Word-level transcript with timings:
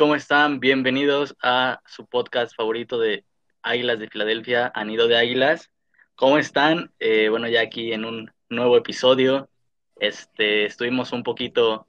¿cómo 0.00 0.14
están? 0.14 0.60
Bienvenidos 0.60 1.36
a 1.42 1.82
su 1.84 2.06
podcast 2.06 2.56
favorito 2.56 2.98
de 2.98 3.26
Águilas 3.60 3.98
de 3.98 4.08
Filadelfia, 4.08 4.72
Anido 4.74 5.08
de 5.08 5.18
Águilas. 5.18 5.70
¿Cómo 6.14 6.38
están? 6.38 6.90
Eh, 7.00 7.28
bueno, 7.28 7.48
ya 7.48 7.60
aquí 7.60 7.92
en 7.92 8.06
un 8.06 8.32
nuevo 8.48 8.78
episodio. 8.78 9.50
Este, 9.96 10.64
estuvimos 10.64 11.12
un 11.12 11.22
poquito 11.22 11.84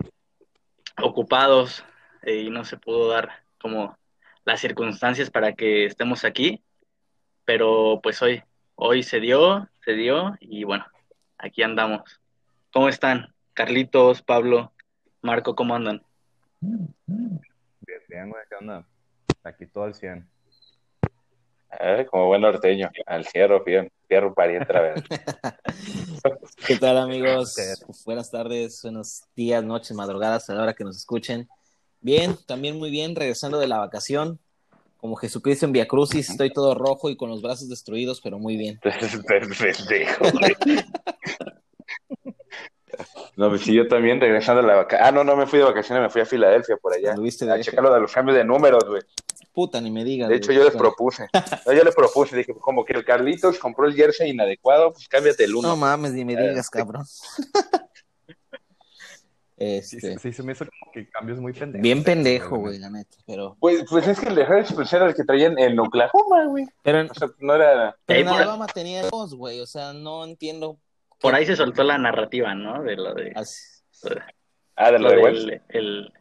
ocupados 1.02 1.86
eh, 2.24 2.42
y 2.42 2.50
no 2.50 2.66
se 2.66 2.76
pudo 2.76 3.08
dar 3.08 3.46
como 3.62 3.98
las 4.44 4.60
circunstancias 4.60 5.30
para 5.30 5.54
que 5.54 5.86
estemos 5.86 6.26
aquí, 6.26 6.62
pero 7.46 8.02
pues 8.04 8.22
hoy, 8.22 8.44
hoy 8.76 9.04
se 9.04 9.22
dio, 9.22 9.70
se 9.86 9.94
dio 9.94 10.36
y 10.42 10.66
bueno, 10.66 10.86
aquí 11.38 11.64
andamos. 11.64 12.20
¿Cómo 12.74 12.90
están? 12.90 13.34
Carlitos, 13.54 14.22
Pablo, 14.22 14.74
Marco, 15.22 15.56
¿cómo 15.56 15.76
andan? 15.76 16.04
Bien, 18.12 18.30
güey, 18.30 18.44
¿qué 18.50 18.56
onda? 18.56 18.86
Aquí 19.44 19.66
todo 19.66 19.86
al 19.86 19.96
100. 19.96 20.30
Eh, 21.80 22.06
como 22.12 22.28
buen 22.28 22.42
norteño, 22.42 22.92
al 23.06 23.26
cierro, 23.26 23.64
bien, 23.64 23.90
fierro 24.08 24.34
pariente 24.34 24.76
a 24.76 24.82
vez. 24.82 25.04
¿Qué 26.68 26.76
tal, 26.78 26.98
amigos? 26.98 27.56
Buenas 28.06 28.30
tardes, 28.30 28.82
buenos 28.84 29.24
días, 29.36 29.64
noches, 29.64 29.96
madrugadas, 29.96 30.50
a 30.50 30.54
la 30.54 30.64
hora 30.64 30.74
que 30.74 30.84
nos 30.84 30.98
escuchen. 30.98 31.48
Bien, 32.02 32.36
también 32.46 32.78
muy 32.78 32.92
bien, 32.92 33.16
regresando 33.16 33.60
de 33.60 33.68
la 33.68 33.80
vacación. 33.80 34.40
Como 34.98 35.16
Jesucristo 35.16 35.66
en 35.66 35.72
Via 35.72 35.88
Crucis, 35.88 36.30
estoy 36.30 36.52
todo 36.52 36.76
rojo 36.76 37.10
y 37.10 37.16
con 37.16 37.30
los 37.30 37.42
brazos 37.42 37.70
destruidos, 37.70 38.20
pero 38.22 38.38
muy 38.38 38.58
bien. 38.58 38.80
Pendejo, 39.28 40.26
güey. 40.32 40.56
No, 43.38 43.50
pues 43.50 43.62
sí, 43.62 43.74
yo 43.74 43.88
también 43.88 44.20
regresando 44.20 44.62
de 44.62 44.68
la 44.68 44.76
vacación. 44.76 45.08
Ah, 45.08 45.12
no, 45.12 45.24
no 45.24 45.36
me 45.36 45.48
fui 45.48 45.60
de 45.60 45.66
vacaciones, 45.66 46.04
me 46.04 46.10
fui 46.10 46.22
a 46.22 46.26
Filadelfia 46.26 46.78
por 46.78 46.94
allá. 46.94 47.14
A 47.14 47.60
checar 47.62 47.84
lo 47.84 47.94
de 47.94 48.00
los 48.02 48.12
cambios 48.12 48.38
de 48.38 48.44
números, 48.44 48.84
güey. 48.88 49.02
Puta, 49.54 49.82
ni 49.82 49.92
me 49.92 50.04
digas. 50.04 50.30
De 50.30 50.36
hecho, 50.36 50.48
güey. 50.48 50.58
yo 50.60 50.64
les 50.66 50.76
propuse. 50.76 51.28
No, 51.66 51.74
yo 51.74 51.84
les 51.84 51.96
propuse, 51.96 52.38
dije, 52.38 52.54
como 52.56 52.86
que 52.86 52.94
el 52.94 53.04
Carlitos 53.04 53.58
compró 53.60 53.86
el 53.86 53.94
jersey 53.96 54.30
inadecuado, 54.32 54.94
pues 54.94 55.08
cámbiate 55.10 55.44
el 55.44 55.56
uno. 55.56 55.70
No 55.70 55.76
mames, 55.76 56.14
ni 56.14 56.24
me 56.24 56.34
Eh, 56.34 56.50
digas, 56.50 56.70
cabrón. 56.70 57.06
Sí, 59.58 59.98
Este, 59.98 60.18
sí, 60.18 60.34
se 60.34 60.42
me 60.42 60.54
hizo 60.54 60.66
como 60.66 60.92
que 60.92 61.08
cambios 61.08 61.38
muy 61.40 61.54
pendejos. 61.54 61.84
bien 61.84 62.04
pendejo, 62.04 62.58
güey, 62.58 62.80
la 62.80 62.90
neta. 62.90 63.16
Pero, 63.28 63.56
Pues, 63.60 63.84
pues 63.88 64.08
es 64.08 64.20
que 64.20 64.30
el 64.30 64.34
de 64.36 64.42
Harris 64.44 64.74
pues, 64.74 64.92
era 64.92 65.06
el 65.06 65.14
que 65.14 65.24
traían 65.24 65.56
en 65.60 65.78
Oklahoma, 65.80 66.46
güey. 66.48 66.66
pero, 66.82 67.02
O 67.08 67.14
sea, 67.14 67.28
no 67.40 67.54
era. 67.54 67.96
pero 68.08 68.22
en 68.22 68.28
Alabama 68.28 68.66
tenía 68.66 69.08
dos, 69.08 69.36
güey. 69.36 69.60
O 69.60 69.68
sea, 69.68 69.94
no 69.94 70.24
entiendo. 70.26 70.78
Por 71.22 71.36
ahí 71.36 71.46
se 71.46 71.56
soltó 71.56 71.84
la 71.84 71.98
narrativa, 71.98 72.56
¿no? 72.56 72.82
De 72.84 72.96
lo 72.96 73.14
de, 73.14 73.32
Así. 73.36 73.62
Ah, 74.76 74.92
de 74.92 75.00
lo 75.00 75.10
lo 75.10 75.16
de 75.16 75.22
Wells. 75.22 75.62
el, 75.70 76.14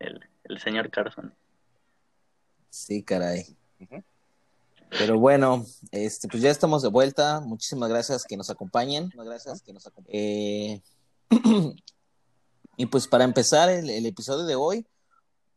el, 0.00 0.20
el 0.44 0.58
señor 0.58 0.90
Carson. 0.90 1.34
Sí, 2.70 3.02
caray. 3.02 3.56
Pero 4.90 5.18
bueno, 5.18 5.64
este, 5.90 6.28
pues 6.28 6.42
ya 6.42 6.50
estamos 6.50 6.82
de 6.82 6.88
vuelta. 6.88 7.40
Muchísimas 7.40 7.88
gracias 7.88 8.24
que 8.24 8.36
nos 8.36 8.50
acompañen. 8.50 9.04
Muchísimas 9.04 9.26
gracias 9.26 9.62
que 9.62 9.72
nos 9.72 9.86
acompañen. 9.86 10.20
Eh, 10.20 10.82
y 12.76 12.86
pues 12.86 13.06
para 13.06 13.24
empezar 13.24 13.70
el, 13.70 13.88
el 13.88 14.06
episodio 14.06 14.44
de 14.44 14.54
hoy, 14.54 14.86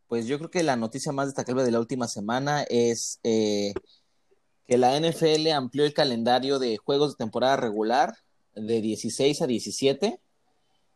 pues 0.08 0.28
yo 0.28 0.38
creo 0.38 0.52
que 0.52 0.64
la 0.64 0.76
noticia 0.76 1.12
más 1.12 1.28
destacable 1.28 1.64
de 1.64 1.72
la 1.72 1.80
última 1.80 2.08
semana 2.08 2.64
es 2.64 3.20
eh, 3.24 3.74
que 4.68 4.78
la 4.78 4.98
NFL 5.00 5.50
amplió 5.52 5.86
el 5.86 5.94
calendario 5.94 6.60
de 6.60 6.78
juegos 6.78 7.12
de 7.12 7.24
temporada 7.24 7.58
regular 7.58 8.16
de 8.56 8.82
16 8.82 9.42
a 9.42 9.48
17. 9.48 10.20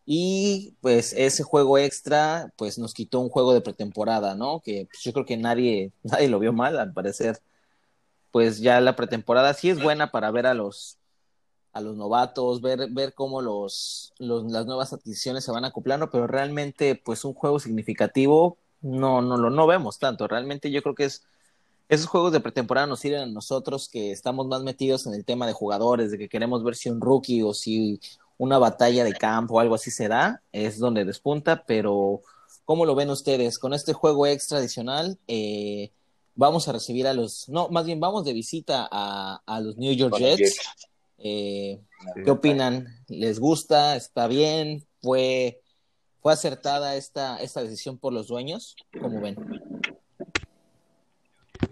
Y 0.05 0.75
pues 0.81 1.13
ese 1.13 1.43
juego 1.43 1.77
extra, 1.77 2.51
pues 2.57 2.79
nos 2.79 2.93
quitó 2.93 3.19
un 3.19 3.29
juego 3.29 3.53
de 3.53 3.61
pretemporada, 3.61 4.35
¿no? 4.35 4.61
Que 4.61 4.87
pues, 4.89 5.03
yo 5.03 5.13
creo 5.13 5.25
que 5.25 5.37
nadie, 5.37 5.91
nadie 6.03 6.29
lo 6.29 6.39
vio 6.39 6.53
mal, 6.53 6.79
al 6.79 6.93
parecer. 6.93 7.39
Pues 8.31 8.59
ya 8.59 8.81
la 8.81 8.95
pretemporada 8.95 9.53
sí 9.53 9.69
es 9.69 9.81
buena 9.81 10.11
para 10.11 10.31
ver 10.31 10.47
a 10.47 10.53
los, 10.53 10.97
a 11.73 11.81
los 11.81 11.95
novatos, 11.95 12.61
ver, 12.61 12.89
ver 12.91 13.13
cómo 13.13 13.41
los, 13.41 14.13
los, 14.19 14.51
las 14.51 14.65
nuevas 14.65 14.93
adquisiciones 14.93 15.43
se 15.43 15.51
van 15.51 15.65
acoplando, 15.65 16.09
pero 16.09 16.27
realmente, 16.27 16.95
pues 16.95 17.25
un 17.25 17.33
juego 17.33 17.59
significativo, 17.59 18.57
no, 18.81 19.21
no 19.21 19.37
lo 19.37 19.49
no 19.49 19.67
vemos 19.67 19.99
tanto. 19.99 20.27
Realmente 20.27 20.71
yo 20.71 20.81
creo 20.81 20.95
que 20.95 21.05
es 21.05 21.23
esos 21.89 22.05
juegos 22.05 22.31
de 22.31 22.39
pretemporada 22.39 22.85
nos 22.85 22.99
sirven 22.99 23.21
a 23.21 23.25
nosotros 23.25 23.89
que 23.89 24.11
estamos 24.11 24.47
más 24.47 24.61
metidos 24.61 25.07
en 25.07 25.15
el 25.15 25.25
tema 25.25 25.47
de 25.47 25.53
jugadores, 25.53 26.11
de 26.11 26.19
que 26.19 26.29
queremos 26.29 26.63
ver 26.63 26.75
si 26.75 26.89
un 26.89 27.01
rookie 27.01 27.41
o 27.41 27.53
si 27.53 27.99
una 28.37 28.59
batalla 28.59 29.03
de 29.03 29.13
campo 29.13 29.55
o 29.55 29.59
algo 29.59 29.73
así 29.73 29.89
se 29.89 30.07
da, 30.07 30.43
es 30.51 30.77
donde 30.77 31.03
despunta, 31.03 31.65
pero 31.65 32.21
¿cómo 32.63 32.85
lo 32.85 32.93
ven 32.93 33.09
ustedes? 33.09 33.57
Con 33.57 33.73
este 33.73 33.93
juego 33.93 34.27
extra 34.27 34.59
adicional, 34.59 35.17
eh, 35.27 35.91
vamos 36.35 36.67
a 36.67 36.73
recibir 36.73 37.07
a 37.07 37.13
los, 37.13 37.49
no, 37.49 37.69
más 37.69 37.85
bien 37.85 37.99
vamos 37.99 38.23
de 38.23 38.33
visita 38.33 38.87
a, 38.89 39.41
a 39.45 39.59
los 39.59 39.75
New 39.77 39.93
York 39.93 40.15
Jets. 40.17 40.59
Eh. 41.17 41.81
¿Qué 42.23 42.31
opinan? 42.31 42.87
¿Les 43.07 43.39
gusta? 43.39 43.95
¿Está 43.95 44.27
bien? 44.27 44.85
¿Fue, 45.01 45.59
fue 46.21 46.31
acertada 46.31 46.95
esta, 46.95 47.41
esta 47.41 47.63
decisión 47.63 47.97
por 47.97 48.13
los 48.13 48.27
dueños? 48.27 48.75
¿Cómo 49.01 49.19
ven? 49.19 49.35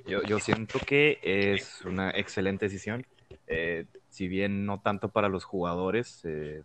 Yo, 0.05 0.21
yo 0.23 0.39
siento 0.39 0.79
que 0.79 1.19
es 1.21 1.81
una 1.85 2.11
excelente 2.11 2.65
decisión. 2.65 3.05
Eh, 3.47 3.85
si 4.09 4.27
bien 4.27 4.65
no 4.65 4.79
tanto 4.81 5.09
para 5.09 5.29
los 5.29 5.43
jugadores, 5.43 6.21
eh, 6.25 6.63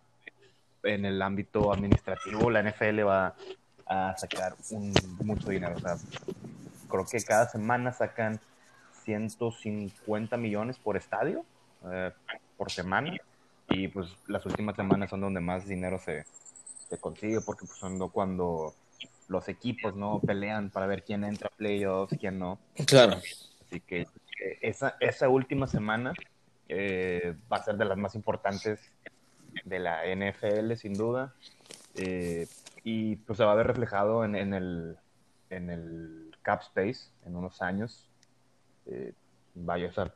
en 0.83 1.05
el 1.05 1.21
ámbito 1.21 1.71
administrativo 1.71 2.49
la 2.49 2.61
NFL 2.61 3.05
va 3.05 3.35
a 3.85 4.15
sacar 4.17 4.55
un, 4.71 4.93
mucho 5.23 5.49
dinero. 5.49 5.75
O 5.75 5.79
sea, 5.79 5.97
creo 6.89 7.05
que 7.05 7.21
cada 7.23 7.47
semana 7.47 7.91
sacan 7.93 8.39
150 9.03 10.37
millones 10.37 10.77
por 10.77 10.97
estadio, 10.97 11.45
eh, 11.91 12.11
por 12.57 12.71
semana. 12.71 13.15
Y 13.69 13.87
pues 13.87 14.09
las 14.27 14.45
últimas 14.45 14.75
semanas 14.75 15.09
son 15.09 15.21
donde 15.21 15.39
más 15.39 15.65
dinero 15.65 15.97
se, 15.99 16.25
se 16.89 16.97
consigue, 16.97 17.39
porque 17.41 17.65
pues 17.65 17.79
son 17.79 17.97
cuando 18.09 18.73
los 19.33 19.49
equipos 19.49 19.95
no 19.95 20.21
pelean 20.21 20.69
para 20.69 20.87
ver 20.87 21.03
quién 21.03 21.23
entra 21.23 21.49
a 21.51 21.57
playoffs, 21.57 22.15
quién 22.19 22.39
no. 22.39 22.59
Claro. 22.85 23.17
Así 23.65 23.81
que 23.81 24.01
eh, 24.01 24.59
esa, 24.61 24.95
esa 24.99 25.27
última 25.27 25.67
semana 25.67 26.13
eh, 26.69 27.35
va 27.51 27.57
a 27.57 27.63
ser 27.63 27.75
de 27.75 27.85
las 27.85 27.97
más 27.97 28.15
importantes 28.15 28.79
de 29.65 29.79
la 29.79 30.03
NFL, 30.05 30.75
sin 30.75 30.93
duda. 30.93 31.33
Eh, 31.95 32.47
y 32.83 33.15
pues 33.17 33.37
se 33.37 33.43
va 33.43 33.51
a 33.51 33.55
ver 33.55 33.67
reflejado 33.67 34.23
en, 34.23 34.35
en 34.35 34.53
el, 34.53 34.97
en 35.49 35.69
el 35.69 36.35
cap 36.43 36.61
space 36.61 37.09
en 37.25 37.35
unos 37.35 37.61
años. 37.61 38.09
Eh, 38.85 39.13
vaya, 39.55 39.91
sea, 39.91 40.13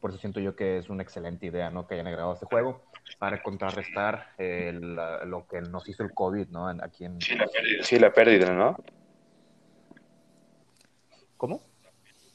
por 0.00 0.10
eso 0.10 0.18
siento 0.18 0.40
yo 0.40 0.56
que 0.56 0.78
es 0.78 0.90
una 0.90 1.02
excelente 1.02 1.46
idea, 1.46 1.70
¿no? 1.70 1.86
Que 1.86 1.94
hayan 1.94 2.08
agregado 2.08 2.34
este 2.34 2.46
juego 2.46 2.82
para 3.18 3.42
contrarrestar 3.42 4.28
eh, 4.38 4.72
lo 4.72 5.46
que 5.46 5.60
nos 5.60 5.88
hizo 5.88 6.02
el 6.02 6.12
COVID, 6.12 6.48
¿no? 6.48 6.68
Aquí 6.68 7.04
en... 7.04 7.20
Sí, 7.20 7.34
la 7.34 7.46
pérdida, 7.46 7.82
sí, 7.84 7.98
la 7.98 8.12
pérdida, 8.12 8.52
¿no? 8.52 8.76
¿Cómo? 11.36 11.60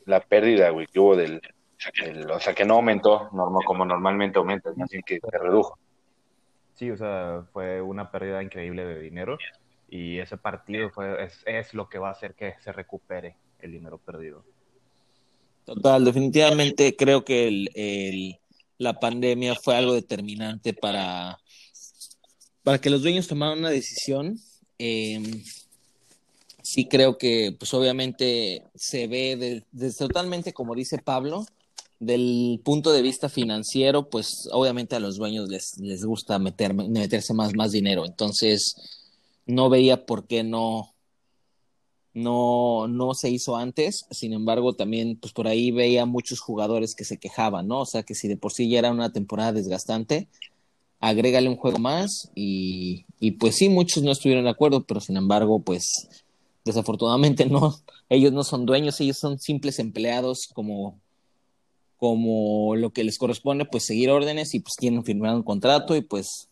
La 0.06 0.19
pérdida, 0.22 0.69
güey, 0.69 0.88
que 0.88 1.00
hubo 1.00 1.16
del. 1.16 1.41
o 2.31 2.39
sea, 2.39 2.53
que 2.53 2.66
no 2.66 2.75
aumentó 2.75 3.29
normal, 3.33 3.63
como 3.66 3.85
normalmente 3.85 4.38
aumenta, 4.38 4.72
bien 4.72 5.01
que 5.06 5.19
se 5.19 5.38
redujo. 5.38 5.77
Sí, 6.75 6.91
o 6.91 6.97
sea, 6.97 7.44
fue 7.53 7.81
una 7.81 8.11
pérdida 8.11 8.44
increíble 8.44 8.85
de 8.85 9.00
dinero 9.00 9.38
y 9.89 10.19
ese 10.19 10.38
partido 10.38 10.89
fue, 10.91 11.23
es, 11.23 11.41
es 11.45 11.73
lo 11.73 11.89
que 11.89 11.97
va 11.97 12.09
a 12.09 12.11
hacer 12.11 12.35
que 12.35 12.56
se 12.61 12.72
recupere 12.72 13.35
el 13.59 13.72
dinero 13.72 13.97
perdido. 13.97 14.44
Total, 15.65 16.06
definitivamente 16.06 16.95
creo 16.95 17.25
que 17.25 17.47
el, 17.47 17.69
el- 17.75 18.39
la 18.77 19.00
pandemia 19.00 19.56
fue 19.56 19.75
algo 19.75 19.94
determinante 19.94 20.74
para, 20.74 21.39
para 22.63 22.79
que 22.79 22.89
los 22.89 23.01
dueños 23.01 23.27
tomaran 23.27 23.59
una 23.59 23.69
decisión. 23.69 24.39
Eh, 24.79 25.21
sí 26.62 26.88
creo 26.88 27.18
que, 27.18 27.56
pues 27.57 27.74
obviamente 27.74 28.63
se 28.75 29.07
ve 29.07 29.63
de- 29.71 29.91
totalmente, 29.94 30.53
como 30.53 30.75
dice 30.75 30.97
Pablo, 30.97 31.45
del 32.00 32.62
punto 32.63 32.91
de 32.91 33.01
vista 33.01 33.29
financiero, 33.29 34.09
pues 34.09 34.47
obviamente 34.51 34.95
a 34.95 35.00
los 35.00 35.15
dueños 35.15 35.50
les, 35.50 35.77
les 35.79 36.03
gusta 36.06 36.38
meter, 36.38 36.74
meterse 36.74 37.33
más, 37.33 37.53
más 37.56 37.71
dinero. 37.71 38.06
Entonces, 38.06 38.75
no 39.45 39.69
veía 39.69 40.06
por 40.06 40.27
qué 40.27 40.44
no, 40.44 40.94
no, 42.17 42.87
no 42.87 43.13
se 43.13 43.29
hizo 43.29 43.57
antes, 43.57 44.05
sin 44.09 44.33
embargo, 44.33 44.73
también 44.73 45.17
pues 45.17 45.33
por 45.33 45.47
ahí 45.47 45.69
veía 45.69 46.07
muchos 46.07 46.39
jugadores 46.39 46.95
que 46.95 47.05
se 47.05 47.19
quejaban, 47.19 47.67
¿no? 47.67 47.81
O 47.81 47.85
sea, 47.85 48.01
que 48.01 48.15
si 48.15 48.27
de 48.27 48.37
por 48.37 48.51
sí 48.51 48.67
ya 48.67 48.79
era 48.79 48.91
una 48.91 49.11
temporada 49.13 49.53
desgastante, 49.53 50.27
agrégale 50.99 51.47
un 51.47 51.57
juego 51.57 51.77
más 51.77 52.31
y, 52.33 53.05
y 53.19 53.31
pues 53.31 53.55
sí, 53.55 53.69
muchos 53.69 54.01
no 54.01 54.11
estuvieron 54.11 54.45
de 54.45 54.49
acuerdo, 54.49 54.83
pero 54.83 54.99
sin 54.99 55.15
embargo, 55.15 55.59
pues 55.59 56.09
desafortunadamente 56.65 57.45
no, 57.49 57.75
ellos 58.09 58.33
no 58.33 58.43
son 58.43 58.65
dueños, 58.65 58.99
ellos 58.99 59.17
son 59.17 59.37
simples 59.37 59.77
empleados 59.77 60.47
como, 60.51 60.99
como 61.97 62.75
lo 62.75 62.89
que 62.93 63.03
les 63.03 63.19
corresponde, 63.19 63.65
pues 63.65 63.85
seguir 63.85 64.09
órdenes 64.09 64.55
y 64.55 64.59
pues 64.59 64.73
tienen 64.75 65.03
firmado 65.03 65.37
un 65.37 65.43
contrato 65.43 65.95
y 65.95 66.01
pues 66.01 66.49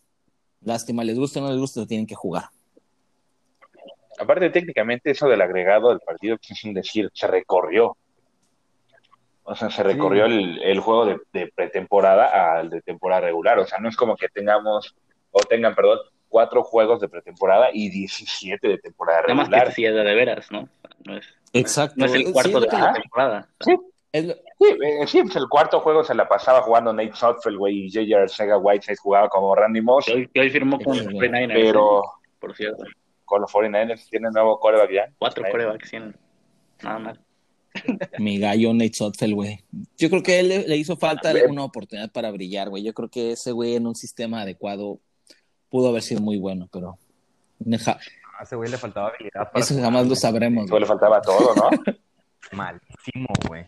lástima, 0.60 1.02
les 1.02 1.18
gusta 1.18 1.40
o 1.40 1.42
no 1.42 1.50
les 1.50 1.58
gusta, 1.58 1.86
tienen 1.86 2.06
que 2.06 2.14
jugar. 2.14 2.50
Aparte, 4.18 4.50
técnicamente, 4.50 5.10
eso 5.10 5.28
del 5.28 5.40
agregado 5.40 5.90
del 5.90 6.00
partido 6.00 6.36
pues, 6.36 6.50
es 6.52 6.64
un 6.64 6.74
decir, 6.74 7.10
se 7.12 7.26
recorrió. 7.26 7.96
O 9.44 9.54
sea, 9.54 9.70
se 9.70 9.82
recorrió 9.82 10.24
el, 10.24 10.60
el, 10.62 10.80
juego 10.80 11.06
de, 11.06 11.20
de, 11.32 11.52
pretemporada 11.54 12.58
al 12.58 12.68
de 12.68 12.82
temporada 12.82 13.22
regular. 13.22 13.58
O 13.58 13.66
sea, 13.66 13.78
no 13.78 13.88
es 13.88 13.96
como 13.96 14.16
que 14.16 14.28
tengamos, 14.28 14.96
o 15.30 15.40
tengan, 15.40 15.74
perdón, 15.74 16.00
cuatro 16.28 16.64
juegos 16.64 17.00
de 17.00 17.08
pretemporada 17.08 17.68
y 17.72 17.88
17 17.88 18.66
de 18.66 18.78
temporada 18.78 19.22
regular. 19.22 19.48
Nada 19.48 19.64
más 19.64 19.68
que 19.68 19.74
sí 19.74 19.84
es 19.84 19.94
de, 19.94 20.02
de 20.02 20.14
veras, 20.14 20.50
¿no? 20.50 20.68
no 21.04 21.16
es, 21.16 21.26
Exacto. 21.52 21.94
No 21.98 22.06
es 22.06 22.14
el 22.14 22.32
cuarto 22.32 22.60
sí, 22.60 22.66
de 22.66 22.78
la 22.78 22.92
temporada. 22.92 23.48
Sí. 23.60 23.76
Sí, 24.12 24.32
eh, 24.82 25.06
sí, 25.06 25.22
pues 25.22 25.36
el 25.36 25.48
cuarto 25.48 25.80
juego 25.80 26.02
se 26.02 26.14
la 26.14 26.26
pasaba 26.26 26.62
jugando 26.62 26.92
Nate 26.92 27.14
Sotfeld, 27.14 27.58
güey, 27.58 27.86
y 27.86 27.92
J.R. 27.92 28.28
Sega 28.28 28.56
Whiteside 28.56 28.96
jugaba 28.96 29.28
como 29.28 29.54
Randy 29.54 29.82
Moss. 29.82 30.08
Hoy, 30.08 30.28
hoy 30.34 30.50
firmó 30.50 30.78
con 30.80 30.96
los 30.96 31.06
49ers. 31.06 31.52
Pero, 31.52 31.98
¿eh? 31.98 32.36
por 32.40 32.56
cierto. 32.56 32.84
Con 33.26 33.42
los 33.42 33.52
49ers 33.52 34.08
tiene 34.08 34.30
nuevo 34.30 34.58
coreback 34.58 34.90
ya. 34.90 35.12
Cuatro 35.18 35.44
corebacks 35.50 35.90
tienen. 35.90 36.16
Nada 36.82 36.98
mal. 36.98 37.20
Mi 38.18 38.38
gallo 38.38 38.72
Nate 38.72 38.94
Sotfeld, 38.94 39.34
güey. 39.34 39.62
Yo 39.98 40.08
creo 40.08 40.22
que 40.22 40.40
él 40.40 40.48
le, 40.48 40.66
le 40.66 40.76
hizo 40.78 40.96
falta 40.96 41.34
una 41.46 41.64
oportunidad 41.64 42.10
para 42.10 42.30
brillar, 42.30 42.70
güey. 42.70 42.82
Yo 42.82 42.94
creo 42.94 43.10
que 43.10 43.32
ese 43.32 43.52
güey 43.52 43.74
en 43.74 43.86
un 43.86 43.94
sistema 43.94 44.40
adecuado 44.40 44.98
pudo 45.68 45.90
haber 45.90 46.02
sido 46.02 46.22
muy 46.22 46.38
bueno, 46.38 46.68
pero. 46.72 46.98
A 48.38 48.42
ese 48.42 48.56
güey 48.56 48.70
le 48.70 48.78
faltaba 48.78 49.08
habilidad. 49.08 49.50
Para 49.50 49.64
Eso 49.64 49.78
jamás 49.80 50.06
lo 50.06 50.14
sabremos. 50.14 50.66
Eso 50.66 50.78
le 50.78 50.86
faltaba 50.86 51.20
todo, 51.20 51.54
¿no? 51.54 51.70
Malísimo, 52.52 53.28
güey. 53.48 53.66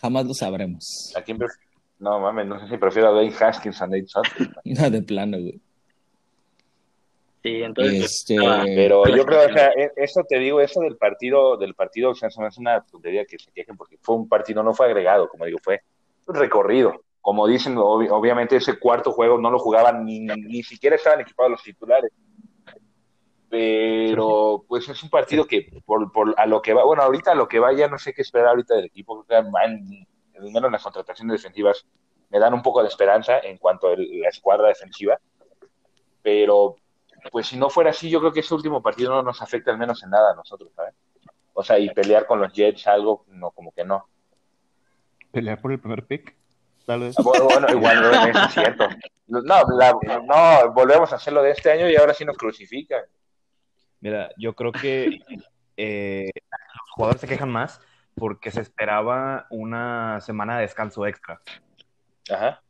Jamás 0.00 0.26
lo 0.26 0.34
sabremos. 0.34 1.12
¿A 1.16 1.22
quién 1.22 1.38
No 1.98 2.20
mames, 2.20 2.46
no 2.46 2.60
sé 2.60 2.68
si 2.68 2.76
prefiero 2.76 3.08
a 3.08 3.12
Dwayne 3.12 3.34
Haskins 3.38 3.80
a 3.80 3.86
Nate 3.86 4.06
Sutton. 4.06 4.54
No, 4.64 4.90
de 4.90 5.02
plano, 5.02 5.38
güey. 5.38 5.60
Sí, 7.44 7.62
entonces. 7.62 8.04
Este... 8.04 8.36
Pero 8.74 9.06
yo 9.06 9.26
creo, 9.26 9.44
o 9.44 9.52
sea, 9.52 9.68
eso 9.96 10.22
te 10.26 10.38
digo, 10.38 10.62
eso 10.62 10.80
del 10.80 10.96
partido, 10.96 11.58
del 11.58 11.74
partido, 11.74 12.12
o 12.12 12.14
sea, 12.14 12.28
eso 12.28 12.44
es 12.46 12.56
una 12.56 12.80
tontería 12.80 13.26
que 13.26 13.38
se 13.38 13.52
quejen 13.52 13.76
porque 13.76 13.98
fue 14.00 14.16
un 14.16 14.26
partido, 14.26 14.62
no 14.62 14.72
fue 14.72 14.86
agregado, 14.86 15.28
como 15.28 15.44
digo, 15.44 15.58
fue 15.62 15.82
un 16.26 16.34
recorrido. 16.36 17.04
Como 17.20 17.46
dicen, 17.46 17.76
ob 17.76 18.10
obviamente 18.10 18.56
ese 18.56 18.78
cuarto 18.78 19.12
juego 19.12 19.38
no 19.38 19.50
lo 19.50 19.58
jugaban 19.58 20.06
ni, 20.06 20.20
ni 20.20 20.62
siquiera 20.62 20.96
estaban 20.96 21.20
equipados 21.20 21.52
los 21.52 21.62
titulares. 21.62 22.10
Pero 23.50 24.64
pues 24.66 24.88
es 24.88 25.02
un 25.02 25.10
partido 25.10 25.46
que 25.46 25.68
por, 25.84 26.10
por 26.12 26.34
a 26.38 26.46
lo 26.46 26.62
que 26.62 26.72
va, 26.72 26.84
bueno, 26.84 27.02
ahorita 27.02 27.32
a 27.32 27.34
lo 27.34 27.46
que 27.46 27.60
va 27.60 27.74
ya 27.74 27.88
no 27.88 27.98
sé 27.98 28.14
qué 28.14 28.22
esperar 28.22 28.48
ahorita 28.48 28.74
del 28.74 28.86
equipo, 28.86 29.22
creo 29.22 29.42
que 29.42 29.50
van, 29.50 29.84
al 30.36 30.50
menos 30.50 30.72
las 30.72 30.82
contrataciones 30.82 31.42
defensivas 31.42 31.86
me 32.30 32.38
dan 32.38 32.54
un 32.54 32.62
poco 32.62 32.82
de 32.82 32.88
esperanza 32.88 33.38
en 33.40 33.58
cuanto 33.58 33.88
a 33.88 33.96
la 33.96 34.28
escuadra 34.28 34.68
defensiva. 34.68 35.18
Pero 36.22 36.76
pues 37.30 37.46
si 37.46 37.56
no 37.56 37.70
fuera 37.70 37.90
así, 37.90 38.10
yo 38.10 38.20
creo 38.20 38.32
que 38.32 38.40
ese 38.40 38.54
último 38.54 38.82
partido 38.82 39.10
no 39.10 39.22
nos 39.22 39.42
afecta 39.42 39.70
al 39.70 39.78
menos 39.78 40.02
en 40.02 40.10
nada 40.10 40.32
a 40.32 40.34
nosotros, 40.34 40.70
¿sabes? 40.74 40.94
O 41.52 41.62
sea, 41.62 41.78
y 41.78 41.88
pelear 41.90 42.26
con 42.26 42.40
los 42.40 42.52
Jets, 42.52 42.86
algo, 42.86 43.24
no, 43.28 43.50
como 43.50 43.72
que 43.72 43.84
no. 43.84 44.08
¿Pelear 45.30 45.60
por 45.60 45.72
el 45.72 45.80
primer 45.80 46.04
pick? 46.04 46.34
Tal 46.84 47.00
vez. 47.00 47.14
Bueno, 47.16 47.44
bueno 47.44 47.66
igual 47.70 48.02
no 48.02 48.10
es 48.10 48.52
cierto. 48.52 48.88
No, 49.26 49.40
la, 49.42 49.92
no, 50.22 50.72
volvemos 50.72 51.12
a 51.12 51.16
hacerlo 51.16 51.42
de 51.42 51.52
este 51.52 51.70
año 51.70 51.88
y 51.88 51.96
ahora 51.96 52.12
sí 52.12 52.24
nos 52.24 52.36
crucifican. 52.36 53.02
Mira, 54.00 54.30
yo 54.36 54.54
creo 54.54 54.70
que 54.70 55.20
eh, 55.76 56.30
los 56.34 56.90
jugadores 56.90 57.20
se 57.20 57.26
quejan 57.26 57.50
más 57.50 57.80
porque 58.14 58.50
se 58.50 58.60
esperaba 58.60 59.46
una 59.50 60.20
semana 60.20 60.56
de 60.56 60.62
descanso 60.62 61.06
extra. 61.06 61.40
Ajá. 62.30 62.63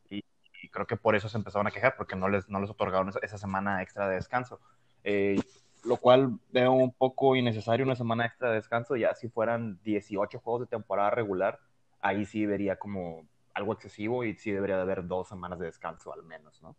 Creo 0.75 0.87
que 0.87 0.97
por 0.97 1.15
eso 1.15 1.29
se 1.29 1.37
empezaron 1.37 1.67
a 1.67 1.71
quejar, 1.71 1.95
porque 1.95 2.17
no 2.17 2.27
les, 2.27 2.49
no 2.49 2.59
les 2.59 2.69
otorgaron 2.69 3.09
esa, 3.21 3.37
semana 3.37 3.81
extra 3.81 4.09
de 4.09 4.15
descanso. 4.15 4.59
Eh, 5.05 5.41
lo 5.85 5.95
cual 5.95 6.37
veo 6.51 6.73
un 6.73 6.91
poco 6.91 7.37
innecesario 7.37 7.85
una 7.85 7.95
semana 7.95 8.25
extra 8.25 8.49
de 8.49 8.55
descanso. 8.55 8.97
Ya 8.97 9.13
si 9.15 9.29
fueran 9.29 9.79
18 9.83 10.37
juegos 10.39 10.63
de 10.63 10.67
temporada 10.67 11.11
regular, 11.11 11.61
ahí 12.01 12.25
sí 12.25 12.45
vería 12.45 12.75
como 12.75 13.25
algo 13.53 13.71
excesivo 13.71 14.25
y 14.25 14.35
sí 14.35 14.51
debería 14.51 14.75
de 14.75 14.81
haber 14.81 15.07
dos 15.07 15.29
semanas 15.29 15.59
de 15.59 15.67
descanso 15.67 16.11
al 16.11 16.23
menos, 16.23 16.61
¿no? 16.61 16.75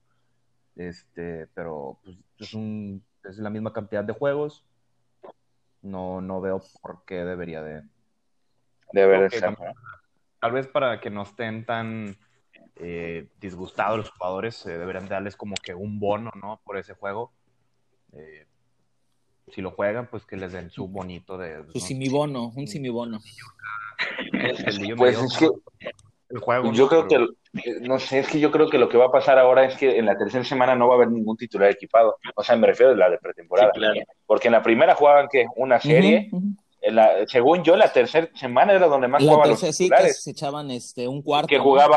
Este, 0.76 1.46
pero 1.54 1.98
pues, 2.04 2.18
es, 2.38 2.52
un, 2.52 3.02
es 3.24 3.38
la 3.38 3.48
misma 3.48 3.72
cantidad 3.72 4.04
de 4.04 4.12
juegos. 4.12 4.62
No, 5.80 6.20
no 6.20 6.42
veo 6.42 6.60
por 6.82 7.02
qué 7.06 7.24
debería 7.24 7.62
de. 7.62 7.82
De 8.92 9.24
okay, 9.24 9.40
ser. 9.40 9.56
Tal 10.38 10.52
vez 10.52 10.66
para 10.66 11.00
que 11.00 11.08
no 11.08 11.22
estén 11.22 11.64
tan 11.64 12.14
eh, 12.76 13.26
disgustados 13.40 13.98
los 13.98 14.10
jugadores, 14.10 14.64
eh, 14.66 14.76
deberían 14.78 15.08
darles 15.08 15.36
como 15.36 15.54
que 15.62 15.74
un 15.74 15.98
bono, 15.98 16.30
¿no? 16.40 16.60
Por 16.64 16.76
ese 16.78 16.94
juego. 16.94 17.32
Eh, 18.12 18.46
si 19.52 19.60
lo 19.62 19.70
juegan, 19.70 20.08
pues 20.10 20.24
que 20.26 20.36
les 20.36 20.52
den 20.52 20.70
su 20.70 20.88
bonito 20.88 21.38
de. 21.38 21.64
Su 21.72 21.80
simibono, 21.80 22.52
un 22.56 22.66
simibono. 22.66 23.20
Pues 24.96 25.18
es 25.22 25.36
que 25.38 25.48
el 26.28 26.38
juego. 26.40 26.72
Yo 26.72 26.84
¿no? 26.84 26.88
creo 26.88 27.08
Pero- 27.08 27.28
que, 27.62 27.80
no 27.80 27.98
sé, 27.98 28.18
es 28.18 28.28
que 28.28 28.40
yo 28.40 28.50
creo 28.50 28.68
que 28.68 28.78
lo 28.78 28.88
que 28.88 28.98
va 28.98 29.06
a 29.06 29.10
pasar 29.12 29.38
ahora 29.38 29.64
es 29.64 29.76
que 29.76 29.98
en 29.98 30.06
la 30.06 30.18
tercera 30.18 30.44
semana 30.44 30.74
no 30.74 30.88
va 30.88 30.94
a 30.94 30.96
haber 30.96 31.10
ningún 31.10 31.36
titular 31.36 31.70
equipado. 31.70 32.16
O 32.34 32.42
sea, 32.42 32.56
me 32.56 32.66
refiero 32.66 32.92
a 32.92 32.96
la 32.96 33.08
de 33.10 33.18
pretemporada. 33.18 33.70
Sí, 33.72 33.78
claro. 33.80 34.00
Porque 34.26 34.48
en 34.48 34.52
la 34.52 34.62
primera 34.62 34.94
jugaban 34.94 35.28
que 35.30 35.46
una 35.56 35.80
serie. 35.80 36.30
La, 36.82 37.26
según 37.26 37.64
yo, 37.64 37.74
la 37.76 37.92
tercera 37.92 38.28
semana 38.34 38.72
era 38.72 38.86
donde 38.86 39.08
más 39.08 39.20
La 39.22 39.32
jugaban 39.32 39.50
los 39.50 39.60
sí 39.60 39.66
que 39.66 39.72
titulares. 39.72 40.22
se 40.22 40.30
echaban 40.30 40.70
este 40.70 41.08
un 41.08 41.22
cuarto. 41.22 41.48
Que 41.48 41.56
¿no? 41.56 41.64
jugaba 41.64 41.96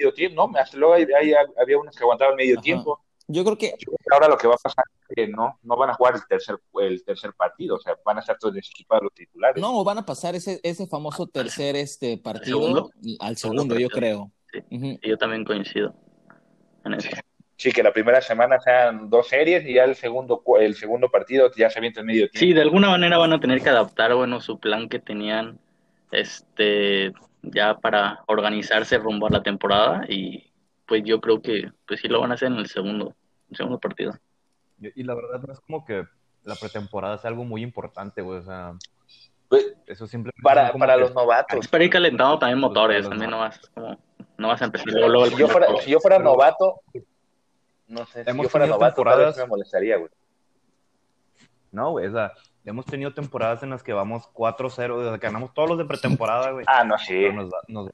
medio 0.00 0.14
tiempo, 0.14 0.48
¿no? 0.48 0.58
Hasta 0.58 0.76
luego 0.76 0.94
ahí, 0.94 1.06
ahí 1.18 1.32
había 1.60 1.78
unos 1.78 1.94
que 1.94 2.02
aguantaban 2.02 2.36
medio 2.36 2.54
Ajá. 2.54 2.62
tiempo. 2.62 3.00
Yo 3.28 3.44
creo 3.44 3.56
que 3.56 3.74
Ahora 4.10 4.26
lo 4.26 4.36
que 4.36 4.48
va 4.48 4.54
a 4.54 4.58
pasar 4.58 4.84
es 5.08 5.14
que 5.14 5.28
no, 5.28 5.56
no 5.62 5.76
van 5.76 5.90
a 5.90 5.94
jugar 5.94 6.14
el 6.16 6.26
tercer, 6.26 6.56
el 6.80 7.04
tercer 7.04 7.32
partido. 7.34 7.76
O 7.76 7.78
sea, 7.78 7.96
van 8.04 8.16
a 8.16 8.20
estar 8.20 8.36
todos 8.38 8.54
desequipados 8.54 9.04
los 9.04 9.14
titulares. 9.14 9.60
no 9.60 9.84
van 9.84 9.98
a 9.98 10.06
pasar 10.06 10.34
ese 10.34 10.58
ese 10.64 10.86
famoso 10.88 11.28
tercer 11.28 11.76
este 11.76 12.18
partido 12.18 12.60
segundo? 12.60 12.90
al 13.20 13.36
segundo, 13.36 13.78
yo 13.78 13.88
creo. 13.88 14.32
Sí. 14.52 14.58
Ujú. 14.70 14.98
Y 15.00 15.08
yo 15.10 15.16
también 15.16 15.44
coincido 15.44 15.94
en 16.84 16.94
eso. 16.94 17.08
Sí, 17.56 17.72
que 17.72 17.82
la 17.82 17.92
primera 17.92 18.20
semana 18.22 18.58
sean 18.58 19.10
dos 19.10 19.28
series 19.28 19.64
y 19.66 19.74
ya 19.74 19.84
el 19.84 19.94
segundo, 19.94 20.42
el 20.58 20.74
segundo 20.74 21.10
partido 21.10 21.52
ya 21.54 21.68
se 21.68 21.78
avienta 21.78 22.00
en 22.00 22.06
medio 22.06 22.30
tiempo. 22.30 22.38
Sí, 22.38 22.52
de 22.54 22.62
alguna 22.62 22.88
manera 22.88 23.18
van 23.18 23.34
a 23.34 23.38
tener 23.38 23.60
que 23.60 23.68
adaptar, 23.68 24.14
bueno, 24.14 24.40
su 24.40 24.58
plan 24.58 24.88
que 24.88 24.98
tenían, 24.98 25.60
este, 26.10 27.12
ya 27.42 27.78
para 27.78 28.22
organizarse 28.26 28.98
rumbo 28.98 29.26
a 29.26 29.30
la 29.30 29.42
temporada 29.42 30.04
y 30.08 30.52
pues 30.86 31.02
yo 31.04 31.20
creo 31.20 31.40
que, 31.40 31.70
pues 31.86 32.00
sí 32.00 32.08
lo 32.08 32.20
van 32.20 32.32
a 32.32 32.34
hacer 32.34 32.48
en 32.48 32.58
el 32.58 32.66
segundo, 32.66 33.14
el 33.50 33.56
segundo 33.56 33.78
partido. 33.78 34.12
Y 34.80 35.02
la 35.04 35.14
verdad 35.14 35.40
no 35.46 35.52
es 35.52 35.60
como 35.60 35.84
que 35.84 36.04
la 36.44 36.54
pretemporada 36.56 37.18
sea 37.18 37.28
algo 37.30 37.44
muy 37.44 37.62
importante, 37.62 38.22
güey. 38.22 38.38
O 38.38 38.42
sea, 38.42 38.72
Pues, 39.48 39.74
eso 39.86 40.06
simplemente. 40.06 40.40
para, 40.42 40.72
para 40.72 40.94
que- 40.94 41.00
los 41.00 41.14
novatos. 41.14 41.58
Es 41.60 41.68
para 41.68 41.84
ir 41.84 41.90
calentando 41.90 42.38
también 42.38 42.58
motores, 42.58 43.08
también 43.08 43.30
no 43.30 43.38
vas, 43.38 43.60
como, 43.74 43.98
no 44.38 44.48
vas 44.48 44.62
a 44.62 44.64
empezar 44.64 44.88
luego, 44.88 45.08
luego 45.08 45.24
el 45.26 45.30
Si 45.32 45.38
yo 45.38 45.48
fuera, 45.48 45.66
primer 45.66 45.84
si 45.84 45.90
yo 45.90 46.00
fuera 46.00 46.16
Pero- 46.18 46.30
novato, 46.30 46.80
no 47.88 48.06
sé, 48.06 48.24
si 48.24 48.42
yo 48.42 48.48
fuera 48.48 48.66
novato, 48.66 49.02
tal 49.02 49.18
vez 49.18 49.26
temporadas- 49.26 49.36
me 49.38 49.46
molestaría, 49.46 49.96
güey. 49.98 50.10
No, 51.72 51.90
güey, 51.92 52.06
o 52.06 52.12
sea, 52.12 52.32
hemos 52.64 52.86
tenido 52.86 53.12
temporadas 53.14 53.62
en 53.62 53.70
las 53.70 53.82
que 53.82 53.92
vamos 53.92 54.28
4-0, 54.32 55.02
desde 55.02 55.18
que 55.18 55.26
ganamos 55.26 55.54
todos 55.54 55.70
los 55.70 55.78
de 55.78 55.84
pretemporada, 55.84 56.50
güey. 56.50 56.64
Ah, 56.68 56.84
no, 56.84 56.98
sí. 56.98 57.30
Nos 57.32 57.48
va, 57.50 57.58
nos, 57.68 57.90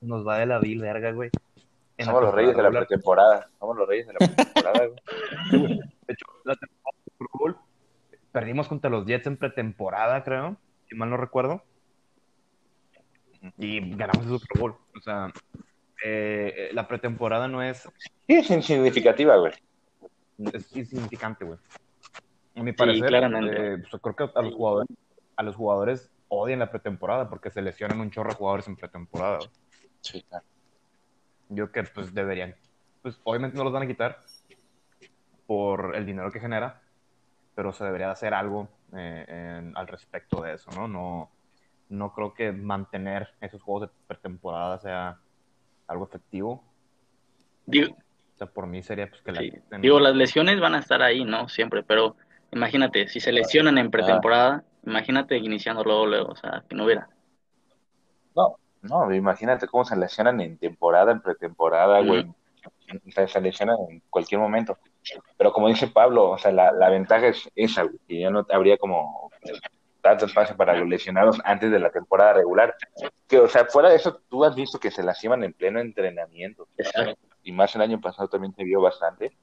nos 0.00 0.26
va 0.26 0.38
de 0.38 0.46
la 0.46 0.58
vil 0.58 0.80
verga, 0.80 1.12
güey. 1.12 1.30
En 1.96 2.06
Somos 2.06 2.22
los 2.22 2.34
reyes 2.34 2.56
de 2.56 2.62
la 2.62 2.70
pretemporada. 2.70 3.48
Somos 3.58 3.76
los 3.76 3.88
reyes 3.88 4.06
de 4.06 4.12
la 4.14 4.18
pretemporada, 4.18 4.86
güey. 4.86 5.00
De 6.06 6.14
hecho, 6.14 6.26
la 6.44 6.56
temporada 6.56 6.98
de 7.04 7.12
Super 7.12 7.28
Bowl, 7.32 7.56
perdimos 8.32 8.68
contra 8.68 8.90
los 8.90 9.06
Jets 9.06 9.26
en 9.26 9.36
pretemporada, 9.36 10.22
creo, 10.24 10.56
si 10.88 10.94
mal 10.94 11.10
no 11.10 11.16
recuerdo. 11.16 11.62
Y 13.58 13.94
ganamos 13.96 14.26
el 14.26 14.38
Super 14.38 14.60
Bowl. 14.60 14.76
O 14.96 15.00
sea, 15.00 15.32
eh, 16.04 16.70
la 16.72 16.86
pretemporada 16.88 17.48
no 17.48 17.62
es, 17.62 17.88
Sí, 18.26 18.34
es 18.34 18.50
insignificativa, 18.50 19.36
güey. 19.36 19.52
es 20.52 20.76
insignificante, 20.76 21.44
güey. 21.44 21.58
A 22.62 22.64
mi 22.64 22.72
parecer, 22.72 23.08
claramente. 23.08 23.74
eh, 23.74 23.78
pues, 23.90 24.02
creo 24.02 24.16
que 24.16 24.38
a 24.38 24.42
los 24.42 24.54
jugadores, 24.54 24.88
a 25.36 25.42
los 25.42 25.56
jugadores 25.56 26.10
odian 26.28 26.58
la 26.60 26.70
pretemporada 26.70 27.28
porque 27.28 27.50
se 27.50 27.60
lesionan 27.62 28.00
un 28.00 28.10
chorro 28.10 28.30
de 28.30 28.36
jugadores 28.36 28.66
en 28.68 28.76
pretemporada. 28.76 29.38
güey. 29.38 29.50
Sí, 30.00 30.22
claro. 30.22 30.44
Yo 31.48 31.70
que 31.70 31.82
pues 31.84 32.14
deberían, 32.14 32.54
pues 33.02 33.20
obviamente 33.24 33.56
no 33.58 33.64
los 33.64 33.72
van 33.72 33.82
a 33.82 33.86
quitar 33.86 34.20
por 35.46 35.94
el 35.96 36.06
dinero 36.06 36.30
que 36.30 36.40
genera, 36.40 36.80
pero 37.54 37.72
se 37.72 37.84
debería 37.84 38.10
hacer 38.10 38.32
algo 38.34 38.68
eh, 38.96 39.24
en- 39.28 39.76
al 39.76 39.86
respecto 39.88 40.42
de 40.42 40.54
eso, 40.54 40.70
¿no? 40.72 40.88
No, 40.88 41.30
no 41.88 42.12
creo 42.14 42.32
que 42.34 42.52
mantener 42.52 43.28
esos 43.40 43.62
juegos 43.62 43.88
de 43.88 43.94
pretemporada 44.06 44.78
sea 44.78 45.18
algo 45.86 46.04
efectivo. 46.06 46.64
Digo, 47.66 47.94
O 48.34 48.38
sea, 48.38 48.46
por 48.46 48.66
mí 48.66 48.82
sería 48.82 49.08
pues 49.08 49.20
que 49.22 49.32
la 49.32 49.40
sí. 49.40 49.52
Digo, 49.80 50.00
las 50.00 50.14
lesiones 50.16 50.58
van 50.60 50.74
a 50.74 50.78
estar 50.78 51.02
ahí, 51.02 51.24
¿no? 51.24 51.48
Siempre, 51.48 51.82
pero 51.82 52.16
imagínate, 52.52 53.08
si 53.08 53.20
se 53.20 53.32
lesionan 53.32 53.78
en 53.78 53.90
pretemporada, 53.90 54.64
imagínate 54.84 55.36
iniciando 55.36 55.82
luego, 55.82 56.06
luego, 56.06 56.32
o 56.32 56.36
sea, 56.36 56.64
que 56.68 56.74
no 56.74 56.84
hubiera. 56.84 57.08
No, 58.36 58.56
no, 58.82 59.12
imagínate 59.14 59.66
cómo 59.66 59.84
se 59.84 59.96
lesionan 59.96 60.40
en 60.40 60.58
temporada, 60.58 61.12
en 61.12 61.20
pretemporada, 61.20 62.00
Ujú. 62.00 62.08
güey. 62.08 62.26
se 63.26 63.40
lesiona 63.40 63.74
en 63.88 64.02
cualquier 64.10 64.40
momento. 64.40 64.78
Pero 65.36 65.52
como 65.52 65.68
dice 65.68 65.88
Pablo, 65.88 66.30
o 66.30 66.38
sea, 66.38 66.52
la, 66.52 66.88
ventaja 66.90 67.28
es 67.28 67.50
esa, 67.56 67.86
que 68.06 68.20
ya 68.20 68.30
no 68.30 68.46
habría 68.50 68.76
como 68.76 69.30
tanto 70.00 70.26
espacio 70.26 70.56
para 70.56 70.76
los 70.76 70.88
lesionados 70.88 71.40
antes 71.44 71.70
de 71.70 71.78
la 71.78 71.90
temporada 71.90 72.34
regular. 72.34 72.74
Que, 73.26 73.38
o 73.38 73.48
sea, 73.48 73.64
fuera 73.66 73.88
de 73.88 73.96
eso, 73.96 74.20
tú 74.28 74.44
has 74.44 74.54
visto 74.54 74.78
que 74.78 74.90
se 74.90 75.02
lastiman 75.02 75.42
en 75.44 75.52
pleno 75.52 75.80
entrenamiento. 75.80 76.68
Y 77.42 77.52
más 77.52 77.74
el 77.74 77.82
año 77.82 78.00
pasado 78.00 78.28
también 78.28 78.54
se 78.54 78.64
vio 78.64 78.80
bastante. 78.80 79.36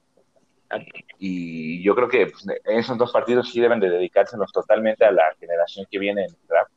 Y 1.18 1.82
yo 1.82 1.94
creo 1.94 2.08
que 2.08 2.26
pues, 2.26 2.44
esos 2.64 2.96
dos 2.96 3.12
partidos 3.12 3.50
sí 3.50 3.60
deben 3.60 3.80
de 3.80 3.90
dedicárselos 3.90 4.52
totalmente 4.52 5.04
a 5.04 5.12
la 5.12 5.24
generación 5.38 5.86
que 5.90 5.98
viene 5.98 6.22
en 6.24 6.30
el 6.30 6.46
draft. 6.48 6.72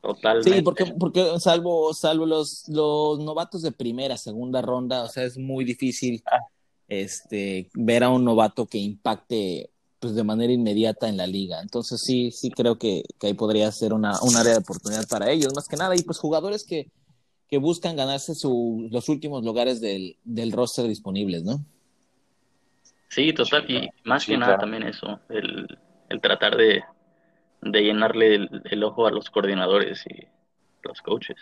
Totalmente. 0.00 0.50
Sí, 0.50 0.62
porque, 0.62 0.84
porque 0.98 1.40
salvo, 1.40 1.92
salvo 1.92 2.26
los, 2.26 2.68
los 2.68 3.18
novatos 3.18 3.62
de 3.62 3.72
primera, 3.72 4.16
segunda 4.16 4.62
ronda, 4.62 5.04
o 5.04 5.08
sea, 5.08 5.24
es 5.24 5.38
muy 5.38 5.64
difícil 5.64 6.22
ah. 6.26 6.38
este, 6.86 7.68
ver 7.74 8.04
a 8.04 8.10
un 8.10 8.24
novato 8.24 8.66
que 8.66 8.78
impacte 8.78 9.70
pues 10.00 10.14
de 10.14 10.22
manera 10.22 10.52
inmediata 10.52 11.08
en 11.08 11.16
la 11.16 11.26
liga. 11.26 11.60
Entonces 11.60 12.00
sí, 12.00 12.30
sí 12.30 12.50
creo 12.50 12.78
que, 12.78 13.02
ahí 13.22 13.34
podría 13.34 13.70
ser 13.72 13.92
una, 13.92 14.20
un 14.22 14.36
área 14.36 14.52
de 14.52 14.58
oportunidad 14.58 15.06
para 15.08 15.30
ellos, 15.30 15.52
más 15.54 15.66
que 15.66 15.76
nada. 15.76 15.96
Y 15.96 16.02
pues 16.02 16.18
jugadores 16.18 16.64
que, 16.64 16.90
que 17.48 17.58
buscan 17.58 17.96
ganarse 17.96 18.34
su, 18.34 18.86
los 18.90 19.08
últimos 19.08 19.44
lugares 19.44 19.80
del, 19.80 20.16
del 20.24 20.52
roster 20.52 20.86
disponibles, 20.86 21.42
¿no? 21.42 21.64
Sí, 23.08 23.32
total. 23.32 23.64
Y 23.68 23.88
más 24.04 24.26
que 24.26 24.36
nada 24.36 24.58
también 24.58 24.82
eso, 24.82 25.20
el, 25.28 25.78
el 26.08 26.20
tratar 26.20 26.56
de, 26.56 26.82
de 27.62 27.82
llenarle 27.82 28.34
el, 28.64 28.84
ojo 28.84 29.06
a 29.06 29.10
los 29.10 29.30
coordinadores 29.30 30.04
y 30.06 30.26
los 30.82 31.00
coaches. 31.00 31.36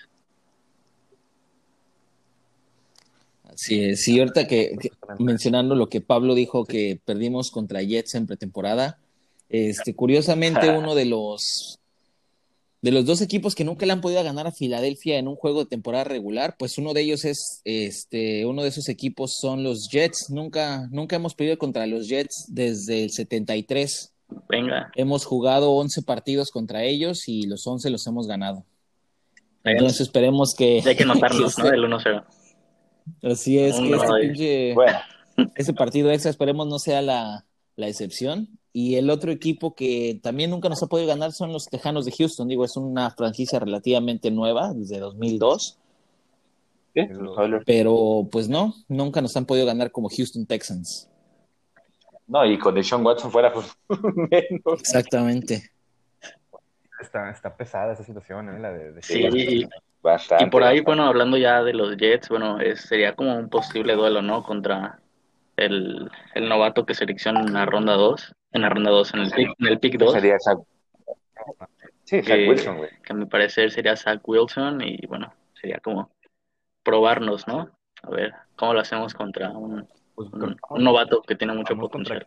Sí, 3.55 3.97
sí, 3.97 4.19
ahorita 4.19 4.47
que, 4.47 4.77
mencionando 5.19 5.75
lo 5.75 5.89
que 5.89 6.01
Pablo 6.01 6.35
dijo 6.35 6.65
que 6.65 7.01
perdimos 7.05 7.51
contra 7.51 7.83
Jets 7.83 8.15
en 8.15 8.27
pretemporada, 8.27 8.99
este, 9.49 9.95
curiosamente 9.95 10.69
uno 10.77 10.95
de 10.95 11.07
los 11.07 11.79
de 12.87 12.93
los 12.93 13.05
dos 13.05 13.21
equipos 13.21 13.57
que 13.57 13.65
nunca 13.65 13.85
le 13.85 13.93
han 13.93 14.01
podido 14.01 14.23
ganar 14.23 14.47
a 14.47 14.53
Filadelfia 14.53 15.19
en 15.19 15.27
un 15.27 15.35
juego 15.35 15.59
de 15.59 15.67
temporada 15.67 16.05
regular, 16.05 16.55
pues 16.57 16.79
uno 16.79 16.95
de 16.95 17.01
ellos 17.01 17.25
es 17.25 17.61
este, 17.65 18.47
uno 18.47 18.63
de 18.63 18.69
esos 18.69 18.89
equipos 18.89 19.39
son 19.41 19.65
los 19.65 19.89
Jets. 19.91 20.31
Nunca, 20.31 20.87
nunca 20.93 21.17
hemos 21.17 21.35
perdido 21.35 21.59
contra 21.59 21.85
los 21.89 22.07
Jets 22.07 22.45
desde 22.47 23.03
el 23.03 23.11
73. 23.11 24.15
Venga. 24.49 24.93
Hemos 24.95 25.25
jugado 25.25 25.73
11 25.73 26.03
partidos 26.03 26.53
contra 26.53 26.85
ellos 26.85 27.27
y 27.27 27.49
los 27.49 27.67
11 27.67 27.91
los 27.91 28.07
hemos 28.07 28.29
ganado. 28.29 28.65
Entonces 29.65 30.03
esperemos 30.03 30.55
que. 30.55 30.81
hay 30.87 30.95
que 30.95 31.05
notarlos, 31.05 31.59
¿no? 31.59 31.67
El 31.67 31.83
1-0. 31.87 32.25
Así 33.25 33.59
es, 33.59 33.81
que 33.81 33.91
este 33.91 34.07
pinche, 34.21 34.75
ese 35.57 35.73
partido 35.73 36.13
extra 36.13 36.31
esperemos 36.31 36.69
no 36.69 36.79
sea 36.79 37.03
la, 37.03 37.47
la, 37.75 37.89
excepción. 37.89 38.61
Y 38.79 38.97
el 38.97 39.09
otro 39.09 39.33
equipo 39.33 39.75
que 39.75 40.21
también 40.23 40.51
nunca 40.51 40.69
nos 40.69 40.83
ha 40.83 40.87
podido 40.87 41.09
ganar 41.09 41.33
son 41.33 41.51
los 41.51 41.65
Tejanos 41.65 42.05
de 42.05 42.13
Houston. 42.13 42.47
Digo, 42.47 42.63
es 42.63 42.77
una 42.77 43.11
franquicia 43.11 43.59
relativamente 43.59 44.31
nueva, 44.31 44.75
desde 44.75 44.99
2002. 44.99 45.79
Pero 47.65 48.29
pues 48.31 48.51
no, 48.51 48.75
nunca 48.87 49.23
nos 49.23 49.35
han 49.35 49.47
podido 49.47 49.65
ganar 49.65 49.91
como 49.91 50.11
Houston 50.11 50.45
Texans. 50.45 51.09
No, 52.27 52.45
y 52.45 52.59
con 52.59 52.75
Deshaun 52.75 53.03
Watson 53.03 53.33
fuera, 53.33 53.51
pues 53.51 53.75
menos. 54.31 54.81
Exactamente. 54.81 55.71
Está, 57.01 57.31
está 57.31 57.57
pesada 57.57 57.95
esa 57.95 58.05
situación, 58.05 58.57
¿eh? 58.57 58.61
La 58.61 58.73
de, 58.73 59.01
sí, 59.01 59.67
bastante. 60.03 60.45
Y 60.45 60.51
por 60.51 60.63
ahí, 60.63 60.81
bueno, 60.81 61.05
hablando 61.05 61.39
ya 61.39 61.63
de 61.63 61.73
los 61.73 61.97
Jets, 61.97 62.29
bueno, 62.29 62.59
sería 62.75 63.15
como 63.15 63.39
un 63.39 63.49
posible 63.49 63.95
duelo, 63.95 64.21
¿no? 64.21 64.43
Contra 64.43 65.01
el, 65.57 66.11
el 66.35 66.49
novato 66.49 66.87
que 66.87 66.95
selecciona 66.95 67.41
en 67.41 67.53
la 67.53 67.67
ronda 67.67 67.95
2, 67.95 68.35
en 68.53 68.63
la 68.63 68.69
ronda 68.69 68.91
2, 68.91 69.15
en 69.15 69.21
el 69.21 69.31
pick, 69.31 69.55
en 69.59 69.67
el 69.67 69.81
pick 69.81 69.99
2. 69.99 70.13
Sería 70.13 70.39
Zach. 70.39 70.59
Sí, 72.05 72.23
Zach 72.23 72.41
Wilson, 72.49 72.77
güey. 72.79 72.91
Que 73.03 73.13
a 73.13 73.17
mi 73.17 73.27
parecer 73.27 73.71
sería 73.71 73.97
Zach 73.97 74.21
Wilson 74.25 74.81
y, 74.83 75.07
bueno, 75.07 75.33
sería 75.61 75.79
como 75.81 76.11
probarnos, 76.83 77.49
¿no? 77.49 77.71
A 78.03 78.11
ver, 78.11 78.33
¿cómo 78.55 78.75
lo 78.75 78.81
hacemos 78.81 79.15
contra 79.15 79.51
un 79.51 79.89
pues, 80.17 80.31
un, 80.33 80.83
novato 80.83 81.21
que 81.21 81.37
tiene 81.37 81.53
mucho 81.53 81.77
potencial. 81.77 82.25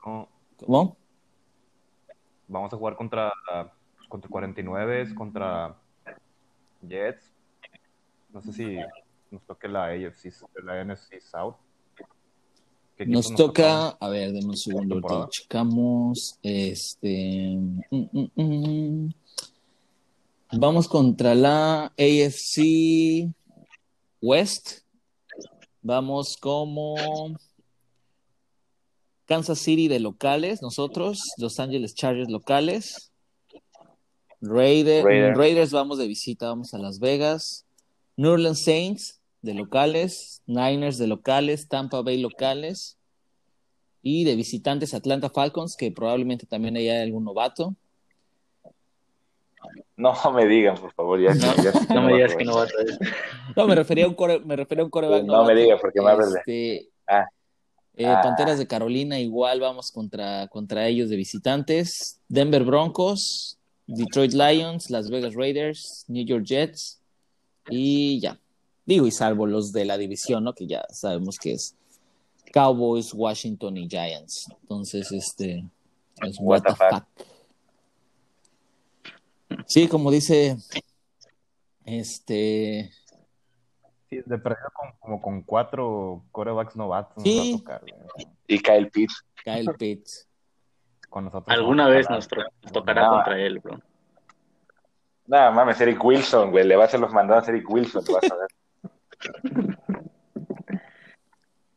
¿Cómo? 0.00 0.96
Vamos 2.46 2.72
a 2.72 2.76
jugar 2.76 2.94
contra, 2.94 3.32
contra 4.08 4.30
49, 4.30 5.14
contra 5.16 5.74
Jets. 6.82 7.34
No 8.30 8.40
sé 8.42 8.52
si 8.52 8.78
nos 9.34 9.44
toque 9.46 9.68
la 9.68 9.86
AFC, 9.86 10.32
la 10.62 10.84
NFC 10.84 11.20
South. 11.20 11.56
Nos, 13.06 13.34
toca, 13.34 13.88
a 13.88 14.08
ver, 14.08 14.32
denme 14.32 14.50
un 14.50 14.56
segundo, 14.56 15.28
checamos. 15.28 16.38
Este. 16.42 17.56
Mm, 17.90 18.06
mm, 18.12 18.30
mm. 18.36 19.14
Vamos 20.52 20.86
contra 20.86 21.34
la 21.34 21.86
AFC 21.98 23.28
West. 24.22 24.82
Vamos 25.82 26.36
como 26.36 26.94
Kansas 29.26 29.58
City 29.58 29.88
de 29.88 29.98
locales, 29.98 30.62
nosotros, 30.62 31.20
Los 31.38 31.58
Angeles 31.58 31.94
Chargers 31.94 32.30
locales. 32.30 33.10
Raiders 34.40 35.72
vamos 35.72 35.98
de 35.98 36.06
visita, 36.06 36.48
vamos 36.48 36.72
a 36.72 36.78
Las 36.78 37.00
Vegas. 37.00 37.66
New 38.16 38.30
Orleans 38.30 38.62
Saints 38.62 39.20
de 39.44 39.54
locales, 39.54 40.42
Niners 40.46 40.98
de 40.98 41.06
locales, 41.06 41.68
Tampa 41.68 42.00
Bay 42.02 42.20
locales. 42.20 42.98
Y 44.02 44.24
de 44.24 44.36
visitantes 44.36 44.92
Atlanta 44.92 45.30
Falcons, 45.30 45.76
que 45.76 45.90
probablemente 45.90 46.46
también 46.46 46.76
haya 46.76 47.02
algún 47.02 47.24
novato. 47.24 47.74
No 49.96 50.14
me 50.34 50.46
digan, 50.46 50.76
por 50.76 50.92
favor, 50.92 51.20
ya, 51.20 51.32
no, 51.34 52.02
me 52.02 52.14
digas 52.14 52.36
que 52.36 52.44
no 52.44 52.56
vas 52.56 52.70
a 52.72 52.84
ver. 52.84 52.98
No, 53.56 53.66
me 53.66 53.74
refería 53.74 54.04
a 54.04 54.08
un 54.08 54.14
core, 54.14 54.40
me 54.40 54.56
refería 54.56 54.82
a 54.82 54.84
un 54.84 54.90
coreback. 54.90 55.24
No, 55.24 55.44
me 55.44 55.54
digas 55.54 55.80
porque 55.80 56.02
me 56.02 56.10
hablas 56.10 56.34
este, 56.34 56.88
ah. 57.06 57.24
Eh, 57.96 58.06
ah. 58.06 58.20
Panteras 58.22 58.58
de 58.58 58.66
Carolina, 58.66 59.20
igual 59.20 59.60
vamos 59.60 59.92
contra, 59.92 60.48
contra 60.48 60.86
ellos 60.86 61.08
de 61.08 61.16
visitantes. 61.16 62.20
Denver 62.28 62.64
Broncos, 62.64 63.58
Detroit 63.86 64.32
Lions, 64.32 64.90
Las 64.90 65.08
Vegas 65.10 65.34
Raiders, 65.34 66.04
New 66.08 66.26
York 66.26 66.44
Jets 66.44 67.00
y 67.70 68.20
ya. 68.20 68.38
Digo, 68.86 69.06
y 69.06 69.10
salvo 69.10 69.46
los 69.46 69.72
de 69.72 69.84
la 69.84 69.96
división, 69.96 70.44
¿no? 70.44 70.54
Que 70.54 70.66
ya 70.66 70.84
sabemos 70.90 71.38
que 71.38 71.52
es 71.52 71.74
Cowboys, 72.52 73.12
Washington 73.14 73.76
y 73.76 73.88
Giants. 73.88 74.46
Entonces, 74.62 75.10
este 75.10 75.64
es 76.22 76.36
what, 76.40 76.62
the 76.62 76.74
fuck. 76.74 77.04
Sí, 79.66 79.88
como 79.88 80.10
dice 80.10 80.56
este. 81.84 82.90
Sí, 84.08 84.20
de 84.24 84.38
perdido 84.38 84.68
como 85.00 85.20
con 85.20 85.42
cuatro 85.42 86.24
corebacks 86.30 86.76
novatos. 86.76 87.22
Sí. 87.22 87.62
y 88.46 88.58
Kyle 88.60 88.90
Pitts. 88.90 89.24
Kyle 89.42 89.72
Pitts. 89.78 90.28
Con 91.08 91.24
nosotros 91.24 91.56
Alguna 91.56 91.88
vez 91.88 92.08
nos, 92.10 92.28
tocará 92.72 93.08
contra 93.08 93.38
él, 93.38 93.60
bro. 93.60 93.80
Nada, 95.26 95.50
mames, 95.52 95.80
Eric 95.80 96.04
Wilson, 96.04 96.50
güey. 96.50 96.66
Le 96.66 96.76
va 96.76 96.84
a 96.84 96.86
hacer 96.86 97.00
los 97.00 97.12
mandados 97.12 97.48
a 97.48 97.50
Eric 97.50 97.70
Wilson, 97.70 98.04
vas 98.12 98.30
a 98.30 98.34
ver. 98.36 98.48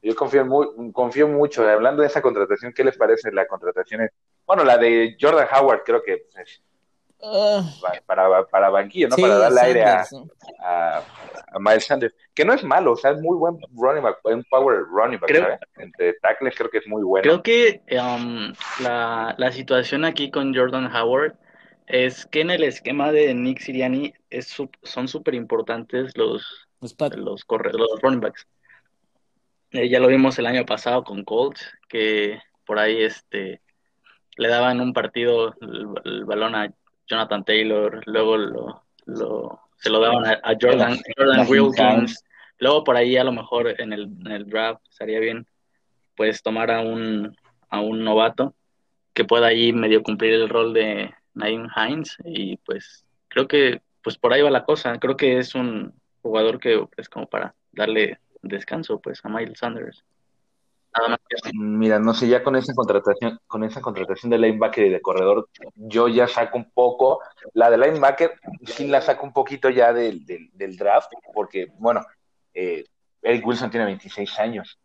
Yo 0.01 0.15
confío, 0.15 0.45
muy, 0.45 0.91
confío 0.93 1.27
mucho. 1.27 1.67
Hablando 1.67 2.01
de 2.01 2.07
esa 2.07 2.21
contratación, 2.21 2.73
¿qué 2.73 2.83
les 2.83 2.97
parece 2.97 3.31
la 3.31 3.47
contratación? 3.47 4.09
Bueno, 4.45 4.63
la 4.63 4.77
de 4.77 5.17
Jordan 5.19 5.47
Howard, 5.51 5.83
creo 5.83 6.01
que 6.01 6.25
pues, 6.33 6.61
Ah. 7.23 7.63
para, 8.05 8.45
para 8.45 8.69
banquillo, 8.69 9.07
¿no? 9.09 9.15
para 9.15 9.39
darle 9.39 9.61
aire 9.61 9.83
a, 9.85 10.05
a, 10.59 11.03
Miles 11.59 11.85
Sanders. 11.85 12.13
Que 12.35 12.45
no 12.45 12.53
es 12.53 12.63
malo, 12.63 12.91
o 12.91 12.95
sea, 12.95 13.11
es 13.11 13.21
muy 13.21 13.35
buen 13.37 13.57
running 13.75 14.03
back, 14.03 14.19
un 14.23 14.43
power 14.51 14.83
running 14.83 15.19
back, 15.19 15.29
creo, 15.29 15.57
Entre 15.77 16.13
tackles 16.21 16.55
creo 16.55 16.69
que 16.69 16.77
es 16.77 16.87
muy 16.87 17.03
bueno. 17.03 17.23
Creo 17.23 17.41
que 17.41 17.81
um, 17.99 18.53
la, 18.83 19.33
la 19.37 19.51
situación 19.51 20.05
aquí 20.05 20.29
con 20.29 20.53
Jordan 20.55 20.95
Howard 20.95 21.33
es 21.87 22.27
que 22.27 22.41
en 22.41 22.51
el 22.51 22.63
esquema 22.63 23.11
de 23.11 23.33
Nick 23.33 23.61
Siriani 23.61 24.13
es, 24.29 24.55
son 24.83 25.07
súper 25.07 25.33
importantes 25.33 26.15
los, 26.15 26.66
los, 26.81 26.95
los, 27.15 27.45
los 27.47 28.01
running 28.01 28.21
backs. 28.21 28.47
Eh, 29.71 29.89
ya 29.89 29.99
lo 29.99 30.07
vimos 30.07 30.39
el 30.39 30.45
año 30.45 30.65
pasado 30.65 31.03
con 31.03 31.23
Colts, 31.23 31.65
que 31.89 32.39
por 32.65 32.79
ahí 32.79 33.03
este 33.03 33.61
le 34.37 34.47
daban 34.47 34.79
un 34.79 34.93
partido 34.93 35.55
el 36.05 36.25
balón 36.25 36.55
a 36.55 36.71
Jonathan 37.07 37.43
Taylor, 37.43 38.01
luego 38.05 38.37
lo, 38.37 38.83
lo, 39.05 39.59
se 39.77 39.89
lo 39.89 39.99
daban 39.99 40.25
a, 40.25 40.57
Jordan, 40.61 40.97
Jordan 41.17 41.47
Wilkins, 41.49 42.23
luego 42.59 42.83
por 42.83 42.95
ahí 42.95 43.17
a 43.17 43.23
lo 43.23 43.31
mejor 43.31 43.79
en 43.81 43.93
el, 43.93 44.03
en 44.25 44.31
el 44.31 44.45
draft 44.47 44.81
estaría 44.89 45.19
bien 45.19 45.47
pues 46.15 46.41
tomar 46.43 46.71
a 46.71 46.81
un, 46.81 47.35
a 47.69 47.81
un 47.81 48.03
novato 48.03 48.53
que 49.13 49.25
pueda 49.25 49.47
ahí 49.47 49.73
medio 49.73 50.03
cumplir 50.03 50.33
el 50.33 50.49
rol 50.49 50.73
de 50.73 51.13
Naim 51.33 51.67
Hines 51.75 52.17
y 52.23 52.57
pues 52.57 53.05
creo 53.27 53.47
que 53.47 53.81
pues 54.03 54.17
por 54.17 54.33
ahí 54.33 54.41
va 54.41 54.51
la 54.51 54.65
cosa, 54.65 54.99
creo 54.99 55.17
que 55.17 55.37
es 55.39 55.55
un 55.55 55.93
jugador 56.27 56.59
que 56.59 56.85
es 56.97 57.09
como 57.09 57.27
para 57.27 57.55
darle 57.71 58.19
descanso 58.41 58.99
pues 58.99 59.23
a 59.23 59.29
Miles 59.29 59.59
Sanders. 59.59 60.03
Nada 60.95 61.09
más 61.09 61.19
que 61.29 61.35
así. 61.41 61.57
Mira, 61.57 61.99
no 61.99 62.13
sé, 62.13 62.27
ya 62.27 62.43
con 62.43 62.55
esa 62.55 62.73
contratación, 62.73 63.39
con 63.45 63.63
esa 63.63 63.81
contratación 63.81 64.29
de 64.31 64.37
linebacker 64.39 64.85
y 64.85 64.89
de 64.89 65.01
corredor, 65.01 65.49
yo 65.75 66.07
ya 66.07 66.27
saco 66.27 66.57
un 66.57 66.71
poco, 66.71 67.19
la 67.53 67.69
de 67.69 67.77
linebacker 67.77 68.39
sí 68.65 68.87
la 68.87 69.01
saco 69.01 69.25
un 69.25 69.33
poquito 69.33 69.69
ya 69.69 69.93
del, 69.93 70.25
del, 70.25 70.49
del 70.53 70.75
draft, 70.77 71.11
porque, 71.33 71.67
bueno, 71.77 72.01
eh, 72.53 72.83
Eric 73.21 73.45
Wilson 73.45 73.69
tiene 73.69 73.85
26 73.85 74.39
años 74.39 74.79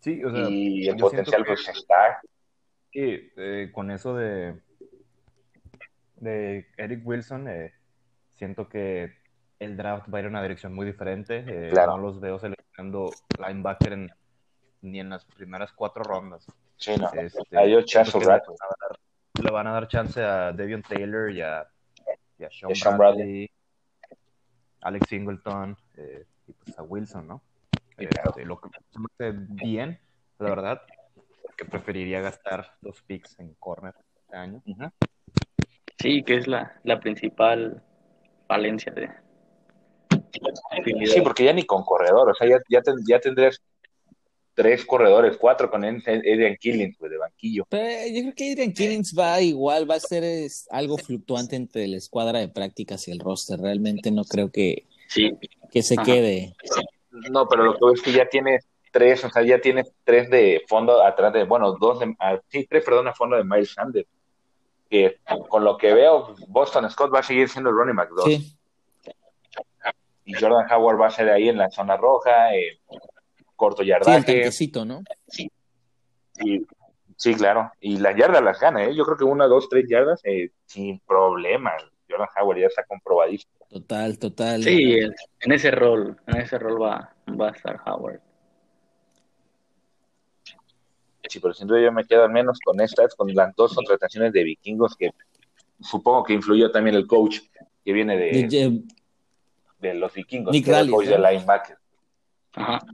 Sí, 0.00 0.22
o 0.24 0.30
sea, 0.30 0.48
y 0.48 0.88
el 0.88 0.96
potencial 0.96 1.42
que- 1.42 1.48
pues 1.48 1.68
está. 1.68 2.20
Sí, 2.92 3.30
eh, 3.36 3.70
con 3.72 3.90
eso 3.90 4.14
de, 4.14 4.60
de 6.16 6.66
Eric 6.76 7.06
Wilson, 7.06 7.48
eh, 7.48 7.74
siento 8.38 8.68
que 8.68 9.16
el 9.58 9.76
draft 9.76 10.08
va 10.12 10.18
a 10.18 10.20
ir 10.20 10.26
en 10.26 10.32
una 10.32 10.42
dirección 10.42 10.72
muy 10.74 10.86
diferente. 10.86 11.44
eh, 11.46 11.70
Claro. 11.70 11.92
No 11.92 11.98
los 11.98 12.20
veo 12.20 12.38
seleccionando 12.38 13.10
linebacker 13.38 13.92
en- 13.92 14.10
ni 14.82 15.00
en 15.00 15.10
las 15.10 15.24
primeras 15.24 15.72
cuatro 15.72 16.04
rondas. 16.04 16.46
Sí, 16.76 16.96
no. 16.96 17.10
Este, 17.12 17.58
Hay 17.58 17.74
ocho 17.74 17.86
siento 17.88 18.10
chazos 18.12 18.22
que 18.22 18.28
rato. 18.28 18.54
le 19.42 19.50
van 19.50 19.66
a 19.66 19.72
dar 19.72 19.88
chance 19.88 20.22
a 20.22 20.52
Devion 20.52 20.82
Taylor 20.82 21.30
y 21.30 21.42
a, 21.42 21.66
y 22.38 22.44
a 22.44 22.50
Sean, 22.50 22.70
Y 22.70 22.72
a 22.72 22.76
Sean 22.76 22.98
Bradley, 22.98 23.50
Alex 24.80 25.08
Singleton 25.08 25.76
eh, 25.96 26.24
y 26.46 26.52
pues 26.52 26.78
a 26.78 26.82
Wilson, 26.82 27.26
¿no? 27.26 27.42
Sí, 27.98 28.04
Este, 28.04 28.44
lo 28.44 28.60
que 28.60 28.68
me 28.68 29.06
hace 29.30 29.38
bien, 29.48 29.98
la 30.38 30.50
verdad, 30.50 30.82
que 31.56 31.64
preferiría 31.64 32.20
gastar 32.20 32.76
dos 32.80 33.02
picks 33.02 33.36
en 33.40 33.54
corner 33.54 33.94
este 34.22 34.36
año. 34.36 34.62
Ujú. 34.64 34.90
Sí, 35.96 36.22
que 36.22 36.36
es 36.36 36.46
la, 36.46 36.78
la 36.84 37.00
principal 37.00 37.82
falencia 38.48 38.92
de 38.92 39.08
Sí, 41.06 41.20
porque 41.22 41.44
ya 41.44 41.52
ni 41.52 41.64
con 41.64 41.84
corredor, 41.84 42.30
o 42.30 42.34
sea, 42.34 42.48
ya, 42.48 42.58
ya, 42.68 42.82
ten- 42.82 43.04
ya 43.06 43.20
tendrías 43.20 43.60
tres 44.54 44.84
corredores, 44.84 45.36
cuatro 45.36 45.70
con 45.70 45.84
Adrian 45.84 46.56
Killings, 46.56 46.96
pues, 46.98 47.10
de 47.10 47.18
banquillo. 47.18 47.64
Pero 47.68 48.06
yo 48.08 48.22
creo 48.22 48.34
que 48.34 48.52
Adrian 48.52 48.72
Killings 48.72 49.14
va 49.16 49.40
igual, 49.40 49.88
va 49.88 49.96
a 49.96 50.00
ser 50.00 50.24
es, 50.24 50.66
algo 50.70 50.98
fluctuante 50.98 51.56
entre 51.56 51.86
la 51.86 51.96
escuadra 51.96 52.40
de 52.40 52.48
prácticas 52.48 53.06
y 53.08 53.12
el 53.12 53.20
roster. 53.20 53.60
Realmente 53.60 54.10
no 54.10 54.24
creo 54.24 54.50
que, 54.50 54.86
Sí, 55.08 55.32
que 55.70 55.82
se 55.82 55.94
Ajá. 55.94 56.04
quede. 56.04 56.54
No, 57.30 57.48
pero 57.48 57.64
lo 57.64 57.72
que 57.74 57.78
veo 57.82 57.94
es 57.94 58.02
que 58.02 58.12
ya 58.12 58.28
tienes 58.28 58.66
tres, 58.92 59.24
o 59.24 59.30
sea, 59.30 59.42
ya 59.42 59.60
tienes 59.60 59.92
tres 60.04 60.28
de 60.30 60.62
fondo 60.68 61.02
atrás 61.02 61.32
de, 61.32 61.44
bueno, 61.44 61.76
dos 61.80 62.00
de, 62.00 62.14
ah, 62.18 62.38
sí, 62.48 62.66
tres, 62.68 62.84
perdón, 62.84 63.08
a 63.08 63.14
fondo 63.14 63.36
de 63.36 63.44
Miles 63.44 63.72
Sanders. 63.72 64.08
Que 64.88 65.18
con 65.48 65.64
lo 65.64 65.76
que 65.76 65.92
veo, 65.92 66.34
Boston 66.48 66.90
Scott 66.90 67.14
va 67.14 67.20
a 67.20 67.22
seguir 67.22 67.48
siendo 67.48 67.70
el 67.70 67.76
running 67.76 67.96
back 67.96 68.10
2. 68.10 68.24
Sí, 68.24 68.56
Y 70.24 70.34
Jordan 70.34 70.66
Howard 70.70 71.00
va 71.00 71.06
a 71.08 71.10
ser 71.10 71.28
ahí 71.30 71.48
en 71.48 71.58
la 71.58 71.70
zona 71.70 71.96
roja, 71.96 72.54
eh, 72.54 72.78
corto 73.56 73.78
sí, 73.78 73.82
el 73.82 73.88
yardaje. 73.88 74.24
tanquecito, 74.24 74.84
¿no? 74.84 75.02
y, 76.40 76.66
sí, 77.16 77.34
claro. 77.34 77.70
Y 77.80 77.98
las 77.98 78.16
yardas 78.16 78.42
las 78.42 78.60
gana, 78.60 78.84
¿eh? 78.84 78.94
Yo 78.94 79.04
creo 79.04 79.16
que 79.16 79.24
una, 79.24 79.46
dos, 79.46 79.68
tres 79.68 79.86
yardas 79.88 80.20
eh, 80.24 80.50
sin 80.66 81.00
problema. 81.00 81.72
Jordan 82.08 82.28
Howard 82.40 82.58
ya 82.58 82.66
está 82.66 82.84
comprobadísimo. 82.84 83.52
Total, 83.68 84.18
total. 84.18 84.62
sí, 84.62 84.94
en 84.94 85.14
en 85.40 85.52
ese 85.52 85.70
rol, 85.70 86.16
en 86.26 86.36
ese 86.38 86.58
rol 86.58 86.80
va, 86.80 87.14
va 87.38 87.48
a 87.48 87.52
estar 87.52 87.78
Howard. 87.86 88.20
Sí, 91.28 91.40
pero 91.40 91.54
sin 91.54 91.66
duda 91.66 91.80
yo 91.82 91.92
me 91.92 92.04
quedo 92.04 92.24
al 92.24 92.30
menos 92.30 92.58
con 92.64 92.80
estas, 92.80 93.14
con 93.14 93.32
las 93.34 93.54
dos 93.56 93.74
contrataciones 93.74 94.32
de 94.32 94.44
vikingos 94.44 94.94
que 94.96 95.10
supongo 95.80 96.24
que 96.24 96.32
influyó 96.34 96.70
también 96.70 96.96
el 96.96 97.06
coach 97.06 97.40
que 97.84 97.92
viene 97.92 98.16
de, 98.16 98.30
De- 98.30 98.48
de- 98.48 98.82
de 99.80 99.94
los 99.94 100.12
vikingos, 100.12 100.52
Nick 100.52 100.64
que 100.64 100.70
era 100.70 100.80
el 100.80 100.86
Rallis, 100.86 100.94
coach 100.96 101.06
¿no? 101.06 101.22
de 101.22 101.32
linebacker. 101.32 101.76
Ajá. 102.54 102.86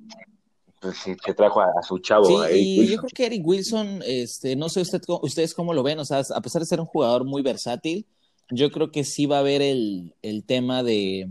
Pues 0.80 0.98
sí, 0.98 1.16
se 1.24 1.32
trajo 1.32 1.60
a, 1.62 1.66
a 1.78 1.82
su 1.82 1.98
chavo, 1.98 2.26
Sí, 2.26 2.34
a 2.34 2.50
Eric 2.50 2.60
y 2.60 2.86
yo 2.90 2.98
creo 2.98 3.10
que 3.14 3.26
Eric 3.26 3.46
Wilson, 3.46 4.02
este, 4.04 4.54
no 4.54 4.68
sé 4.68 4.82
usted, 4.82 5.00
ustedes 5.22 5.54
cómo 5.54 5.72
lo 5.72 5.82
ven, 5.82 5.98
o 5.98 6.04
sea, 6.04 6.18
a 6.34 6.40
pesar 6.42 6.60
de 6.60 6.66
ser 6.66 6.78
un 6.80 6.84
jugador 6.86 7.24
muy 7.24 7.40
versátil, 7.42 8.06
yo 8.50 8.70
creo 8.70 8.90
que 8.90 9.04
sí 9.04 9.24
va 9.24 9.36
a 9.36 9.40
haber 9.40 9.62
el, 9.62 10.14
el 10.20 10.44
tema 10.44 10.82
de, 10.82 11.30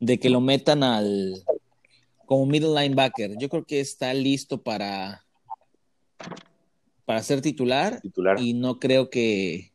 de 0.00 0.18
que 0.18 0.28
lo 0.28 0.40
metan 0.42 0.82
al 0.82 1.42
como 2.26 2.44
middle 2.46 2.78
linebacker. 2.78 3.38
Yo 3.38 3.48
creo 3.48 3.64
que 3.64 3.80
está 3.80 4.12
listo 4.12 4.62
para, 4.62 5.24
para 7.04 7.22
ser 7.22 7.40
titular 7.40 8.00
titular. 8.00 8.40
y 8.40 8.54
no 8.54 8.78
creo 8.78 9.10
que, 9.10 9.72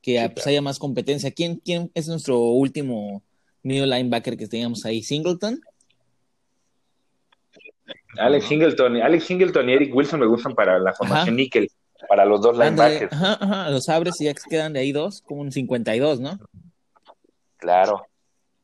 que 0.00 0.18
Sí, 0.18 0.28
pues, 0.28 0.32
claro. 0.34 0.50
haya 0.50 0.62
más 0.62 0.78
competencia. 0.78 1.30
¿Quién, 1.30 1.56
¿Quién 1.64 1.90
es 1.94 2.08
nuestro 2.08 2.38
último 2.40 3.22
middle 3.62 3.86
linebacker 3.86 4.36
que 4.36 4.46
teníamos 4.48 4.84
ahí? 4.84 5.02
¿Singleton? 5.02 5.60
Alex 8.18 8.46
Singleton, 8.46 8.96
Alex 8.96 9.24
Singleton 9.24 9.68
y 9.68 9.72
Eric 9.74 9.94
Wilson 9.94 10.20
me 10.20 10.26
gustan 10.26 10.54
para 10.54 10.78
la 10.78 10.92
formación 10.92 11.36
níquel, 11.36 11.70
para 12.08 12.24
los 12.24 12.40
dos 12.40 12.56
linebackers. 12.56 13.12
ajá, 13.12 13.38
ajá, 13.40 13.70
los 13.70 13.88
abres 13.88 14.20
y 14.20 14.24
ya 14.24 14.34
quedan 14.34 14.72
de 14.72 14.80
ahí 14.80 14.92
dos, 14.92 15.22
como 15.22 15.42
un 15.42 15.52
52, 15.52 16.20
¿no? 16.20 16.38
Claro. 17.58 18.06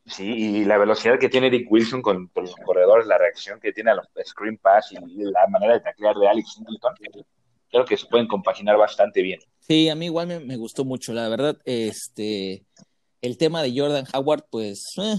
Sí, 0.06 0.24
y 0.60 0.64
la 0.64 0.76
velocidad 0.76 1.18
que 1.18 1.28
tiene 1.30 1.46
Eric 1.46 1.70
Wilson 1.70 2.02
con, 2.02 2.26
con 2.28 2.44
los 2.44 2.54
corredores, 2.56 3.06
la 3.06 3.16
reacción 3.16 3.58
que 3.58 3.72
tiene 3.72 3.90
a 3.90 3.94
los 3.94 4.06
screen 4.26 4.58
pass 4.58 4.92
y 4.92 4.96
la 5.24 5.46
manera 5.48 5.74
de 5.74 5.80
taclear 5.80 6.14
de 6.16 6.28
Alex 6.28 6.52
Singleton, 6.54 6.94
creo 7.70 7.84
que 7.86 7.96
se 7.96 8.06
pueden 8.06 8.26
compaginar 8.28 8.76
bastante 8.76 9.22
bien. 9.22 9.40
Sí, 9.60 9.88
a 9.88 9.94
mí 9.94 10.06
igual 10.06 10.26
me, 10.26 10.40
me 10.40 10.56
gustó 10.58 10.84
mucho, 10.84 11.14
la 11.14 11.28
verdad, 11.30 11.56
este, 11.64 12.64
el 13.22 13.38
tema 13.38 13.62
de 13.62 13.72
Jordan 13.74 14.04
Howard, 14.12 14.44
pues, 14.50 14.92
eh, 14.98 15.16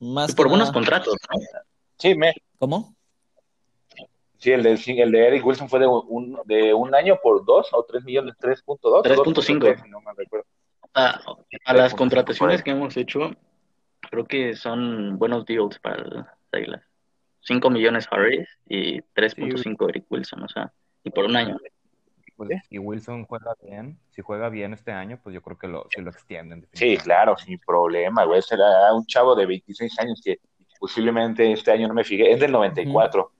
más 0.00 0.34
Por 0.34 0.46
que 0.46 0.50
buenos 0.50 0.68
nada- 0.68 0.72
contratos, 0.74 1.14
¿no? 1.32 1.40
Sí, 1.96 2.16
me, 2.16 2.32
¿Cómo? 2.58 2.96
sí 4.38 4.50
el, 4.50 4.64
de, 4.64 4.72
el 4.72 5.12
de 5.12 5.26
Eric 5.28 5.46
Wilson 5.46 5.68
fue 5.68 5.78
de 5.78 5.86
un, 5.86 6.36
de 6.46 6.74
un 6.74 6.92
año 6.96 7.20
por 7.22 7.44
dos 7.44 7.68
o 7.72 7.84
tres 7.84 8.02
millones, 8.02 8.34
3.2. 8.40 9.04
3.5. 9.04 9.88
No 9.88 10.00
me 10.00 10.10
recuerdo. 10.16 10.46
A, 10.94 11.20
a 11.66 11.74
las 11.74 11.94
contrataciones 11.94 12.64
que 12.64 12.72
hemos 12.72 12.96
hecho, 12.96 13.30
creo 14.12 14.26
que 14.26 14.54
son 14.54 15.18
buenos 15.18 15.46
deals 15.46 15.78
para 15.78 16.04
las 16.04 16.26
Águilas. 16.52 16.82
5 17.40 17.70
millones 17.70 18.06
Harris 18.10 18.46
y 18.68 19.00
3.5 19.00 19.88
Eric 19.88 20.04
Wilson, 20.10 20.42
o 20.42 20.48
sea, 20.48 20.70
y 21.02 21.10
por 21.10 21.24
un 21.24 21.34
año. 21.34 21.58
Pues, 22.36 22.50
y 22.68 22.78
Wilson 22.78 23.24
juega 23.24 23.54
bien. 23.62 23.98
Si 24.10 24.20
juega 24.20 24.50
bien 24.50 24.74
este 24.74 24.92
año, 24.92 25.18
pues 25.22 25.34
yo 25.34 25.40
creo 25.40 25.58
que 25.58 25.66
lo, 25.66 25.86
si 25.90 26.02
lo 26.02 26.10
extienden. 26.10 26.68
Sí, 26.74 26.98
claro, 26.98 27.38
sin 27.38 27.58
problema, 27.58 28.24
güey. 28.24 28.42
Será 28.42 28.92
un 28.92 29.06
chavo 29.06 29.34
de 29.34 29.46
26 29.46 29.98
años 29.98 30.20
que 30.22 30.38
posiblemente 30.78 31.50
este 31.50 31.72
año 31.72 31.88
no 31.88 31.94
me 31.94 32.04
fijé. 32.04 32.30
Es 32.32 32.38
del 32.38 32.52
94. 32.52 33.32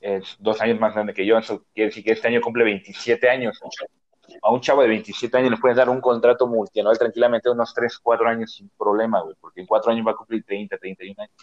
Es 0.00 0.36
dos 0.40 0.60
años 0.60 0.80
más 0.80 0.94
grande 0.94 1.14
que 1.14 1.24
yo. 1.24 1.38
Eso 1.38 1.64
quiere 1.72 1.90
decir 1.90 2.02
que 2.02 2.12
este 2.12 2.26
año 2.26 2.40
cumple 2.40 2.64
27 2.64 3.30
años. 3.30 3.60
A 4.42 4.52
un 4.52 4.60
chavo 4.60 4.82
de 4.82 4.88
27 4.88 5.36
años 5.36 5.50
le 5.50 5.56
puedes 5.56 5.76
dar 5.76 5.88
un 5.88 6.00
contrato 6.00 6.46
multianual 6.46 6.98
tranquilamente 6.98 7.50
unos 7.50 7.72
3, 7.74 7.98
4 7.98 8.28
años 8.28 8.52
sin 8.52 8.68
problema, 8.70 9.22
güey. 9.22 9.36
Porque 9.40 9.60
en 9.60 9.66
4 9.66 9.92
años 9.92 10.06
va 10.06 10.12
a 10.12 10.16
cumplir 10.16 10.44
30, 10.44 10.76
31 10.78 11.22
años. 11.22 11.36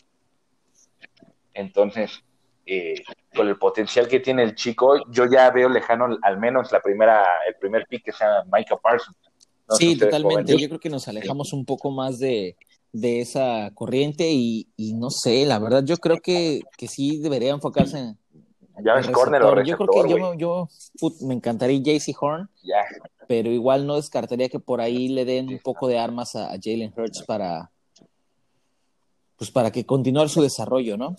Entonces, 1.54 2.24
eh, 2.66 3.02
con 3.36 3.48
el 3.48 3.58
potencial 3.58 4.08
que 4.08 4.20
tiene 4.20 4.44
el 4.44 4.56
chico, 4.56 5.10
yo 5.10 5.26
ya 5.26 5.50
veo 5.52 5.70
lejano 5.70 6.18
al 6.22 6.38
menos 6.38 6.72
la 6.72 6.82
primera, 6.82 7.26
el 7.48 7.56
primer 7.56 7.86
pick 7.88 8.06
que 8.06 8.12
sea 8.12 8.44
Micah 8.52 8.78
Parsons. 8.78 9.18
No 9.68 9.76
Sí, 9.76 9.98
totalmente. 9.98 10.58
Yo 10.58 10.68
creo 10.68 10.80
que 10.80 10.90
nos 10.90 11.08
alejamos 11.08 11.54
un 11.54 11.66
poco 11.66 11.92
más 11.92 12.20
de, 12.20 12.56
de 12.92 13.22
esa 13.22 13.72
corriente 13.74 14.32
y, 14.32 14.70
y 14.78 14.94
no 14.94 15.10
sé, 15.10 15.46
la 15.46 15.60
verdad, 15.60 15.84
yo 15.86 15.98
creo 15.98 16.18
que, 16.22 16.62
que 16.78 16.88
sí 16.88 17.20
debería 17.20 17.52
enfocarse 17.52 18.00
en 18.00 18.18
Ya 18.84 18.96
ves 18.96 19.08
corner 19.10 19.42
o 19.42 19.56
receptor. 19.56 19.88
Yo 19.88 19.92
creo 19.92 20.04
que 20.04 20.10
yo, 20.10 20.28
güey. 20.28 20.38
yo 20.38 20.70
put, 21.00 21.22
me 21.22 21.34
encantaría 21.34 21.80
JC 21.80 22.16
Horn, 22.20 22.50
pero 23.28 23.50
igual 23.50 23.88
no 23.88 23.96
descartaría 23.96 24.50
que 24.50 24.60
por 24.60 24.82
ahí 24.82 25.08
le 25.08 25.26
den 25.26 25.50
un 25.50 25.60
poco 25.60 25.88
de 25.88 25.98
armas 25.98 26.36
a, 26.36 26.48
a 26.52 26.58
Jalen 26.62 26.94
Hurts 26.96 27.24
para 27.24 27.72
pues 29.38 29.52
para 29.52 29.72
que 29.72 29.86
continúe 29.86 30.28
su 30.28 30.42
desarrollo, 30.42 30.98
¿no? 30.98 31.16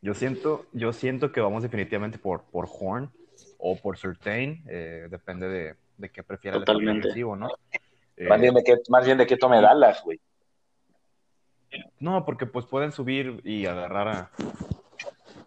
Yo 0.00 0.14
siento, 0.14 0.66
yo 0.72 0.92
siento 0.92 1.32
que 1.32 1.40
vamos 1.40 1.62
definitivamente 1.62 2.18
por, 2.18 2.44
por 2.44 2.68
Horn 2.70 3.10
o 3.58 3.76
por 3.76 3.98
Certain, 3.98 4.62
eh, 4.68 5.08
depende 5.10 5.48
de, 5.48 5.74
de 5.98 6.10
qué 6.10 6.22
prefiera 6.22 6.58
Totalmente. 6.58 6.90
el 6.90 6.96
defensivo, 6.98 7.36
¿no? 7.36 7.48
Eh, 8.16 8.28
más 8.28 8.40
bien 8.40 8.54
de 8.54 8.62
que, 8.62 8.76
más 8.88 9.04
bien 9.04 9.18
de 9.18 9.26
que 9.26 9.36
tome 9.36 9.60
Dallas, 9.60 10.02
güey. 10.04 10.20
No, 11.98 12.24
porque 12.24 12.46
pues 12.46 12.66
pueden 12.66 12.92
subir 12.92 13.40
y 13.44 13.66
agarrar 13.66 14.08
a, 14.08 14.30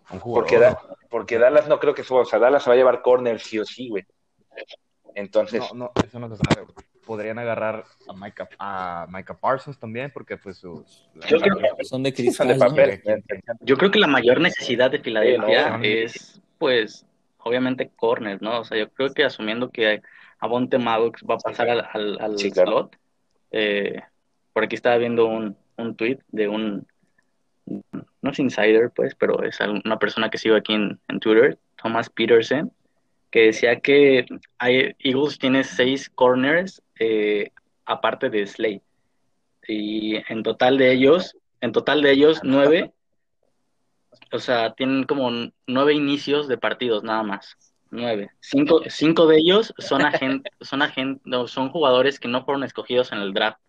a 0.07 0.13
un 0.13 0.19
jugador. 0.19 0.43
Porque, 0.43 0.59
da- 0.59 0.77
porque 1.09 1.37
Dallas 1.37 1.67
no 1.67 1.79
creo 1.79 1.93
que 1.93 2.03
suba, 2.03 2.21
o 2.21 2.25
sea, 2.25 2.39
Dallas 2.39 2.63
se 2.63 2.69
va 2.69 2.73
a 2.73 2.77
llevar 2.77 3.01
corner 3.01 3.39
sí 3.39 3.59
o 3.59 3.65
sí, 3.65 3.89
güey. 3.89 4.05
Entonces, 5.15 5.63
No, 5.73 5.85
no, 5.85 5.91
eso 6.01 6.19
no 6.19 6.29
se 6.29 6.37
sabe. 6.37 6.61
güey. 6.61 6.75
Podrían 7.05 7.39
agarrar 7.39 7.85
a 8.07 8.13
Micah, 8.13 8.49
a 8.59 9.07
Micah 9.09 9.33
Parsons 9.35 9.79
también, 9.79 10.11
porque 10.13 10.37
pues 10.37 10.57
sus... 10.57 11.09
Yo 11.27 11.39
creo 11.39 11.55
Son 11.81 12.03
de 12.03 12.13
sí, 12.13 12.31
son 12.31 12.47
de 12.47 12.55
cristal, 12.55 12.59
¿no? 12.59 12.67
papel. 12.69 13.01
Yo 13.61 13.77
creo 13.77 13.91
que 13.91 13.99
la 13.99 14.07
mayor 14.07 14.39
necesidad 14.39 14.91
de 14.91 14.99
Filadelfia 14.99 15.65
Sí, 15.65 15.77
no, 15.77 15.83
es, 15.83 16.41
pues, 16.59 17.05
obviamente, 17.39 17.89
corners, 17.95 18.41
¿no? 18.41 18.59
O 18.59 18.63
sea, 18.63 18.77
yo 18.77 18.89
creo 18.91 19.13
que 19.13 19.23
asumiendo 19.23 19.71
que 19.71 20.01
Avonte 20.39 20.77
Maddox 20.77 21.23
va 21.27 21.35
a 21.35 21.39
pasar 21.39 21.69
al, 21.69 21.87
al, 21.91 22.21
al 22.21 22.37
Sí, 22.37 22.51
claro. 22.51 22.71
slot, 22.71 22.95
eh, 23.51 24.01
por 24.53 24.63
aquí 24.63 24.75
estaba 24.75 24.97
viendo 24.97 25.25
un, 25.25 25.57
un 25.79 25.95
tweet 25.95 26.19
de 26.29 26.47
un, 26.47 26.87
no 28.21 28.31
es 28.31 28.39
insider, 28.39 28.91
pues, 28.95 29.15
pero 29.15 29.43
es 29.43 29.59
una 29.59 29.99
persona 29.99 30.29
que 30.29 30.37
sigo 30.37 30.55
aquí 30.55 30.73
en, 30.73 30.99
en 31.07 31.19
Twitter, 31.19 31.57
Thomas 31.81 32.09
Peterson, 32.09 32.71
que 33.31 33.45
decía 33.47 33.79
que 33.79 34.25
hay, 34.57 34.95
Eagles 34.99 35.37
tiene 35.37 35.63
seis 35.63 36.09
corners 36.09 36.81
eh, 36.99 37.51
aparte 37.85 38.29
de 38.29 38.45
Slade. 38.45 38.81
Y 39.67 40.15
en 40.31 40.41
total 40.43 40.77
de 40.77 40.91
ellos, 40.91 41.37
en 41.61 41.71
total 41.71 42.01
de 42.01 42.11
ellos, 42.11 42.39
nueve, 42.43 42.91
o 44.31 44.39
sea, 44.39 44.73
tienen 44.73 45.03
como 45.03 45.29
nueve 45.67 45.93
inicios 45.93 46.47
de 46.47 46.57
partidos 46.57 47.03
nada 47.03 47.23
más. 47.23 47.55
Nueve. 47.91 48.29
Cinco, 48.39 48.81
cinco 48.87 49.27
de 49.27 49.37
ellos 49.37 49.73
son 49.77 50.03
agentes, 50.03 50.53
son 50.61 50.81
agentes, 50.81 51.21
no, 51.25 51.47
son 51.47 51.69
jugadores 51.69 52.19
que 52.19 52.27
no 52.27 52.45
fueron 52.45 52.63
escogidos 52.63 53.11
en 53.11 53.19
el 53.19 53.33
draft. 53.33 53.59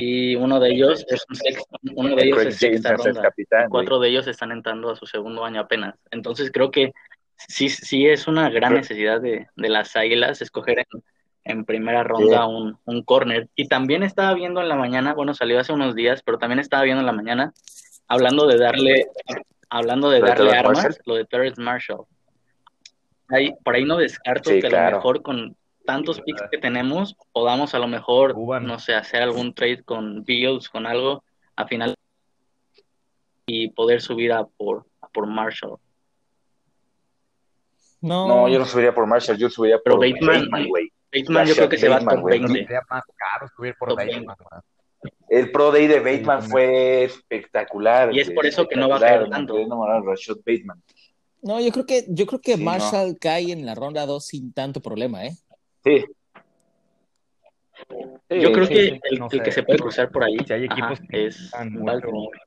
Y 0.00 0.36
uno 0.36 0.60
de 0.60 0.70
ellos 0.70 1.04
es 1.08 1.26
un 1.28 1.92
uno 1.96 2.14
de 2.14 2.26
ellos 2.26 2.46
es 2.46 2.56
sexta 2.56 2.94
ronda. 2.94 3.34
Cuatro 3.68 3.98
de 3.98 4.08
ellos 4.08 4.28
están 4.28 4.52
entrando 4.52 4.90
a 4.92 4.96
su 4.96 5.06
segundo 5.06 5.44
año 5.44 5.60
apenas. 5.60 5.96
Entonces 6.12 6.52
creo 6.52 6.70
que 6.70 6.92
sí, 7.36 7.68
sí 7.68 8.06
es 8.06 8.28
una 8.28 8.48
gran 8.48 8.74
necesidad 8.74 9.20
de, 9.20 9.48
de 9.56 9.68
las 9.68 9.96
águilas 9.96 10.40
escoger 10.40 10.78
en, 10.78 11.02
en 11.42 11.64
primera 11.64 12.04
ronda 12.04 12.46
un, 12.46 12.78
un 12.84 13.02
corner. 13.02 13.48
Y 13.56 13.66
también 13.66 14.04
estaba 14.04 14.34
viendo 14.34 14.60
en 14.60 14.68
la 14.68 14.76
mañana, 14.76 15.14
bueno, 15.14 15.34
salió 15.34 15.58
hace 15.58 15.72
unos 15.72 15.96
días, 15.96 16.22
pero 16.22 16.38
también 16.38 16.60
estaba 16.60 16.84
viendo 16.84 17.00
en 17.00 17.06
la 17.06 17.12
mañana, 17.12 17.52
hablando 18.06 18.46
de 18.46 18.56
darle, 18.56 19.08
hablando 19.68 20.10
de 20.10 20.20
darle 20.20 20.52
armas, 20.52 21.00
lo 21.06 21.16
de 21.16 21.24
Terrence 21.24 21.60
Marshall. 21.60 22.04
Ahí, 23.30 23.52
por 23.64 23.74
ahí 23.74 23.84
no 23.84 23.96
descarto 23.96 24.48
que 24.50 24.64
a 24.68 24.90
lo 24.90 24.96
mejor 24.98 25.22
con 25.22 25.56
tantos 25.88 26.20
picks 26.20 26.42
que 26.50 26.58
tenemos, 26.58 27.16
podamos 27.32 27.72
a 27.74 27.78
lo 27.78 27.88
mejor, 27.88 28.36
no 28.60 28.78
sé, 28.78 28.92
hacer 28.92 29.22
algún 29.22 29.54
trade 29.54 29.82
con 29.84 30.22
Bills, 30.22 30.68
con 30.68 30.84
algo, 30.84 31.24
a 31.56 31.66
final 31.66 31.94
y 33.46 33.70
poder 33.70 34.02
subir 34.02 34.34
a 34.34 34.44
por, 34.44 34.84
a 35.00 35.08
por 35.08 35.26
Marshall. 35.26 35.78
No. 38.02 38.46
yo 38.50 38.58
no 38.58 38.66
subiría 38.66 38.94
por 38.94 39.06
Marshall, 39.06 39.38
yo 39.38 39.48
subiría 39.48 39.78
por 39.78 39.98
Bateman, 39.98 40.50
Bateman 41.10 41.46
yo 41.46 41.54
creo 41.54 41.68
que 41.70 41.78
se 41.78 41.88
va 41.88 41.96
a 41.96 42.00
top 42.00 42.22
20. 42.22 42.66
más 42.90 43.02
caro 43.16 43.48
subir 43.56 43.74
por 43.78 43.96
Bateman, 43.96 44.36
El 45.30 45.50
Pro 45.50 45.72
Day 45.72 45.86
de 45.86 46.00
Bateman 46.00 46.42
fue 46.42 47.04
espectacular. 47.04 48.14
Y 48.14 48.20
es 48.20 48.30
por 48.30 48.44
eso 48.44 48.68
que 48.68 48.76
no 48.76 48.90
va 48.90 48.98
a 48.98 49.00
caer 49.00 49.30
tanto. 49.30 49.56
No, 51.40 51.60
yo 51.60 51.72
creo 51.72 51.86
que, 51.86 52.04
yo 52.08 52.26
creo 52.26 52.42
que 52.42 52.58
Marshall 52.58 53.16
cae 53.18 53.52
en 53.52 53.64
la 53.64 53.74
ronda 53.74 54.04
2 54.04 54.22
sin 54.22 54.52
tanto 54.52 54.82
problema, 54.82 55.24
¿eh? 55.24 55.32
Sí. 55.88 56.04
yo 58.40 58.52
creo 58.52 58.68
que 58.68 59.00
el, 59.02 59.42
que 59.42 59.52
se 59.52 59.62
puede 59.62 59.78
cruzar 59.78 60.10
por 60.10 60.24
ahí 60.24 60.36
si 60.46 60.52
hay 60.52 60.64
equipos 60.64 60.98
es 61.10 61.50
Baltimore. 61.52 62.38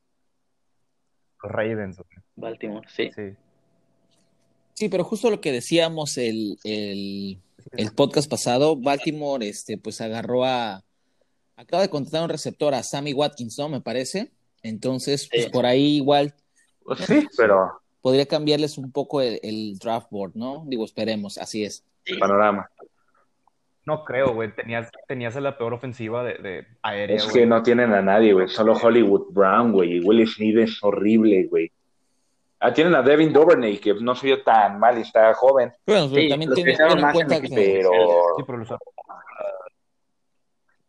Los 1.43 1.51
Ravens. 1.51 2.01
Baltimore, 2.35 2.87
sí. 2.87 3.09
sí. 3.15 3.35
Sí, 4.75 4.89
pero 4.89 5.03
justo 5.03 5.29
lo 5.29 5.41
que 5.41 5.51
decíamos 5.51 6.17
el, 6.17 6.57
el, 6.63 7.39
el, 7.71 7.91
podcast 7.93 8.29
pasado, 8.29 8.75
Baltimore 8.75 9.47
este, 9.47 9.77
pues 9.77 10.01
agarró 10.01 10.45
a. 10.45 10.83
Acaba 11.55 11.83
de 11.83 11.89
contratar 11.89 12.23
un 12.23 12.29
receptor 12.29 12.73
a 12.73 12.83
Sammy 12.83 13.13
Watkins, 13.13 13.57
¿no? 13.59 13.69
Me 13.69 13.81
parece. 13.81 14.31
Entonces, 14.63 15.29
pues 15.31 15.49
por 15.49 15.65
ahí 15.65 15.97
igual. 15.97 16.33
Pues 16.83 16.99
sí, 17.01 17.27
pero. 17.37 17.79
Podría 18.01 18.25
cambiarles 18.25 18.79
un 18.79 18.91
poco 18.91 19.21
el, 19.21 19.77
draft 19.77 20.09
board, 20.09 20.31
¿no? 20.33 20.63
Digo, 20.65 20.85
esperemos, 20.85 21.37
así 21.37 21.63
es. 21.63 21.83
Panorama. 22.19 22.67
No 23.85 24.03
creo, 24.05 24.33
güey. 24.33 24.51
Tenías, 24.53 24.91
tenías 25.07 25.35
la 25.35 25.57
peor 25.57 25.73
ofensiva 25.73 26.23
de, 26.23 26.35
de 26.35 26.67
aérea. 26.83 27.15
Es 27.15 27.25
que 27.25 27.45
no 27.45 27.63
tienen 27.63 27.93
a 27.93 28.01
nadie, 28.01 28.33
güey. 28.33 28.47
Solo 28.47 28.73
Hollywood 28.73 29.31
Brown, 29.31 29.71
güey. 29.71 29.97
Y 29.97 29.99
Willie 30.01 30.27
Smith 30.27 30.57
es 30.57 30.83
horrible, 30.83 31.45
güey. 31.45 31.71
Ah, 32.59 32.71
tienen 32.71 32.93
a 32.93 33.01
Devin 33.01 33.33
Doverney, 33.33 33.79
que 33.79 33.95
no 33.95 34.13
se 34.13 34.27
vio 34.27 34.43
tan 34.43 34.79
mal 34.79 34.95
y 34.99 35.01
está 35.01 35.33
joven. 35.33 35.73
Bueno, 35.87 36.09
sí, 36.09 36.29
también 36.29 36.53
tiene 36.53 36.73
en 36.73 37.11
cuenta 37.11 37.41
que... 37.41 37.49
Pero... 37.49 37.89
Sí, 38.37 38.43
pero 38.45 38.57
los... 38.59 38.69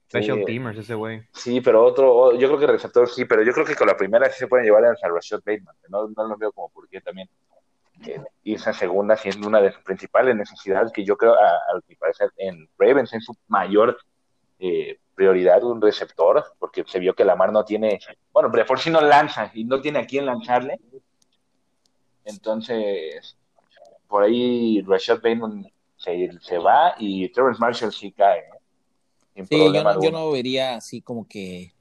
Special 0.07 0.45
Teamers, 0.45 0.79
ese 0.79 0.95
güey. 0.95 1.23
Sí, 1.33 1.63
pero 1.63 1.83
otro, 1.83 2.35
yo 2.35 2.49
creo 2.49 2.61
que 2.61 2.67
receptor 2.67 3.09
sí, 3.09 3.25
pero 3.25 3.43
yo 3.43 3.55
creo 3.55 3.65
que 3.65 3.75
con 3.75 3.87
la 3.87 3.97
primera 3.97 4.29
sí 4.29 4.41
se 4.41 4.47
pueden 4.47 4.67
llevar 4.67 4.85
a 4.85 4.95
Rashad 5.09 5.39
Bateman. 5.39 5.75
No, 5.89 6.09
no 6.15 6.29
lo 6.29 6.37
veo 6.37 6.53
como 6.53 6.69
por 6.69 6.87
qué 6.87 7.01
también. 7.01 7.31
Y 8.43 8.55
esa 8.55 8.73
segunda 8.73 9.17
siendo 9.17 9.49
una 9.49 9.61
de 9.61 9.73
sus 9.73 9.83
principales 9.83 10.37
necesidades 10.37 10.93
que 10.93 11.05
yo 11.05 11.17
creo, 11.17 11.35
al 11.35 11.83
que 11.87 11.97
parece 11.97 12.25
en 12.37 12.69
Ravens, 12.79 13.13
en 13.13 13.21
su 13.21 13.35
mayor 13.49 13.99
eh, 14.59 14.99
prioridad 15.15 15.63
un 15.65 15.81
receptor, 15.81 16.45
porque 16.59 16.85
se 16.87 16.99
vio 16.99 17.15
que 17.15 17.25
Lamar 17.25 17.53
no 17.53 17.65
tiene, 17.65 18.01
bueno, 18.33 18.51
por 18.67 18.79
si 18.79 18.91
no 18.91 19.01
lanza 19.01 19.51
y 19.55 19.65
no 19.65 19.81
tiene 19.81 20.01
a 20.01 20.07
quién 20.07 20.27
lanzarle, 20.27 20.79
entonces, 22.25 23.37
por 24.09 24.23
ahí 24.23 24.83
Rashad 24.83 25.17
Bateman 25.17 25.71
se, 25.97 26.31
se 26.41 26.59
va 26.59 26.95
y 26.99 27.29
Terrence 27.31 27.61
Marshall 27.61 27.93
sí 27.93 28.13
cae. 28.13 28.45
Sí, 29.35 29.73
yo 29.73 29.83
no, 29.83 30.03
yo 30.03 30.11
no, 30.11 30.31
vería 30.31 30.77
así 30.77 31.01
como 31.01 31.27
que 31.27 31.73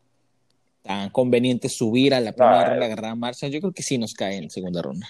tan 0.84 1.10
conveniente 1.10 1.70
subir 1.70 2.14
a 2.14 2.22
la 2.22 2.32
primera 2.32 2.70
ronda, 2.70 2.86
agarrar 2.86 3.12
a 3.12 3.16
Marshall. 3.16 3.52
Yo 3.52 3.60
creo 3.60 3.74
que 3.74 3.84
sí 3.84 3.98
nos 3.98 4.14
cae 4.14 4.38
en 4.38 4.50
segunda 4.50 4.82
ronda. 4.82 5.08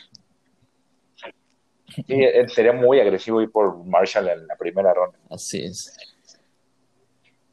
Sí, 1.93 2.23
sería 2.47 2.73
muy 2.73 2.99
agresivo 2.99 3.41
ir 3.41 3.51
por 3.51 3.83
Marshall 3.85 4.29
en 4.29 4.47
la 4.47 4.55
primera 4.55 4.93
ronda. 4.93 5.17
Así 5.29 5.63
es. 5.63 5.97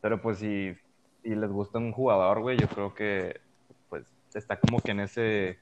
Pero 0.01 0.21
pues 0.21 0.39
si, 0.39 0.75
si 1.23 1.35
les 1.35 1.51
gusta 1.51 1.79
un 1.79 1.93
jugador, 1.93 2.41
güey, 2.41 2.57
yo 2.57 2.69
creo 2.69 2.95
que 2.95 3.41
pues 3.89 4.05
está 4.35 4.59
como 4.59 4.81
que 4.81 4.93
en 4.93 5.01
ese 5.01 5.59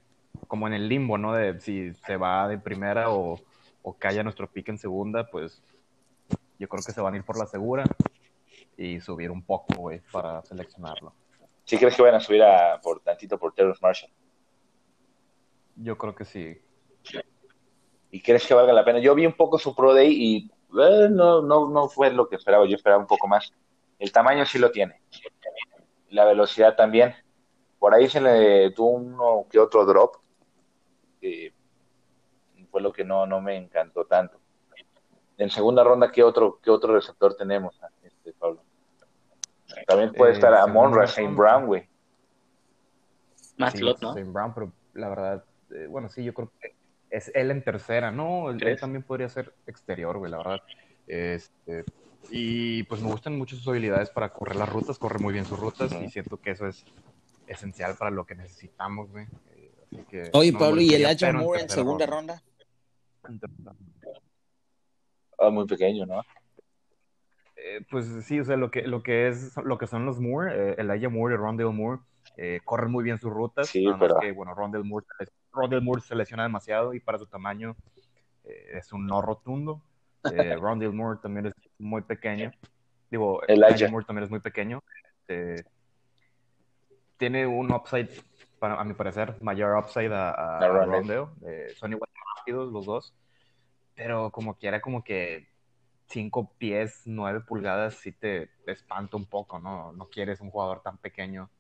como 0.49 0.67
en 0.67 0.75
el 0.75 0.89
limbo, 0.89 1.17
¿no? 1.17 1.33
De 1.33 1.59
si 1.61 1.95
se 1.95 2.17
va 2.17 2.47
de 2.49 2.59
primera 2.59 3.11
o, 3.11 3.41
o 3.83 3.95
calla 3.95 4.23
nuestro 4.23 4.51
pick 4.51 4.69
en 4.69 4.79
segunda, 4.79 5.31
pues 5.31 5.63
yo 6.59 6.69
creo 6.69 6.83
que 6.85 6.93
se 6.93 7.01
van 7.01 7.15
a 7.15 7.17
ir 7.17 7.25
por 7.25 7.39
la 7.39 7.47
segura 7.47 7.85
y 8.77 9.01
subir 9.01 9.31
un 9.31 9.43
poco, 9.43 9.75
güey, 9.77 10.01
para 10.13 10.43
seleccionarlo. 10.43 11.15
¿Sí 11.65 11.79
crees 11.79 11.97
que 11.97 12.03
van 12.03 12.15
a 12.15 12.21
subir 12.21 12.43
a, 12.43 12.81
por 12.81 13.01
tantito 13.01 13.39
por 13.39 13.53
Terrence 13.53 13.81
Marshall? 13.83 14.13
Yo 15.77 15.99
creo 15.99 16.15
que 16.15 16.25
sí. 16.25 16.61
¿Y 18.17 18.23
crees 18.23 18.47
que 18.47 18.55
valga 18.55 18.73
la 18.73 18.83
pena? 18.83 18.99
Yo 18.99 19.15
vi 19.15 19.27
un 19.27 19.35
poco 19.35 19.59
su 19.59 19.75
Pro 19.75 19.93
Day 19.93 20.11
y 20.11 20.51
eh, 20.81 21.09
no, 21.11 21.43
no, 21.43 21.69
no 21.69 21.87
fue 21.87 22.11
lo 22.11 22.31
que 22.31 22.37
esperaba. 22.37 22.65
Yo 22.65 22.75
esperaba 22.75 22.99
un 22.99 23.07
poco 23.07 23.29
más. 23.29 23.53
El 23.99 24.11
tamaño 24.11 24.47
sí 24.47 24.59
lo 24.59 24.71
tiene. 24.71 25.03
La 26.09 26.25
velocidad 26.25 26.77
también. 26.77 27.15
Por 27.79 27.93
ahí 27.93 28.09
se 28.09 28.23
le 28.23 28.71
tuvo 28.71 28.93
uno 28.93 29.47
que 29.51 29.59
otro 29.59 29.85
drop, 29.85 30.17
fue 32.71 32.81
lo 32.81 32.91
que 32.91 33.05
no, 33.05 33.27
no 33.27 33.43
me 33.43 33.55
encantó 33.59 34.07
tanto. 34.07 34.41
En 35.37 35.51
segunda 35.51 35.85
ronda, 35.85 36.11
¿qué 36.11 36.23
otro, 36.23 36.59
qué 36.63 36.71
otro 36.71 36.95
receptor 36.95 37.37
tenemos, 37.37 37.79
este, 38.03 38.33
Pablo? 38.33 38.63
También 39.87 40.15
puede 40.15 40.33
estar 40.33 40.55
eh, 40.55 40.59
Amon 40.59 40.91
Shane 41.05 41.35
Brown, 41.35 41.67
güey. 41.67 41.87
Más 43.59 43.75
slot, 43.75 44.01
¿no? 44.01 44.15
Brown, 44.15 44.55
pero 44.55 44.73
la 44.95 45.11
verdad, 45.11 45.45
eh, 45.71 45.87
bueno, 45.87 46.09
sí, 46.09 46.25
yo 46.25 46.33
creo 46.33 46.51
que 46.59 46.76
es 47.17 47.33
él 47.35 47.51
en 47.51 47.63
tercera, 47.63 48.11
¿no? 48.11 48.51
Él, 48.51 48.79
también 48.79 49.03
podría 49.03 49.29
ser 49.29 49.55
exterior, 49.67 50.19
güey, 50.19 50.31
la 50.31 50.39
verdad. 50.39 50.61
Este, 51.07 51.85
y 52.31 52.83
pues 52.85 53.01
me 53.01 53.11
gustan 53.11 53.39
mucho 53.39 53.57
sus 53.57 53.67
habilidades 53.69 54.11
para 54.11 54.33
correr 54.33 54.57
las 54.57 54.69
rutas, 54.69 54.99
corre 54.99 55.19
muy 55.19 55.33
bien 55.33 55.47
sus 55.47 55.59
rutas 55.59 55.93
y 55.93 56.11
siento 56.11 56.37
que 56.39 56.51
eso 56.51 56.67
es 56.67 56.85
esencial 57.47 57.97
para 57.97 58.11
lo 58.11 58.27
que 58.27 58.35
necesitamos, 58.35 59.11
güey. 59.11 59.27
Oye, 60.33 60.53
Pablo, 60.53 60.81
¿y 60.81 60.93
el 60.93 61.07
Aja 61.07 61.33
Moore 61.33 61.63
en 61.63 61.69
segunda 61.71 62.07
ronda? 62.07 62.43
Ah, 65.39 65.51
muy 65.51 65.67
pequeño, 65.67 66.05
¿no? 66.05 66.23
Eh, 67.57 67.81
pues 67.91 68.07
sí, 68.25 68.39
o 68.41 68.45
sea, 68.45 68.57
lo 68.57 68.71
que, 68.71 68.83
lo 68.83 69.03
que 69.03 69.29
es, 69.29 69.57
lo 69.57 69.79
que 69.79 69.87
son 69.87 70.05
los 70.05 70.21
Moore, 70.21 70.53
eh, 70.55 70.75
el 70.79 70.91
Elijah 70.91 71.09
Moore 71.09 71.35
y 71.35 71.37
Rondell 71.39 71.73
Moore, 71.73 72.03
eh, 72.37 72.61
corren 72.65 72.91
muy 72.91 73.03
bien 73.03 73.19
sus 73.19 73.33
rutas. 73.33 73.69
Sí, 73.69 73.87
pero... 73.99 74.19
que, 74.21 74.33
bueno, 74.33 74.55
Rondell 74.55 74.85
Moore, 74.85 75.07
Moore 75.83 76.03
se 76.03 76.15
lesiona 76.15 76.43
demasiado 76.43 76.95
y 76.95 77.01
para 77.01 77.19
su 77.19 77.27
tamaño 77.27 77.77
es 78.45 78.93
un 78.93 79.07
no 79.07 79.23
rotundo. 79.23 79.83
Rondell 80.61 80.93
Moore 80.93 81.19
también 81.23 81.47
es 81.47 81.55
muy 81.79 82.03
pequeño. 82.03 82.53
Digo, 83.11 83.41
Elijah 83.47 83.89
Moore 83.89 84.07
también 84.07 84.25
es 84.25 84.31
muy 84.31 84.41
pequeño. 84.41 84.83
tiene 87.19 87.47
un 87.47 87.73
upside 87.73 88.11
a 88.61 88.85
mi 88.85 88.95
parecer, 88.95 89.37
mayor 89.43 89.79
upside 89.79 90.13
a, 90.13 90.31
a, 90.31 91.01
eh, 91.47 91.75
son 91.77 91.93
igual 91.93 92.11
rápidos 92.37 92.73
los 92.73 92.87
dos, 92.87 93.15
pero 93.95 94.31
como 94.31 94.55
quiera, 94.55 94.81
como 94.81 95.05
que 95.05 95.49
5 96.09 96.53
pies, 96.59 97.03
9 97.05 97.41
pulgadas, 97.41 97.95
sí 97.95 98.13
te, 98.13 98.51
espanta 98.67 99.17
un 99.17 99.27
poco, 99.27 99.59
¿no? 99.59 99.93
No 99.93 100.09
quieres 100.09 100.41
un 100.41 100.51
jugador 100.51 100.83
tan 100.83 100.99
pequeño 100.99 101.51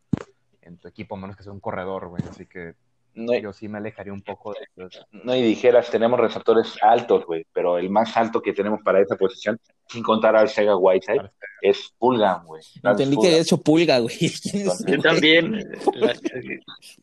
en 0.62 0.78
tu 0.78 0.88
equipo, 0.88 1.16
a 1.16 1.18
menos 1.18 1.36
que 1.36 1.42
sea 1.42 1.52
un 1.52 1.60
corredor, 1.60 2.08
güey. 2.08 2.22
Así 2.28 2.46
que 2.46 2.74
No, 3.16 3.34
yo 3.34 3.50
sí 3.52 3.66
me 3.66 3.78
alejaría 3.78 4.12
un 4.12 4.20
poco 4.20 4.52
de 4.52 4.58
ellos. 4.76 5.06
no 5.10 5.34
y 5.34 5.42
dijeras, 5.42 5.90
tenemos 5.90 6.20
receptores 6.20 6.76
altos, 6.82 7.24
güey, 7.24 7.46
pero 7.50 7.78
el 7.78 7.88
más 7.88 8.14
alto 8.14 8.42
que 8.42 8.52
tenemos 8.52 8.80
para 8.84 9.00
esa 9.00 9.16
posición, 9.16 9.58
sin 9.88 10.02
contar 10.02 10.36
al 10.36 10.50
Sega 10.50 10.76
Whiteside, 10.76 11.30
es 11.62 11.94
Pulga, 11.98 12.42
güey. 12.44 12.62
Entendí 12.82 13.16
que 13.16 13.28
había 13.28 13.40
hecho 13.40 13.56
pulga, 13.56 14.00
güey. 14.00 14.16
¿Quién 14.42 14.68
es 14.68 14.80
ese 14.80 14.92
Yo 14.92 15.00
también. 15.00 15.66
La, 15.94 16.14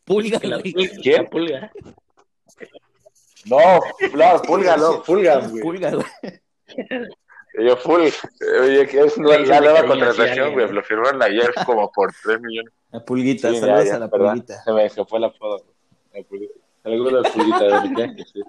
Pulga, 0.05 0.39
la. 0.43 0.61
¿Quién? 0.61 1.23
la 1.23 1.29
pulga. 1.29 1.71
No, 3.45 3.57
no, 4.13 4.41
Pulga, 4.43 4.77
no, 4.77 5.03
Fulgham, 5.03 5.49
güey. 5.49 5.63
Pulga, 5.63 5.91
güey. 5.95 6.07
Yo, 7.59 7.77
full, 7.77 8.01
oye, 8.63 8.87
que 8.87 9.01
es 9.01 9.17
la, 9.17 9.37
de 9.37 9.45
nueva 9.45 9.85
contratación, 9.85 10.53
güey. 10.53 10.71
Lo 10.71 10.81
firmaron 10.83 11.21
ayer 11.21 11.51
como 11.65 11.91
por 11.91 12.11
3 12.23 12.39
millones. 12.41 12.73
La 12.91 13.03
pulguita, 13.03 13.49
Sí, 13.49 13.55
ya, 13.55 13.61
saludos 13.61 13.85
ya, 13.85 13.95
a 13.95 13.99
la 13.99 14.09
perdón. 14.09 14.29
pulguita. 14.29 14.63
Se 14.63 14.71
me 14.71 14.89
se 14.89 15.05
fue 15.05 15.19
la 15.19 15.29
foto. 15.31 15.72
La 16.13 16.23
pulguita. 16.23 16.53
Saludos 16.83 17.13
a 17.13 17.15
la 17.17 17.29
pulguita 17.31 17.63
de 17.97 18.15
que 18.15 18.23
sí. 18.23 18.41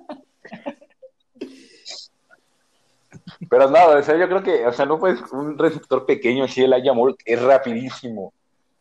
Pero 3.48 3.70
no, 3.70 3.86
o 3.88 4.02
sea, 4.02 4.16
yo 4.16 4.28
creo 4.28 4.42
que, 4.42 4.66
o 4.66 4.72
sea, 4.72 4.84
no 4.86 4.98
puedes 4.98 5.20
un 5.32 5.58
receptor 5.58 6.04
pequeño 6.06 6.44
así, 6.44 6.62
el 6.62 6.72
Ayamur, 6.72 7.16
es 7.24 7.40
rapidísimo 7.42 8.32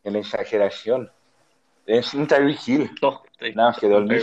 en 0.03 0.13
la 0.13 0.19
exageración. 0.19 1.09
Es 1.85 2.13
un 2.13 2.27
Tyreek 2.27 2.67
Hill. 2.67 2.91
No. 3.01 3.21
Nada 3.55 3.75
que 3.79 3.87
dormir. 3.87 4.21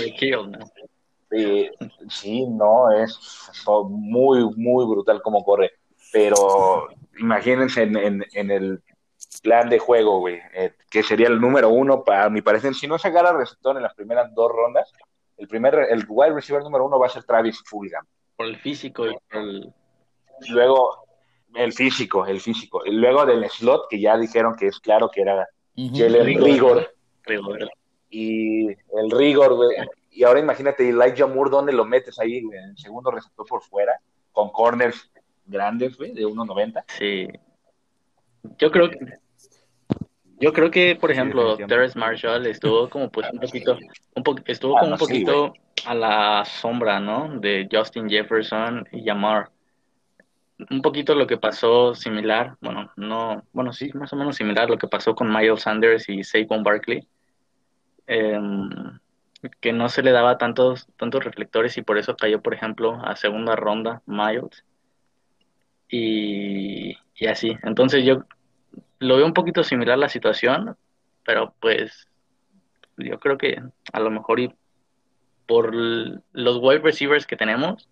Eh, 1.33 1.71
sí, 2.09 2.47
no, 2.47 2.91
es 2.91 3.19
muy, 3.89 4.45
muy 4.57 4.85
brutal 4.87 5.23
como 5.23 5.45
corre. 5.45 5.73
Pero 6.13 6.89
imagínense 7.19 7.83
en, 7.83 7.97
en- 7.97 8.25
en 8.33 8.51
el 8.51 8.83
plan 9.43 9.69
de 9.69 9.79
juego, 9.79 10.19
güey, 10.19 10.41
eh, 10.55 10.73
que 10.91 11.03
sería 11.03 11.29
el 11.29 11.41
número 11.41 11.69
uno 11.69 12.03
para 12.05 12.29
mi 12.31 12.43
parecer. 12.43 12.75
Si 12.75 12.87
no 12.87 12.99
se 12.99 13.09
agarra 13.09 13.33
receptor 13.33 13.77
en 13.77 13.83
las 13.83 13.95
primeras 13.95 14.35
dos 14.35 14.51
rondas, 14.51 14.93
el 15.37 15.49
primer, 15.49 15.75
el 15.91 16.05
wide 16.09 16.35
receiver 16.35 16.63
número 16.63 16.87
uno 16.87 16.99
va 16.99 17.07
a 17.07 17.11
ser 17.11 17.25
Travis 17.25 17.63
Fulgham. 17.65 18.05
Por 18.37 18.47
el 18.47 18.57
físico 18.57 19.07
y 19.07 19.13
por 19.13 19.41
el. 19.41 19.73
Luego, 20.49 21.05
el 21.55 21.73
físico, 21.73 22.27
el 22.27 22.41
físico. 22.41 22.85
Y 22.85 22.93
luego 22.93 23.27
del 23.27 23.49
slot, 23.49 23.89
que 23.89 24.01
ya 24.01 24.17
dijeron 24.17 24.57
que 24.57 24.67
es 24.67 24.81
claro 24.81 25.11
que 25.11 25.23
era. 25.23 25.47
Jalen 25.77 26.25
Rigor. 26.25 26.93
Rigor. 27.25 27.57
rigor. 27.57 27.71
Y 28.11 28.69
el 28.69 29.11
rigor, 29.11 29.55
güey. 29.55 29.77
Y 30.11 30.25
ahora 30.25 30.41
imagínate, 30.41 30.89
Elijah 30.89 31.27
Moore, 31.27 31.51
¿dónde 31.51 31.73
lo 31.73 31.85
metes 31.85 32.19
ahí, 32.19 32.43
güey? 32.43 32.59
En 32.59 32.71
el 32.71 32.79
segundo 32.79 33.11
receptor 33.11 33.47
por 33.47 33.63
fuera, 33.63 33.99
con 34.33 34.51
corners 34.51 35.11
grandes, 35.47 35.97
güey, 35.97 36.13
de 36.13 36.27
1.90. 36.27 36.85
Sí. 36.89 37.29
Yo 38.59 38.71
creo 38.71 38.91
que. 38.91 38.99
Yo 40.39 40.53
creo 40.53 40.71
que, 40.71 40.97
por 40.97 41.11
ejemplo. 41.11 41.57
Terrence 41.57 41.99
Marshall 41.99 42.47
estuvo 42.47 42.89
como 42.89 43.11
pues 43.11 43.31
un 43.33 43.41
poquito, 43.41 43.79
un 44.15 44.23
po- 44.23 44.37
estuvo 44.47 44.77
Ah, 44.77 44.81
como 44.81 44.91
no, 44.91 44.95
un 44.97 44.99
sí, 45.01 45.05
poquito 45.07 45.53
a 45.87 45.95
la 45.95 46.45
sombra, 46.45 47.01
¿no? 47.01 47.39
De 47.41 47.69
Justin 47.71 48.09
Jefferson 48.09 48.87
y 48.93 49.05
Yamar. 49.05 49.51
Un 50.71 50.83
poquito 50.83 51.15
lo 51.15 51.27
que 51.27 51.39
pasó 51.39 51.95
similar, 51.95 52.57
bueno, 52.61 52.91
no, 52.97 53.45
bueno, 53.53 53.73
sí, 53.73 53.91
más 53.95 54.13
o 54.13 54.17
menos 54.17 54.37
similar 54.37 54.69
lo 54.69 54.77
que 54.77 54.89
pasó 54.89 55.15
con 55.15 55.33
Miles 55.33 55.63
Sanders 55.63 56.07
y 56.09 56.23
Saquon 56.23 56.63
Barkley. 56.63 57.07
Em, 58.07 58.69
que 59.61 59.73
no 59.73 59.89
se 59.89 60.03
le 60.03 60.11
daba 60.11 60.37
tantos, 60.37 60.87
tantos 60.99 61.25
reflectores 61.25 61.79
y 61.79 61.83
por 61.83 61.97
eso 61.97 62.15
cayó, 62.15 62.43
por 62.43 62.53
ejemplo, 62.53 63.01
a 63.03 63.17
segunda 63.17 63.57
ronda 63.57 64.03
Miles. 64.05 64.65
Y, 65.89 66.95
y 67.21 67.27
así. 67.27 67.57
Entonces 67.63 68.05
yo 68.05 68.25
lo 68.99 69.17
veo 69.17 69.27
un 69.27 69.35
poquito 69.35 69.63
similar 69.63 69.99
la 69.99 70.09
situación, 70.09 70.77
pero 71.25 71.55
pues 71.61 72.09
yo 72.97 73.21
creo 73.21 73.39
que 73.39 73.63
a 73.93 74.01
lo 74.01 74.11
mejor 74.11 74.41
y 74.41 74.55
por 75.47 75.75
los 75.75 76.59
wide 76.61 76.81
receivers 76.81 77.27
que 77.27 77.37
tenemos, 77.37 77.89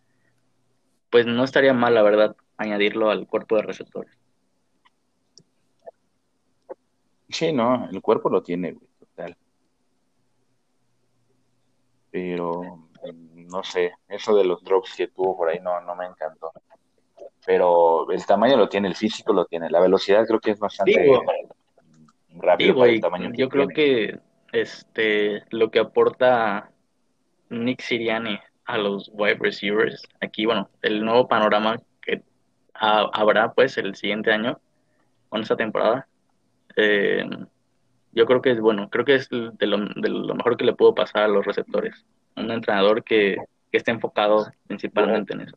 pues 1.11 1.27
no 1.27 1.45
estaría 1.45 1.73
mal, 1.73 1.95
la 1.95 2.03
verdad, 2.03 2.37
añadirlo 2.57 3.11
al 3.11 3.27
cuerpo 3.27 3.57
de 3.57 3.63
receptores. 3.63 4.17
Sí, 7.29 7.53
no, 7.53 7.89
el 7.91 8.01
cuerpo 8.01 8.31
lo 8.31 8.43
tiene, 8.43 8.73
güey, 8.73 8.89
total. 8.99 9.37
Pero, 12.11 12.89
no 13.35 13.63
sé, 13.63 13.93
eso 14.09 14.35
de 14.35 14.45
los 14.45 14.63
drops 14.65 14.95
que 14.97 15.09
tuvo 15.09 15.37
por 15.37 15.51
ahí 15.51 15.61
no, 15.61 15.81
no 15.83 15.95
me 15.95 16.07
encantó. 16.07 16.51
Pero 17.49 18.11
el 18.11 18.27
tamaño 18.27 18.59
lo 18.59 18.69
tiene, 18.69 18.89
el 18.89 18.95
físico 18.95 19.33
lo 19.33 19.47
tiene, 19.47 19.71
la 19.71 19.81
velocidad 19.81 20.27
creo 20.27 20.39
que 20.39 20.51
es 20.51 20.59
bastante 20.59 21.01
Digo, 21.01 21.23
rápido 22.37 22.69
Digo, 22.75 22.81
para 22.81 22.93
el 22.93 23.01
tamaño 23.01 23.31
que 23.33 23.39
yo 23.39 23.49
creo 23.49 23.67
tiene. 23.69 23.75
que 23.75 24.19
este 24.53 25.43
lo 25.49 25.71
que 25.71 25.79
aporta 25.79 26.71
Nick 27.49 27.81
Sirianni 27.81 28.39
a 28.67 28.77
los 28.77 29.11
wide 29.15 29.39
receivers 29.41 30.03
aquí, 30.21 30.45
bueno, 30.45 30.69
el 30.83 31.03
nuevo 31.03 31.27
panorama 31.27 31.77
que 32.03 32.23
ha- 32.75 33.09
habrá 33.15 33.55
pues 33.55 33.79
el 33.79 33.95
siguiente 33.95 34.31
año 34.31 34.61
con 35.31 35.41
esta 35.41 35.57
temporada, 35.57 36.07
eh, 36.77 37.25
yo 38.13 38.27
creo 38.27 38.43
que 38.43 38.51
es 38.51 38.61
bueno, 38.61 38.91
creo 38.91 39.07
que 39.07 39.15
es 39.15 39.31
de 39.31 39.67
lo, 39.67 39.79
de 39.79 40.09
lo 40.11 40.35
mejor 40.35 40.59
que 40.59 40.67
le 40.67 40.75
pudo 40.75 40.95
pasar 40.95 41.23
a 41.23 41.29
los 41.29 41.47
receptores, 41.47 42.05
un 42.37 42.51
entrenador 42.51 43.03
que, 43.05 43.37
que 43.73 43.79
esté 43.79 43.91
enfocado 43.91 44.47
principalmente 44.67 45.33
en 45.33 45.41
eso. 45.43 45.57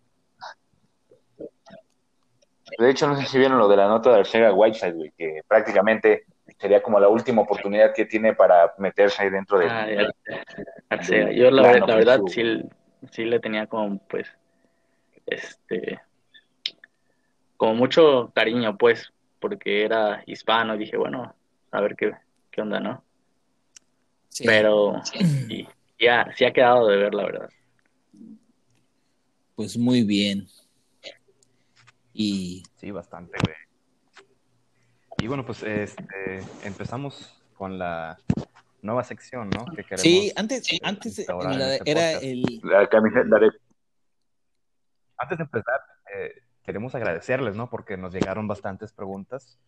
De 2.77 2.89
hecho, 2.89 3.07
no 3.07 3.15
sé 3.15 3.25
si 3.25 3.37
vieron 3.37 3.57
lo 3.57 3.67
de 3.67 3.77
la 3.77 3.87
nota 3.87 4.15
de 4.15 4.25
Sega 4.25 4.53
Whiteside, 4.53 4.93
güey, 4.93 5.11
que 5.17 5.41
prácticamente 5.47 6.25
sería 6.57 6.81
como 6.81 6.99
la 6.99 7.07
última 7.07 7.41
oportunidad 7.41 7.93
que 7.93 8.05
tiene 8.05 8.33
para 8.33 8.73
meterse 8.77 9.23
ahí 9.23 9.29
dentro 9.29 9.59
de... 9.59 9.67
Ah, 9.69 9.85
del 9.85 11.35
Yo 11.35 11.51
la, 11.51 11.79
la 11.79 11.95
verdad 11.95 12.21
sí, 12.27 12.63
sí 13.11 13.25
le 13.25 13.39
tenía 13.39 13.67
como 13.67 13.97
pues 14.07 14.27
este 15.25 15.99
como 17.57 17.75
mucho 17.75 18.31
cariño 18.33 18.77
pues 18.77 19.11
porque 19.39 19.85
era 19.85 20.23
hispano 20.25 20.75
y 20.75 20.79
dije 20.79 20.97
bueno 20.97 21.33
a 21.71 21.81
ver 21.81 21.95
qué, 21.95 22.11
qué 22.51 22.61
onda 22.61 22.79
no 22.79 23.03
Sí. 24.31 24.45
pero 24.45 25.01
y 25.49 25.67
ya 25.99 26.25
sí 26.35 26.45
ha 26.45 26.53
quedado 26.53 26.87
de 26.87 26.95
ver 26.97 27.13
la 27.13 27.25
verdad. 27.25 27.49
Pues 29.55 29.77
muy 29.77 30.03
bien. 30.03 30.47
Y 32.13 32.63
Sí, 32.77 32.91
bastante, 32.91 33.37
güey. 33.43 33.55
Y 35.19 35.27
bueno, 35.27 35.45
pues 35.45 35.61
este, 35.63 36.39
empezamos 36.63 37.41
con 37.55 37.77
la 37.77 38.17
nueva 38.81 39.03
sección, 39.03 39.49
¿no? 39.51 39.65
Que 39.65 39.83
queremos 39.83 40.01
sí, 40.01 40.31
antes, 40.35 40.67
antes 40.81 41.15
de- 41.15 41.21
instaurar 41.23 41.53
en 41.53 41.59
la- 41.59 41.75
este 41.75 41.91
era 41.91 42.01
podcast. 42.13 42.23
el 42.23 42.59
La 42.63 42.87
camiseta 42.89 43.39
de... 43.39 43.51
Antes 45.17 45.37
de 45.37 45.43
empezar, 45.43 45.79
eh, 46.15 46.31
queremos 46.63 46.95
agradecerles, 46.95 47.55
¿no? 47.55 47.69
Porque 47.69 47.97
nos 47.97 48.11
llegaron 48.13 48.47
bastantes 48.47 48.91
preguntas 48.91 49.59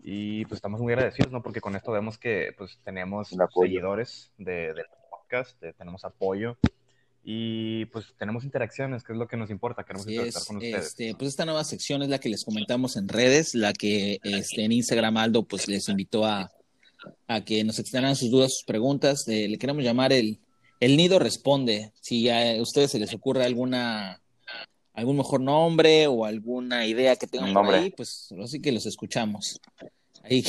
y 0.00 0.44
pues 0.46 0.58
estamos 0.58 0.80
muy 0.80 0.92
agradecidos, 0.92 1.30
¿no? 1.30 1.42
Porque 1.42 1.60
con 1.60 1.76
esto 1.76 1.92
vemos 1.92 2.18
que 2.18 2.52
pues 2.58 2.80
tenemos 2.82 3.28
seguidores 3.60 4.32
de, 4.38 4.74
del 4.74 4.86
podcast, 5.10 5.62
eh, 5.62 5.72
tenemos 5.78 6.04
apoyo 6.04 6.58
y 7.24 7.84
pues 7.86 8.06
tenemos 8.18 8.44
interacciones, 8.44 9.04
que 9.04 9.12
es 9.12 9.18
lo 9.18 9.28
que 9.28 9.36
nos 9.36 9.50
importa, 9.50 9.84
queremos 9.84 10.06
Así 10.06 10.14
interactuar 10.14 10.42
es, 10.42 10.46
con 10.48 10.56
ustedes. 10.56 10.86
este, 10.86 11.14
pues 11.14 11.28
esta 11.28 11.44
nueva 11.44 11.62
sección 11.64 12.02
es 12.02 12.08
la 12.08 12.18
que 12.18 12.28
les 12.28 12.44
comentamos 12.44 12.96
en 12.96 13.08
redes, 13.08 13.54
la 13.54 13.72
que 13.72 14.18
este, 14.24 14.64
en 14.64 14.72
Instagram 14.72 15.16
Aldo 15.16 15.44
pues 15.44 15.68
les 15.68 15.88
invitó 15.88 16.24
a, 16.26 16.50
a 17.28 17.44
que 17.44 17.62
nos 17.64 17.78
externaran 17.78 18.16
sus 18.16 18.30
dudas, 18.30 18.52
sus 18.54 18.64
preguntas. 18.64 19.26
Eh, 19.28 19.48
le 19.48 19.58
queremos 19.58 19.84
llamar 19.84 20.12
el, 20.12 20.40
el 20.80 20.96
Nido 20.96 21.18
Responde. 21.18 21.92
Si 22.00 22.28
a 22.28 22.60
ustedes 22.60 22.90
se 22.90 22.98
les 22.98 23.14
ocurre 23.14 23.44
alguna 23.44 24.18
algún 24.94 25.16
mejor 25.16 25.40
nombre 25.40 26.06
o 26.06 26.24
alguna 26.24 26.86
idea 26.86 27.16
que 27.16 27.26
tengan 27.26 27.54
por 27.54 27.74
ahí, 27.74 27.90
pues 27.90 28.28
así 28.42 28.60
que 28.60 28.72
los 28.72 28.84
escuchamos. 28.86 29.60
Ahí. 30.22 30.44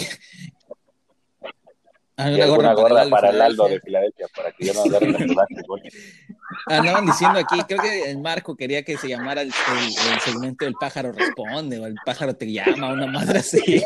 Y 2.32 2.42
Alguna 2.42 2.74
gorra 2.74 3.08
para 3.10 3.30
el 3.30 3.42
Aldo 3.42 3.68
de 3.68 3.80
Filadelfia, 3.80 4.28
para 4.36 4.52
que 4.52 4.66
yo 4.66 4.74
no 4.74 4.82
agarre 4.84 5.08
el 5.24 5.34
básquetbol. 5.36 5.82
Andaban 6.68 7.06
diciendo 7.06 7.40
aquí, 7.40 7.60
creo 7.68 7.82
que 7.82 8.12
el 8.12 8.20
Marco 8.20 8.56
quería 8.56 8.84
que 8.84 8.98
se 8.98 9.08
llamara 9.08 9.42
el, 9.42 9.48
el- 9.50 10.14
el 10.14 10.20
segmento 10.22 10.66
El 10.66 10.74
pájaro 10.76 11.12
responde 11.12 11.80
o 11.80 11.86
El 11.88 11.96
pájaro 12.06 12.36
te 12.36 12.52
llama, 12.52 12.94
una 12.94 13.08
madre 13.08 13.40
así. 13.40 13.84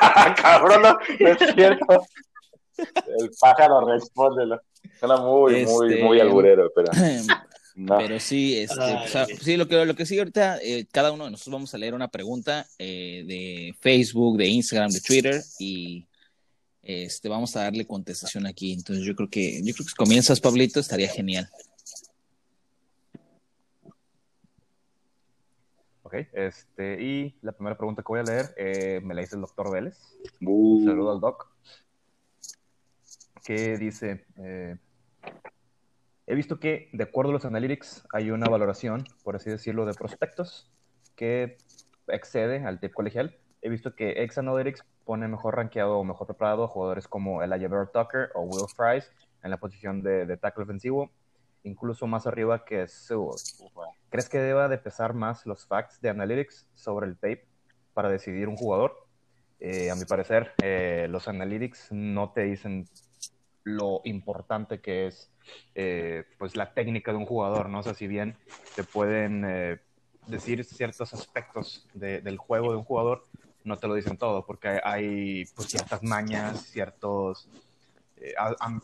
Ah, 0.00 0.34
Cabrón, 0.40 0.82
no, 0.82 0.92
no 1.20 1.28
es 1.28 1.54
cierto. 1.54 2.06
El 3.18 3.30
pájaro 3.40 3.86
responde. 3.86 4.56
Suena 4.98 5.16
muy, 5.18 5.64
muy, 5.66 5.88
Este- 5.92 6.04
muy 6.04 6.20
alburero, 6.20 6.70
pero 6.74 6.88
no. 7.76 7.98
Pero 7.98 8.20
sí, 8.20 8.58
este, 8.58 8.76
ah, 8.80 9.26
sí, 9.40 9.56
lo 9.56 9.66
que, 9.66 9.84
lo 9.86 9.94
que 9.94 10.04
sí 10.04 10.18
ahorita, 10.18 10.58
eh, 10.62 10.86
cada 10.92 11.10
uno 11.12 11.24
de 11.24 11.30
nosotros 11.30 11.52
vamos 11.54 11.74
a 11.74 11.78
leer 11.78 11.94
una 11.94 12.08
pregunta 12.08 12.66
eh, 12.78 13.24
de 13.26 13.74
Facebook, 13.80 14.36
de 14.36 14.46
Instagram, 14.48 14.90
de 14.90 15.00
Twitter 15.00 15.40
y 15.58 16.06
este, 16.82 17.28
vamos 17.28 17.56
a 17.56 17.62
darle 17.62 17.86
contestación 17.86 18.46
aquí. 18.46 18.72
Entonces 18.72 19.04
yo 19.04 19.14
creo 19.14 19.30
que, 19.30 19.62
yo 19.62 19.72
creo 19.74 19.84
que 19.84 19.90
si 19.90 19.94
comienzas, 19.94 20.40
Pablito, 20.40 20.80
estaría 20.80 21.08
genial. 21.08 21.48
Ok, 26.02 26.14
este, 26.32 27.02
y 27.02 27.38
la 27.40 27.52
primera 27.52 27.76
pregunta 27.76 28.02
que 28.02 28.08
voy 28.08 28.20
a 28.20 28.24
leer 28.24 28.54
eh, 28.58 29.00
me 29.02 29.14
la 29.14 29.22
hizo 29.22 29.36
el 29.36 29.40
doctor 29.40 29.72
Vélez. 29.72 29.98
Uh, 30.42 30.84
Saludo 30.84 31.12
al 31.12 31.20
doc. 31.20 31.48
Que 33.44 33.78
dice, 33.78 34.26
eh, 34.36 34.76
he 36.26 36.34
visto 36.34 36.60
que, 36.60 36.90
de 36.92 37.04
acuerdo 37.04 37.30
a 37.30 37.32
los 37.32 37.44
analytics, 37.44 38.04
hay 38.12 38.30
una 38.30 38.46
valoración, 38.46 39.04
por 39.24 39.36
así 39.36 39.50
decirlo, 39.50 39.86
de 39.86 39.94
prospectos 39.94 40.70
que 41.16 41.56
excede 42.08 42.62
al 42.64 42.78
tip 42.78 42.92
colegial. 42.92 43.38
He 43.62 43.70
visto 43.70 43.94
que 43.94 44.22
X 44.22 44.38
Analytics 44.38 44.84
pone 45.12 45.28
mejor 45.28 45.56
rankeado 45.56 45.98
o 45.98 46.04
mejor 46.04 46.26
preparado 46.26 46.64
a 46.64 46.68
jugadores 46.68 47.06
como 47.06 47.42
Elijah 47.42 47.68
Bear 47.68 47.88
Tucker 47.88 48.30
o 48.34 48.44
Will 48.44 48.64
Fries 48.74 49.12
en 49.42 49.50
la 49.50 49.58
posición 49.58 50.02
de, 50.02 50.24
de 50.24 50.38
tackle 50.38 50.64
ofensivo, 50.64 51.10
incluso 51.64 52.06
más 52.06 52.26
arriba 52.26 52.64
que 52.64 52.88
Sewell. 52.88 53.36
¿Crees 54.08 54.30
que 54.30 54.38
deba 54.38 54.68
de 54.68 54.78
pesar 54.78 55.12
más 55.12 55.44
los 55.44 55.66
facts 55.66 56.00
de 56.00 56.08
Analytics 56.08 56.66
sobre 56.72 57.08
el 57.08 57.16
tape 57.16 57.46
para 57.92 58.08
decidir 58.08 58.48
un 58.48 58.56
jugador? 58.56 59.06
Eh, 59.60 59.90
a 59.90 59.96
mi 59.96 60.06
parecer, 60.06 60.54
eh, 60.62 61.08
los 61.10 61.28
Analytics 61.28 61.92
no 61.92 62.32
te 62.32 62.44
dicen 62.44 62.86
lo 63.64 64.00
importante 64.04 64.80
que 64.80 65.08
es 65.08 65.30
eh, 65.74 66.24
pues 66.38 66.56
la 66.56 66.72
técnica 66.72 67.12
de 67.12 67.18
un 67.18 67.26
jugador, 67.26 67.68
¿no? 67.68 67.80
O 67.80 67.82
sea, 67.82 67.92
si 67.92 68.06
bien 68.06 68.34
te 68.76 68.82
pueden 68.82 69.44
eh, 69.46 69.78
decir 70.26 70.64
ciertos 70.64 71.12
aspectos 71.12 71.86
de, 71.92 72.22
del 72.22 72.38
juego 72.38 72.70
de 72.70 72.78
un 72.78 72.84
jugador, 72.84 73.24
no 73.64 73.76
te 73.76 73.88
lo 73.88 73.94
dicen 73.94 74.16
todo, 74.16 74.44
porque 74.44 74.80
hay 74.82 75.44
pues, 75.54 75.68
ciertas 75.68 76.02
mañas, 76.02 76.64
ciertos 76.66 77.48
eh, 78.24 78.34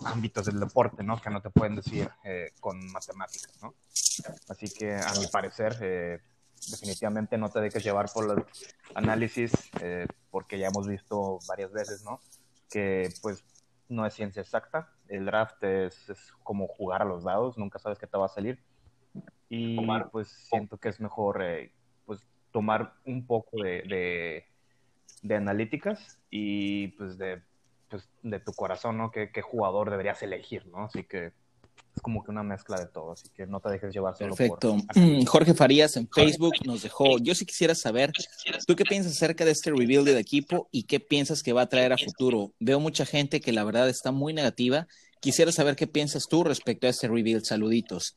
ámbitos 0.04 0.46
del 0.46 0.58
deporte, 0.58 1.04
¿no? 1.04 1.20
Que 1.20 1.30
no 1.30 1.40
te 1.40 1.50
pueden 1.50 1.76
decir 1.76 2.10
eh, 2.24 2.50
con 2.58 2.90
matemáticas, 2.90 3.56
¿no? 3.62 3.72
Así 4.48 4.66
que, 4.68 4.96
a 4.96 5.12
mi 5.20 5.28
parecer, 5.28 5.76
eh, 5.80 6.20
definitivamente 6.72 7.38
no 7.38 7.48
te 7.48 7.60
dejes 7.60 7.84
llevar 7.84 8.10
por 8.12 8.26
los 8.26 8.44
análisis, 8.96 9.52
porque 10.32 10.58
ya 10.58 10.66
hemos 10.66 10.88
visto 10.88 11.38
varias 11.46 11.70
veces, 11.70 12.02
¿no? 12.04 12.18
Que, 12.68 13.12
pues, 13.22 13.44
no 13.88 14.04
es 14.04 14.14
ciencia 14.14 14.42
exacta. 14.42 14.92
El 15.06 15.24
draft 15.24 15.62
es, 15.62 16.08
es 16.08 16.32
como 16.42 16.66
jugar 16.66 17.02
a 17.02 17.04
los 17.04 17.22
dados, 17.22 17.56
nunca 17.56 17.78
sabes 17.78 17.98
qué 17.98 18.08
te 18.08 18.18
va 18.18 18.26
a 18.26 18.30
salir. 18.30 18.58
Y, 19.48 19.78
pues, 20.10 20.28
siento 20.50 20.78
que 20.78 20.88
es 20.88 20.98
mejor, 20.98 21.44
pues, 22.06 22.26
tomar 22.50 22.94
un 23.04 23.24
poco 23.24 23.62
de, 23.62 23.82
de 23.82 24.46
de 25.22 25.36
analíticas 25.36 26.18
y 26.30 26.88
pues 26.88 27.18
de, 27.18 27.42
pues, 27.88 28.08
de 28.22 28.40
tu 28.40 28.52
corazón, 28.52 28.98
¿no? 28.98 29.10
¿Qué, 29.10 29.30
¿Qué, 29.32 29.42
jugador 29.42 29.90
deberías 29.90 30.22
elegir, 30.22 30.66
¿no? 30.66 30.84
Así 30.84 31.04
que 31.04 31.32
es 31.96 32.02
como 32.02 32.22
que 32.22 32.30
una 32.30 32.42
mezcla 32.42 32.78
de 32.78 32.86
todo, 32.86 33.12
así 33.12 33.28
que 33.34 33.46
no 33.46 33.60
te 33.60 33.70
dejes 33.70 33.92
llevar 33.92 34.16
solo 34.16 34.34
Perfecto. 34.34 34.76
Por... 34.94 35.26
Jorge 35.26 35.54
Farías 35.54 35.96
en 35.96 36.08
Facebook 36.08 36.54
nos 36.64 36.82
dejó, 36.82 37.18
yo 37.18 37.34
sí 37.34 37.44
quisiera 37.44 37.74
saber, 37.74 38.12
¿tú 38.66 38.76
qué 38.76 38.84
piensas 38.84 39.12
acerca 39.12 39.44
de 39.44 39.50
este 39.50 39.70
rebuild 39.70 40.06
del 40.06 40.18
equipo 40.18 40.68
y 40.70 40.84
qué 40.84 41.00
piensas 41.00 41.42
que 41.42 41.52
va 41.52 41.62
a 41.62 41.68
traer 41.68 41.92
a 41.92 41.98
futuro? 41.98 42.52
Veo 42.60 42.78
mucha 42.78 43.04
gente 43.04 43.40
que 43.40 43.52
la 43.52 43.64
verdad 43.64 43.88
está 43.88 44.12
muy 44.12 44.32
negativa. 44.32 44.86
Quisiera 45.20 45.50
saber 45.50 45.74
qué 45.74 45.88
piensas 45.88 46.28
tú 46.28 46.44
respecto 46.44 46.86
a 46.86 46.90
este 46.90 47.08
rebuild. 47.08 47.42
Saluditos. 47.44 48.14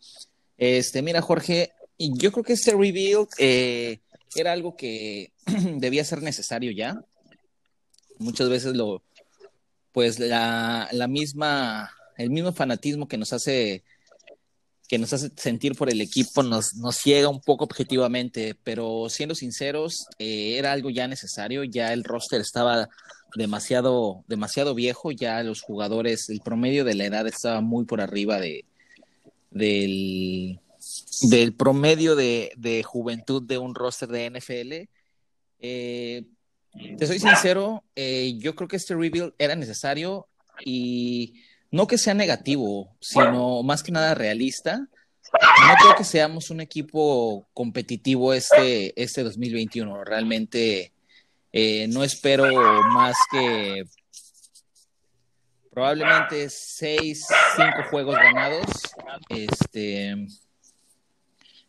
Este, 0.57 1.01
mira, 1.01 1.21
Jorge, 1.21 1.71
yo 1.97 2.31
creo 2.31 2.43
que 2.43 2.53
este 2.53 2.71
rebuild 2.71 3.27
eh, 3.39 4.01
era 4.35 4.51
algo 4.51 4.75
que 4.75 5.31
debía 5.77 6.03
ser 6.03 6.21
necesario 6.21 6.71
ya. 6.71 7.03
Muchas 8.19 8.49
veces 8.49 8.75
lo, 8.75 9.03
pues 9.91 10.19
la, 10.19 10.87
la, 10.91 11.07
misma, 11.07 11.91
el 12.17 12.29
mismo 12.29 12.53
fanatismo 12.53 13.07
que 13.07 13.17
nos 13.17 13.33
hace, 13.33 13.83
que 14.87 14.97
nos 14.97 15.11
hace 15.13 15.31
sentir 15.35 15.75
por 15.75 15.89
el 15.89 16.01
equipo 16.01 16.43
nos, 16.43 16.75
nos 16.75 16.97
ciega 16.97 17.29
un 17.29 17.41
poco 17.41 17.63
objetivamente, 17.63 18.55
pero 18.63 19.09
siendo 19.09 19.35
sinceros, 19.35 20.05
eh, 20.19 20.57
era 20.57 20.71
algo 20.71 20.89
ya 20.89 21.07
necesario, 21.07 21.63
ya 21.63 21.93
el 21.93 22.03
roster 22.03 22.41
estaba 22.41 22.89
demasiado, 23.35 24.23
demasiado 24.27 24.75
viejo, 24.75 25.11
ya 25.11 25.41
los 25.43 25.61
jugadores, 25.61 26.29
el 26.29 26.41
promedio 26.41 26.83
de 26.83 26.95
la 26.95 27.05
edad 27.05 27.27
estaba 27.27 27.61
muy 27.61 27.85
por 27.85 28.01
arriba 28.01 28.39
de, 28.39 28.65
del, 29.49 30.59
del 31.21 31.53
promedio 31.53 32.15
de, 32.15 32.51
de, 32.57 32.83
juventud 32.83 33.43
de 33.43 33.57
un 33.57 33.75
roster 33.75 34.09
de 34.09 34.29
NFL. 34.29 34.89
Eh, 35.59 36.23
te 36.97 37.07
soy 37.07 37.19
sincero, 37.19 37.83
eh, 37.95 38.35
yo 38.37 38.55
creo 38.55 38.67
que 38.67 38.77
este 38.77 38.95
rebuild 38.95 39.33
era 39.37 39.55
necesario 39.55 40.27
y 40.63 41.43
no 41.69 41.87
que 41.87 41.97
sea 41.97 42.13
negativo, 42.13 42.95
sino 42.99 43.61
más 43.63 43.83
que 43.83 43.91
nada 43.91 44.15
realista. 44.15 44.77
No 44.77 45.75
creo 45.81 45.95
que 45.95 46.03
seamos 46.03 46.49
un 46.49 46.61
equipo 46.61 47.47
competitivo 47.53 48.33
este, 48.33 48.99
este 49.01 49.23
2021. 49.23 50.03
Realmente 50.03 50.91
eh, 51.53 51.87
no 51.87 52.03
espero 52.03 52.47
más 52.89 53.15
que 53.31 53.83
probablemente 55.71 56.49
seis, 56.49 57.25
cinco 57.55 57.89
juegos 57.89 58.15
ganados. 58.15 58.65
Este, 59.29 60.27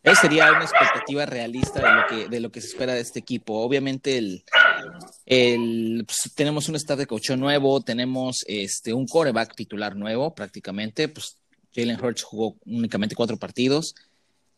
esa 0.03 0.23
sería 0.23 0.51
una 0.51 0.65
expectativa 0.65 1.27
realista 1.27 1.81
de 2.29 2.41
lo 2.41 2.51
que, 2.51 2.61
se 2.61 2.67
espera 2.67 2.95
de 2.95 3.01
este 3.01 3.21
equipo. 3.21 3.61
Obviamente 3.61 4.19
el, 4.19 6.05
pues, 6.05 6.33
tenemos 6.35 6.69
un 6.69 6.75
staff 6.75 6.99
de 6.99 7.07
coach 7.07 7.31
nuevo, 7.31 7.81
tenemos 7.83 8.45
este, 8.49 8.93
un 8.93 9.07
coreback 9.07 9.55
titular 9.55 9.95
nuevo 9.95 10.35
prácticamente, 10.35 11.09
pues 11.09 11.37
Jalen 11.75 12.03
Hurts 12.03 12.25
jugó 12.25 12.57
únicamente 12.67 13.15
cuatro 13.15 13.37
partidos. 13.37 13.95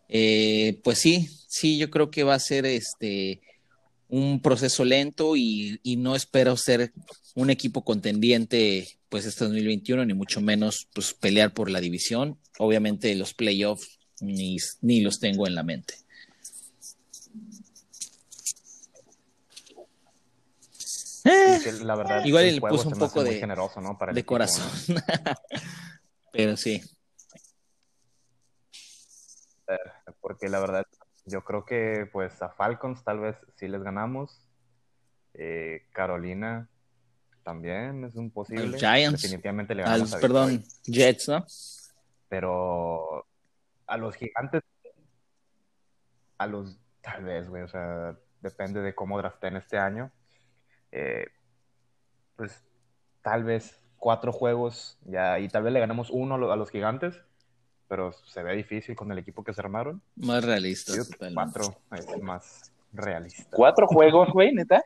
Eh, 0.09 0.81
pues 0.83 0.99
sí, 0.99 1.29
sí, 1.47 1.77
yo 1.77 1.91
creo 1.91 2.11
que 2.11 2.25
va 2.25 2.35
a 2.35 2.41
ser 2.41 2.65
este 2.65 3.41
un 4.09 4.41
proceso 4.41 4.85
lento 4.85 5.35
y, 5.35 5.81
y, 5.83 5.97
no 5.97 6.15
espero 6.15 6.57
ser 6.57 6.93
un 7.35 7.51
equipo 7.51 7.85
contendiente 7.85 8.87
pues 9.09 9.25
este 9.25 9.45
2021, 9.45 10.05
ni 10.05 10.15
mucho 10.15 10.41
menos 10.41 10.89
pues 10.95 11.15
pelear 11.15 11.53
por 11.53 11.71
la 11.71 11.81
división. 11.81 12.39
Obviamente 12.59 13.15
los 13.15 13.35
playoffs 13.35 13.99
ni, 14.25 14.57
ni 14.81 15.01
los 15.01 15.19
tengo 15.19 15.47
en 15.47 15.55
la 15.55 15.63
mente. 15.63 15.95
la 21.83 21.97
verdad, 21.97 22.25
Igual 22.25 22.55
le 22.55 22.61
puso 22.61 22.89
un 22.89 22.99
poco 22.99 23.25
de, 23.25 23.39
generoso, 23.39 23.81
¿no? 23.81 23.97
Para 23.97 24.13
de 24.13 24.21
equipo, 24.21 24.35
corazón. 24.35 24.71
¿no? 24.89 25.01
Pero 26.33 26.57
sí. 26.57 26.83
Eh, 29.69 29.77
porque 30.21 30.49
la 30.49 30.61
verdad, 30.61 30.87
yo 31.25 31.43
creo 31.43 31.65
que 31.65 32.09
pues 32.13 32.43
a 32.43 32.51
Falcons 32.51 33.03
tal 33.05 33.21
vez 33.21 33.37
sí 33.57 33.69
les 33.69 33.83
ganamos. 33.83 34.47
Eh, 35.33 35.87
Carolina 35.93 36.69
también 37.43 38.05
es 38.05 38.15
un 38.17 38.31
posible. 38.31 38.79
Giants. 38.79 39.23
Definitivamente 39.23 39.75
le 39.75 39.83
ganamos. 39.83 40.13
Al, 40.13 40.19
a 40.19 40.21
perdón, 40.21 40.65
Jets, 40.85 41.29
¿no? 41.29 41.47
Pero 42.29 43.27
a 43.87 43.97
los 43.97 44.15
gigantes, 44.17 44.63
a 46.39 46.47
los, 46.47 46.79
tal 47.01 47.25
vez, 47.25 47.49
güey, 47.49 47.63
o 47.63 47.69
sea, 47.69 48.17
depende 48.41 48.81
de 48.81 48.95
cómo 48.95 49.19
draften 49.19 49.57
este 49.57 49.79
año. 49.79 50.11
Eh, 50.93 51.27
pues 52.37 52.65
tal 53.23 53.45
vez 53.45 53.81
cuatro 53.97 54.33
juegos 54.33 54.99
ya, 55.05 55.39
y 55.39 55.49
tal 55.49 55.63
vez 55.63 55.73
le 55.73 55.81
ganamos 55.81 56.11
uno 56.11 56.53
a 56.53 56.57
los 56.57 56.71
gigantes, 56.71 57.21
pero 57.89 58.13
se 58.13 58.43
ve 58.43 58.55
difícil 58.55 58.95
con 58.97 59.11
el 59.13 59.19
equipo 59.19 59.45
que 59.45 59.55
se 59.55 59.61
armaron. 59.61 60.03
Más 60.17 60.45
realista. 60.45 60.93
Cuatro 61.33 61.77
es 61.93 62.23
más 62.23 62.73
realista. 62.93 63.45
¿Cuatro 63.51 63.87
juegos, 63.87 64.29
güey, 64.33 64.53
neta? 64.53 64.83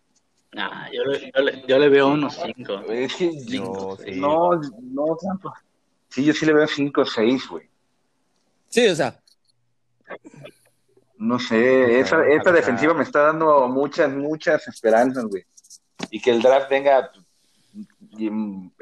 Nah, 0.53 0.91
yo 0.91 1.05
le, 1.05 1.31
yo, 1.35 1.43
le, 1.43 1.63
yo 1.67 1.79
le, 1.79 1.89
veo 1.89 2.09
unos 2.09 2.41
cinco. 2.43 2.81
Es 2.89 3.15
que 3.17 3.45
yo, 3.45 3.99
sí. 4.03 4.19
No, 4.19 4.55
no 4.55 5.17
tanto. 5.21 5.53
Sí, 6.09 6.25
yo 6.25 6.33
sí 6.33 6.47
le 6.47 6.55
veo 6.55 6.67
cinco 6.67 7.03
o 7.03 7.05
seis, 7.05 7.47
güey. 7.49 7.69
Sí, 8.69 8.87
o 8.87 8.95
sea. 8.95 9.21
No 11.17 11.39
sé, 11.39 11.99
esa, 11.99 12.25
esta 12.27 12.53
defensiva 12.53 12.95
me 12.95 13.03
está 13.03 13.23
dando 13.25 13.67
muchas, 13.69 14.11
muchas 14.11 14.67
esperanzas, 14.69 15.25
güey. 15.25 15.45
Y 16.11 16.21
que 16.21 16.31
el 16.31 16.41
draft 16.41 16.71
venga 16.71 17.11
y 18.17 18.31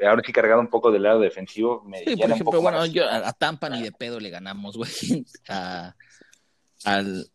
ahora 0.05 0.21
sí 0.25 0.33
cargado 0.33 0.61
un 0.61 0.67
poco 0.67 0.91
del 0.91 1.03
lado 1.03 1.19
defensivo. 1.19 1.83
Me 1.85 1.99
sí, 1.99 2.15
por 2.15 2.31
ejemplo, 2.31 2.61
bueno, 2.61 2.79
más. 2.79 2.91
yo 2.91 3.03
a, 3.09 3.31
Tampa 3.33 3.69
ni 3.69 3.81
de 3.83 3.91
pedo 3.91 4.19
le 4.19 4.29
ganamos, 4.29 4.77
güey. 4.77 4.89
A, 5.49 5.95
al. 6.85 7.27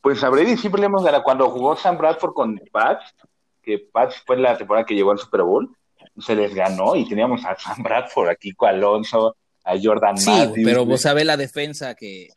Pues 0.00 0.22
a 0.22 0.28
Brady 0.28 0.56
siempre 0.56 0.80
le 0.80 0.86
hemos 0.86 1.02
ganado. 1.02 1.24
Cuando 1.24 1.50
jugó 1.50 1.76
Sam 1.76 1.98
Bradford 1.98 2.34
con 2.34 2.60
Pats, 2.70 3.14
que 3.62 3.78
Pats 3.78 4.22
fue 4.24 4.36
la 4.36 4.56
temporada 4.56 4.86
que 4.86 4.94
llegó 4.94 5.10
al 5.10 5.18
Super 5.18 5.42
Bowl, 5.42 5.74
se 6.18 6.34
les 6.34 6.54
ganó 6.54 6.94
y 6.94 7.08
teníamos 7.08 7.44
a 7.44 7.58
Sam 7.58 7.82
Bradford, 7.82 8.28
a 8.28 8.36
Kiko 8.36 8.66
Alonso, 8.66 9.36
a 9.66 9.74
Jordan 9.82 10.16
sí, 10.16 10.30
Matthews. 10.30 10.60
pero 10.64 10.86
vos 10.86 11.00
sabés 11.00 11.26
la 11.26 11.36
defensa 11.36 11.94
que. 11.94 12.28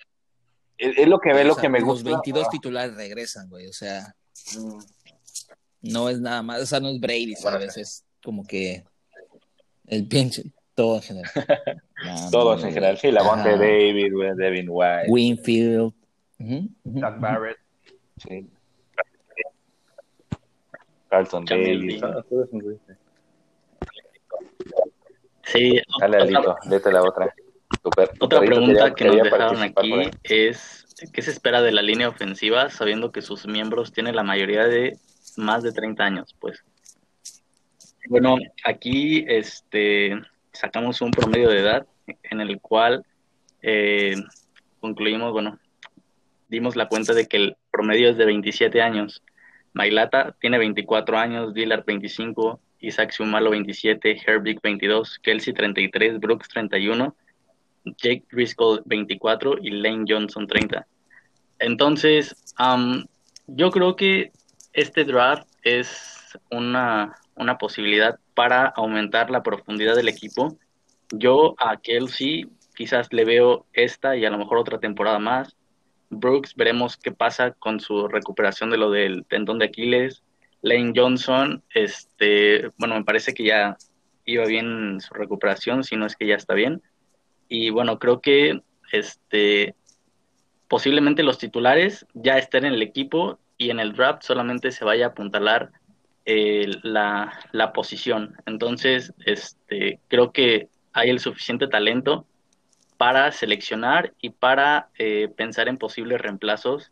Es, 0.77 0.97
es 0.97 1.07
lo 1.07 1.19
que 1.19 1.31
ve, 1.31 1.43
lo 1.43 1.53
sea, 1.53 1.61
que 1.61 1.69
me 1.69 1.79
los 1.79 1.87
gusta. 1.87 2.09
Los 2.09 2.21
22 2.21 2.49
titulares 2.49 2.95
regresan, 2.95 3.47
güey. 3.49 3.67
O 3.67 3.73
sea. 3.73 4.15
Mm. 4.57 4.79
No 5.81 6.09
es 6.09 6.19
nada 6.19 6.41
más. 6.41 6.61
O 6.61 6.65
sea, 6.65 6.79
no 6.79 6.89
es 6.89 6.99
Brady, 6.99 7.35
¿sabes? 7.35 7.67
Bueno, 7.67 7.73
es 7.75 8.03
como 8.23 8.45
que. 8.45 8.83
El 9.87 10.07
pinche. 10.07 10.43
Todo 10.73 10.95
en 10.95 11.01
general. 11.01 11.31
nah, 12.05 12.31
Todos 12.31 12.63
en 12.63 12.69
general. 12.73 12.97
Sí, 12.97 13.11
la 13.11 13.23
Monte 13.23 13.51
David, 13.51 14.13
Devin 14.35 14.67
White. 14.69 15.09
Winfield. 15.09 15.93
Uh 16.39 16.43
-huh, 16.43 16.69
uh. 16.83 16.99
Doug 16.99 17.19
Barrett. 17.19 17.57
Sí. 18.17 18.49
Carlton 21.09 21.45
Davis. 21.45 22.01
Ah, 22.03 22.23
Sí. 25.51 25.81
Dale, 25.99 26.17
Alito, 26.17 26.55
vete 26.65 26.91
la 26.91 27.01
otra. 27.01 27.33
Otra 28.19 28.39
pregunta 28.39 28.93
que 28.93 29.05
nos 29.05 29.15
dejaron 29.17 29.61
aquí 29.61 30.09
es, 30.23 30.85
¿qué 31.13 31.21
se 31.21 31.31
espera 31.31 31.61
de 31.61 31.71
la 31.71 31.81
línea 31.81 32.09
ofensiva 32.09 32.69
sabiendo 32.69 33.11
que 33.11 33.21
sus 33.21 33.47
miembros 33.47 33.93
tienen 33.93 34.15
la 34.15 34.23
mayoría 34.23 34.65
de 34.65 34.97
más 35.37 35.63
de 35.63 35.71
30 35.71 36.03
años? 36.03 36.35
Pues 36.39 36.63
bueno, 38.09 38.37
aquí 38.63 39.23
este, 39.27 40.19
sacamos 40.51 41.01
un 41.01 41.11
promedio 41.11 41.49
de 41.49 41.59
edad 41.59 41.87
en 42.23 42.41
el 42.41 42.59
cual 42.59 43.05
eh, 43.61 44.15
concluimos, 44.79 45.31
bueno, 45.31 45.59
dimos 46.47 46.75
la 46.75 46.87
cuenta 46.87 47.13
de 47.13 47.27
que 47.27 47.37
el 47.37 47.57
promedio 47.71 48.09
es 48.09 48.17
de 48.17 48.25
27 48.25 48.81
años. 48.81 49.23
Mailata 49.73 50.35
tiene 50.39 50.57
24 50.57 51.17
años, 51.17 51.53
Dillard 51.53 51.85
25, 51.85 52.59
Isaac 52.79 53.11
Sumalo 53.11 53.51
27, 53.51 54.21
Herbig 54.25 54.59
22, 54.61 55.19
Kelsey 55.19 55.53
33, 55.53 56.19
Brooks 56.19 56.47
31, 56.49 57.15
Jake 57.97 58.25
Driscoll 58.31 58.81
24 58.85 59.57
y 59.61 59.71
Lane 59.71 60.05
Johnson 60.07 60.47
30. 60.47 60.85
Entonces, 61.59 62.35
yo 63.47 63.71
creo 63.71 63.95
que 63.95 64.31
este 64.73 65.03
draft 65.03 65.47
es 65.63 66.37
una, 66.51 67.15
una 67.35 67.57
posibilidad 67.57 68.17
para 68.33 68.67
aumentar 68.67 69.29
la 69.29 69.43
profundidad 69.43 69.95
del 69.95 70.07
equipo. 70.07 70.57
Yo 71.11 71.55
a 71.57 71.77
Kelsey 71.77 72.47
quizás 72.75 73.11
le 73.11 73.25
veo 73.25 73.65
esta 73.73 74.15
y 74.15 74.25
a 74.25 74.29
lo 74.29 74.37
mejor 74.37 74.57
otra 74.57 74.79
temporada 74.79 75.19
más. 75.19 75.55
Brooks, 76.09 76.55
veremos 76.55 76.97
qué 76.97 77.11
pasa 77.11 77.51
con 77.51 77.79
su 77.79 78.07
recuperación 78.07 78.69
de 78.69 78.77
lo 78.77 78.89
del 78.89 79.25
tendón 79.25 79.59
de 79.59 79.65
Aquiles. 79.65 80.23
Lane 80.61 80.93
Johnson, 80.95 81.63
este, 81.73 82.69
bueno, 82.77 82.95
me 82.95 83.03
parece 83.03 83.33
que 83.33 83.45
ya 83.45 83.77
iba 84.25 84.45
bien 84.45 84.99
su 85.01 85.13
recuperación, 85.13 85.83
si 85.83 85.95
no 85.95 86.05
es 86.05 86.15
que 86.15 86.27
ya 86.27 86.35
está 86.35 86.53
bien. 86.53 86.81
Y 87.47 87.69
bueno, 87.69 87.99
creo 87.99 88.21
que 88.21 88.61
este 88.91 89.75
posiblemente 90.67 91.23
los 91.23 91.39
titulares 91.39 92.05
ya 92.13 92.37
estén 92.37 92.63
en 92.63 92.73
el 92.73 92.83
equipo 92.83 93.39
y 93.57 93.71
en 93.71 93.79
el 93.79 93.93
draft 93.93 94.21
solamente 94.23 94.71
se 94.71 94.85
vaya 94.85 95.07
a 95.07 95.09
apuntalar 95.09 95.71
eh, 96.25 96.67
la, 96.83 97.39
la, 97.51 97.73
posición. 97.73 98.37
Entonces, 98.45 99.13
este, 99.25 99.99
creo 100.07 100.31
que 100.31 100.69
hay 100.93 101.09
el 101.09 101.19
suficiente 101.19 101.67
talento 101.67 102.27
para 102.97 103.31
seleccionar 103.31 104.13
y 104.21 104.29
para 104.29 104.89
eh, 104.99 105.27
pensar 105.35 105.67
en 105.67 105.77
posibles 105.77 106.21
reemplazos 106.21 106.91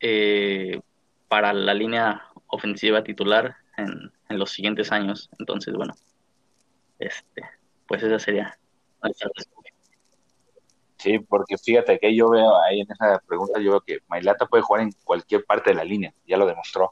eh, 0.00 0.80
para 1.28 1.52
la 1.52 1.74
línea 1.74 2.24
ofensiva 2.48 3.02
titular 3.02 3.56
en, 3.76 4.12
los 4.28 4.50
siguientes 4.50 4.92
años. 4.92 5.30
Entonces, 5.38 5.74
bueno, 5.74 5.94
este, 6.98 7.42
pues 7.86 8.02
esa 8.02 8.18
sería 8.18 8.58
nuestra 9.02 9.30
respuesta. 9.34 9.72
Sí, 10.98 11.18
porque 11.18 11.56
fíjate 11.58 11.98
que 11.98 12.16
yo 12.16 12.30
veo 12.30 12.50
ahí 12.62 12.80
en 12.80 12.90
esa 12.90 13.22
pregunta, 13.26 13.60
yo 13.60 13.72
veo 13.72 13.80
que 13.80 13.98
Mailata 14.08 14.46
puede 14.46 14.62
jugar 14.62 14.82
en 14.82 14.90
cualquier 15.04 15.44
parte 15.44 15.70
de 15.70 15.76
la 15.76 15.84
línea, 15.84 16.12
ya 16.26 16.36
lo 16.36 16.46
demostró. 16.46 16.90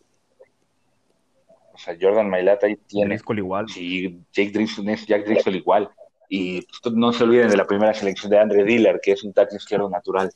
O 1.72 1.78
sea, 1.78 1.96
Jordan 2.00 2.30
Mailata 2.30 2.66
ahí 2.66 2.76
tiene. 2.76 3.18
igual. 3.36 3.68
Sí, 3.68 4.20
Jake 4.32 4.52
Driscoll, 4.52 4.94
Jack 4.94 5.24
Driscoll 5.24 5.56
igual. 5.56 5.90
Y 6.28 6.66
no 6.92 7.12
se 7.12 7.24
olviden 7.24 7.48
de 7.48 7.56
la 7.56 7.66
primera 7.66 7.92
selección 7.94 8.30
de 8.30 8.38
Andre 8.38 8.64
Diller, 8.64 9.00
que 9.02 9.12
es 9.12 9.24
un 9.24 9.32
tackle 9.32 9.56
izquierdo 9.56 9.88
natural. 9.90 10.30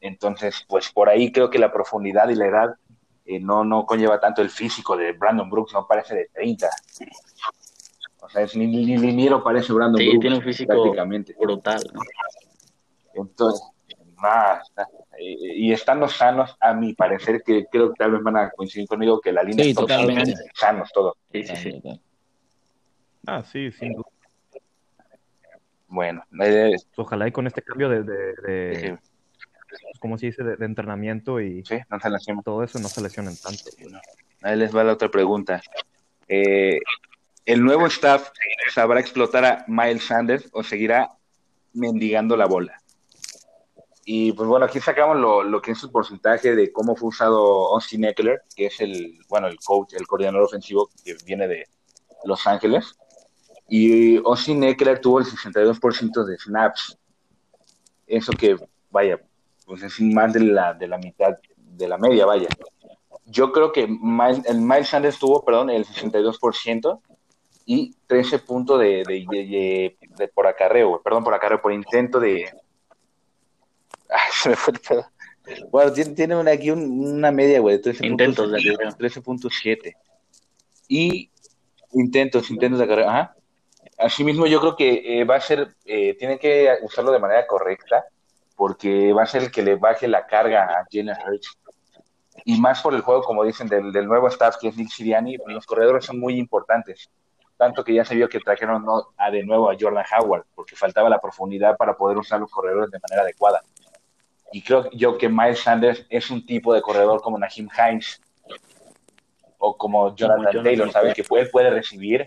Entonces, 0.00 0.64
pues 0.68 0.90
por 0.92 1.08
ahí 1.08 1.32
creo 1.32 1.50
que 1.50 1.58
la 1.58 1.72
profundidad 1.72 2.28
y 2.28 2.36
la 2.36 2.46
edad 2.46 2.74
eh, 3.30 3.40
no, 3.40 3.64
no 3.64 3.86
conlleva 3.86 4.18
tanto 4.18 4.42
el 4.42 4.50
físico 4.50 4.96
de 4.96 5.12
Brandon 5.12 5.48
Brooks, 5.48 5.72
no 5.72 5.86
parece 5.86 6.14
de 6.14 6.30
30. 6.32 6.68
O 8.22 8.28
sea, 8.28 8.42
es, 8.42 8.56
ni, 8.56 8.66
ni, 8.66 8.96
ni 8.96 9.28
parece 9.42 9.72
Brandon 9.72 10.04
Brooks. 10.04 10.20
tiene 10.20 10.36
un 10.36 10.42
físico 10.42 10.72
prácticamente. 10.72 11.34
brutal. 11.38 11.80
Entonces, 13.14 13.62
nada, 14.22 14.62
y 15.18 15.72
estando 15.72 16.08
sanos, 16.08 16.56
a 16.60 16.72
mi 16.74 16.94
parecer, 16.94 17.42
que 17.44 17.66
creo 17.70 17.90
que 17.90 17.96
tal 17.98 18.12
vez 18.12 18.22
van 18.22 18.36
a 18.36 18.50
coincidir 18.50 18.88
conmigo, 18.88 19.20
que 19.20 19.32
la 19.32 19.42
línea 19.42 19.64
sí, 19.64 19.74
totalmente. 19.74 20.34
sanos 20.54 20.90
todos. 20.92 21.14
Sí, 21.32 21.44
sí, 21.44 21.56
sí. 21.56 22.00
Ah, 23.26 23.42
sí, 23.42 23.70
sin 23.72 23.92
duda. 23.92 24.08
Bueno, 25.86 26.24
ojalá 26.96 27.26
y 27.26 27.32
con 27.32 27.46
este 27.48 27.62
cambio 27.62 27.88
de, 27.88 28.04
de, 28.04 28.98
¿cómo 30.00 30.18
se 30.18 30.26
dice? 30.26 30.42
De, 30.42 30.64
entrenamiento 30.64 31.40
y 31.40 31.62
todo 32.44 32.62
eso 32.62 32.78
no 32.78 32.88
se 32.88 33.02
lesionen 33.02 33.36
tanto. 33.36 33.64
ahí 34.42 34.56
les 34.56 34.74
va 34.74 34.84
la 34.84 34.92
otra 34.92 35.08
pregunta. 35.08 35.60
Eh, 36.28 36.78
¿El 37.44 37.64
nuevo 37.64 37.86
staff 37.86 38.30
sabrá 38.72 39.00
explotar 39.00 39.44
a 39.44 39.64
Miles 39.66 40.04
Sanders 40.04 40.48
o 40.52 40.62
seguirá 40.62 41.10
mendigando 41.72 42.36
la 42.36 42.46
bola? 42.46 42.80
Y 44.04 44.32
pues 44.32 44.48
bueno, 44.48 44.66
aquí 44.66 44.80
sacamos 44.80 45.16
lo, 45.18 45.42
lo, 45.42 45.60
que 45.60 45.72
es 45.72 45.82
el 45.82 45.90
porcentaje 45.90 46.54
de 46.56 46.72
cómo 46.72 46.96
fue 46.96 47.10
usado 47.10 47.74
Austin 47.74 48.04
Eckler, 48.04 48.42
que 48.56 48.66
es 48.66 48.80
el, 48.80 49.18
bueno, 49.28 49.46
el 49.46 49.58
coach, 49.58 49.94
el 49.94 50.06
coordinador 50.06 50.42
ofensivo 50.42 50.88
que 51.04 51.16
viene 51.24 51.46
de 51.46 51.66
Los 52.24 52.46
Ángeles. 52.46 52.96
Y 53.68 54.16
Austin 54.16 54.64
Eckler 54.64 55.00
tuvo 55.00 55.20
el 55.20 55.26
62% 55.26 56.24
de 56.24 56.38
snaps. 56.38 56.98
Eso 58.06 58.32
que, 58.32 58.56
vaya, 58.90 59.20
pues 59.70 59.82
es 59.84 60.00
más 60.00 60.32
de 60.32 60.40
la, 60.40 60.74
de 60.74 60.88
la 60.88 60.98
mitad, 60.98 61.38
de 61.56 61.86
la 61.86 61.96
media, 61.96 62.26
vaya. 62.26 62.48
Yo 63.26 63.52
creo 63.52 63.70
que 63.70 63.86
Miles, 63.86 64.44
el 64.46 64.60
Miles 64.60 64.88
Sanders 64.88 65.16
tuvo, 65.16 65.44
perdón, 65.44 65.70
el 65.70 65.86
62% 65.86 67.00
y 67.66 67.94
13 68.08 68.40
puntos 68.40 68.80
de, 68.80 69.04
de, 69.06 69.96
de, 70.18 70.28
por 70.34 70.48
acarreo, 70.48 71.00
perdón, 71.00 71.22
por 71.22 71.34
acarreo, 71.34 71.62
por 71.62 71.72
intento 71.72 72.18
de... 72.18 72.50
Ay, 74.08 74.28
se 74.32 74.48
me 74.48 74.56
fue 74.56 74.74
el 74.74 74.80
pedo. 74.80 75.06
Bueno, 75.70 75.92
tiene, 75.92 76.16
tiene 76.16 76.34
aquí 76.50 76.72
una 76.72 77.30
media, 77.30 77.60
güey, 77.60 77.78
de 77.78 77.92
13.7. 77.92 79.94
Y 80.88 81.30
intentos, 81.92 82.50
intentos 82.50 82.80
de 82.80 82.86
acarreo, 82.86 83.08
ajá. 83.08 83.36
Asimismo, 83.98 84.46
yo 84.46 84.60
creo 84.60 84.74
que 84.74 85.20
eh, 85.20 85.24
va 85.24 85.36
a 85.36 85.40
ser, 85.40 85.76
eh, 85.84 86.16
tienen 86.18 86.40
que 86.40 86.76
usarlo 86.82 87.12
de 87.12 87.20
manera 87.20 87.46
correcta, 87.46 88.04
porque 88.60 89.14
va 89.14 89.22
a 89.22 89.26
ser 89.26 89.44
el 89.44 89.50
que 89.50 89.62
le 89.62 89.76
baje 89.76 90.06
la 90.06 90.26
carga 90.26 90.64
a 90.64 90.86
Jalen 90.92 91.16
Hurts. 91.16 91.58
Y 92.44 92.60
más 92.60 92.82
por 92.82 92.92
el 92.92 93.00
juego, 93.00 93.22
como 93.22 93.42
dicen, 93.42 93.66
del, 93.68 94.06
nuevo 94.06 94.28
staff 94.28 94.56
que 94.60 94.68
es 94.68 94.76
Nick 94.76 94.90
Siriani, 94.90 95.38
los 95.46 95.64
corredores 95.64 96.04
son 96.04 96.20
muy 96.20 96.38
importantes. 96.38 97.08
Tanto 97.56 97.82
que 97.82 97.94
ya 97.94 98.04
se 98.04 98.14
vio 98.14 98.28
que 98.28 98.38
trajeron 98.38 98.84
a 99.16 99.30
de 99.30 99.44
nuevo 99.44 99.70
a 99.70 99.76
Jordan 99.80 100.04
Howard, 100.12 100.44
porque 100.54 100.76
faltaba 100.76 101.08
la 101.08 101.18
profundidad 101.18 101.74
para 101.78 101.96
poder 101.96 102.18
usar 102.18 102.38
los 102.38 102.50
corredores 102.50 102.90
de 102.90 102.98
manera 102.98 103.22
adecuada. 103.22 103.62
Y 104.52 104.60
creo 104.60 104.90
yo 104.90 105.16
que 105.16 105.30
Miles 105.30 105.60
Sanders 105.60 106.04
es 106.10 106.30
un 106.30 106.44
tipo 106.44 106.74
de 106.74 106.82
corredor 106.82 107.22
como 107.22 107.38
Nahim 107.38 107.66
Hines 107.74 108.20
o 109.56 109.74
como 109.74 110.14
Jonathan 110.14 110.62
Taylor, 110.62 110.92
¿sabes? 110.92 111.14
Que 111.14 111.24
puede, 111.24 111.46
puede 111.46 111.70
recibir 111.70 112.26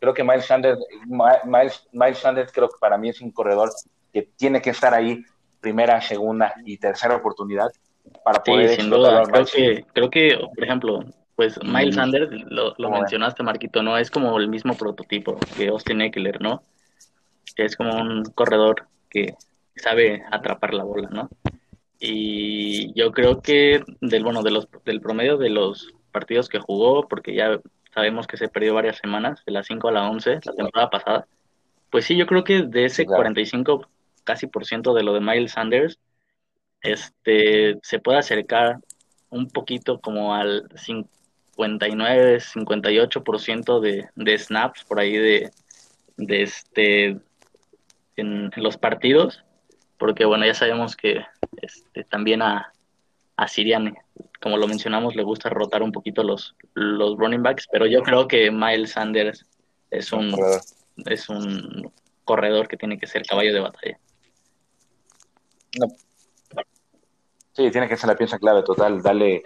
creo 0.00 0.14
que 0.14 0.24
Miles 0.24 0.46
Sanders, 0.46 0.80
Miles, 1.06 2.18
Sanders 2.18 2.50
creo 2.50 2.68
que 2.68 2.78
para 2.80 2.96
mí 2.96 3.10
es 3.10 3.20
un 3.20 3.30
corredor 3.30 3.70
que 4.12 4.22
tiene 4.36 4.60
que 4.62 4.70
estar 4.70 4.94
ahí 4.94 5.22
primera, 5.60 6.00
segunda 6.00 6.54
y 6.64 6.78
tercera 6.78 7.16
oportunidad 7.16 7.70
para 8.24 8.42
poder 8.42 8.70
sí, 8.70 8.76
sin 8.76 8.90
duda. 8.90 9.22
Creo 9.24 9.44
que, 9.44 9.84
creo 9.92 10.10
que, 10.10 10.38
por 10.54 10.64
ejemplo, 10.64 11.04
pues 11.36 11.58
Miles 11.62 11.94
Sanders, 11.94 12.30
lo, 12.50 12.90
mencionaste, 12.90 13.42
Marquito, 13.42 13.82
¿no? 13.82 13.96
Es 13.96 14.10
como 14.10 14.36
el 14.38 14.48
mismo 14.48 14.74
prototipo 14.74 15.38
que 15.56 15.68
Austin 15.68 16.02
Eckler, 16.02 16.40
¿no? 16.40 16.62
es 17.56 17.76
como 17.76 17.94
un 18.00 18.24
corredor 18.34 18.86
que 19.10 19.34
sabe 19.76 20.22
atrapar 20.30 20.74
la 20.74 20.84
bola, 20.84 21.08
¿no? 21.10 21.28
Y 21.98 22.92
yo 22.94 23.12
creo 23.12 23.42
que 23.42 23.82
del, 24.00 24.24
bueno, 24.24 24.42
de 24.42 24.50
los, 24.50 24.68
del 24.84 25.00
promedio 25.00 25.36
de 25.36 25.50
los 25.50 25.92
partidos 26.12 26.48
que 26.48 26.58
jugó, 26.58 27.06
porque 27.08 27.34
ya 27.34 27.60
sabemos 27.94 28.26
que 28.26 28.36
se 28.36 28.48
perdió 28.48 28.74
varias 28.74 28.98
semanas, 28.98 29.42
de 29.44 29.52
las 29.52 29.66
5 29.66 29.88
a 29.88 29.92
la 29.92 30.10
11, 30.10 30.40
la 30.44 30.52
temporada 30.52 30.90
pasada. 30.90 31.26
Pues 31.90 32.04
sí, 32.04 32.16
yo 32.16 32.26
creo 32.26 32.44
que 32.44 32.62
de 32.62 32.86
ese 32.86 33.04
45 33.04 33.86
casi 34.24 34.46
por 34.46 34.66
ciento 34.66 34.94
de 34.94 35.02
lo 35.02 35.12
de 35.14 35.20
Miles 35.20 35.52
Sanders, 35.52 35.98
este, 36.82 37.78
se 37.82 37.98
puede 37.98 38.18
acercar 38.18 38.78
un 39.28 39.48
poquito 39.48 40.00
como 40.00 40.34
al 40.34 40.68
59, 40.74 42.38
58% 42.40 43.80
de, 43.80 44.08
de 44.14 44.38
snaps 44.38 44.84
por 44.84 44.98
ahí 44.98 45.16
de, 45.16 45.50
de 46.16 46.42
este, 46.42 47.18
en, 48.16 48.50
los 48.56 48.76
partidos, 48.76 49.44
porque 49.98 50.24
bueno, 50.24 50.46
ya 50.46 50.54
sabemos 50.54 50.96
que 50.96 51.24
este, 51.60 52.04
también 52.04 52.42
a, 52.42 52.72
a 53.36 53.48
Sirian 53.48 53.94
como 54.40 54.56
lo 54.56 54.66
mencionamos, 54.66 55.14
le 55.14 55.22
gusta 55.22 55.50
rotar 55.50 55.82
un 55.82 55.92
poquito 55.92 56.22
los, 56.22 56.56
los 56.74 57.16
running 57.18 57.42
backs, 57.42 57.68
pero 57.70 57.86
yo 57.86 58.02
creo 58.02 58.26
que 58.26 58.50
Miles 58.50 58.92
Sanders 58.92 59.46
es 59.90 60.12
un, 60.12 60.34
es 61.06 61.28
un 61.28 61.92
corredor 62.24 62.66
que 62.66 62.76
tiene 62.76 62.98
que 62.98 63.06
ser 63.06 63.22
caballo 63.22 63.52
de 63.52 63.60
batalla. 63.60 63.98
Sí, 67.52 67.70
tiene 67.70 67.88
que 67.88 67.96
ser 67.96 68.08
la 68.08 68.16
pieza 68.16 68.38
clave 68.38 68.62
total, 68.62 69.02
darle 69.02 69.42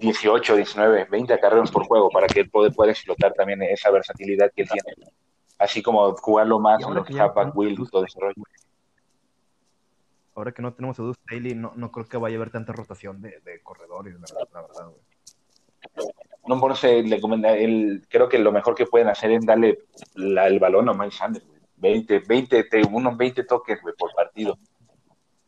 18, 0.00 0.56
19, 0.56 1.06
20 1.10 1.38
carreras 1.40 1.70
por 1.70 1.84
juego 1.84 2.08
para 2.10 2.28
que 2.28 2.40
él 2.40 2.50
pueda, 2.50 2.70
explotar 2.90 3.32
también 3.34 3.62
esa 3.62 3.90
versatilidad 3.90 4.50
que 4.54 4.62
él 4.62 4.68
tiene. 4.68 5.12
así 5.58 5.82
como 5.82 6.14
jugarlo 6.16 6.58
más 6.58 6.82
en 6.82 6.94
los 6.94 7.08
halfback 7.08 7.48
no 7.48 7.52
wheel 7.54 7.72
y 7.72 7.74
tenemos 7.74 7.90
todo 7.90 8.04
ese 8.04 8.20
rollo. 8.20 8.34
Ahora 10.34 10.52
que 10.52 10.62
no 10.62 10.72
tenemos 10.72 10.98
a 10.98 11.02
Deuce 11.02 11.20
Staley, 11.22 11.54
no, 11.54 11.72
no 11.76 11.92
creo 11.92 12.06
que 12.08 12.16
vaya 12.16 12.36
a 12.36 12.38
haber 12.38 12.50
tanta 12.50 12.72
rotación 12.72 13.20
de, 13.20 13.40
de 13.40 13.60
corredores, 13.62 14.14
la, 14.14 14.26
la 14.52 14.62
verdad, 14.62 14.86
güey. 14.88 15.00
No, 16.46 16.58
bueno, 16.58 16.74
se 16.74 17.02
le 17.02 17.20
comenta- 17.20 17.54
el, 17.56 18.04
creo 18.08 18.28
que 18.28 18.38
lo 18.38 18.50
mejor 18.50 18.74
que 18.74 18.86
pueden 18.86 19.08
hacer 19.08 19.30
es 19.32 19.44
darle 19.44 19.78
la- 20.14 20.46
el 20.46 20.58
balón 20.58 20.88
a 20.88 20.94
Miles 20.94 21.14
Sanders, 21.16 21.46
güey. 21.46 21.60
20, 21.76 22.20
20, 22.20 22.64
te- 22.64 22.82
unos 22.84 23.16
20 23.16 23.44
toques, 23.44 23.80
güey, 23.82 23.94
por 23.96 24.12
partido. 24.14 24.56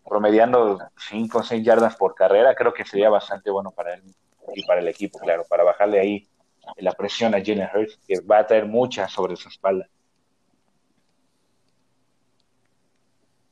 Promediando 0.07 0.79
5 1.09 1.39
o 1.39 1.43
6 1.43 1.65
yardas 1.65 1.97
por 1.97 2.15
carrera, 2.15 2.55
creo 2.55 2.73
que 2.75 2.85
sería 2.85 3.09
bastante 3.09 3.51
bueno 3.51 3.71
para 3.71 3.95
él 3.95 4.03
y 4.55 4.65
para 4.65 4.81
el 4.81 4.89
equipo, 4.89 5.19
claro, 5.19 5.45
para 5.49 5.65
bajarle 5.65 5.99
ahí 5.99 6.29
la 6.77 6.93
presión 6.93 7.35
a 7.35 7.39
Jalen 7.39 7.69
Hurts, 7.75 7.99
que 8.07 8.21
va 8.21 8.39
a 8.39 8.47
traer 8.47 8.67
mucha 8.67 9.09
sobre 9.09 9.37
su 9.37 9.49
espalda. 9.49 9.89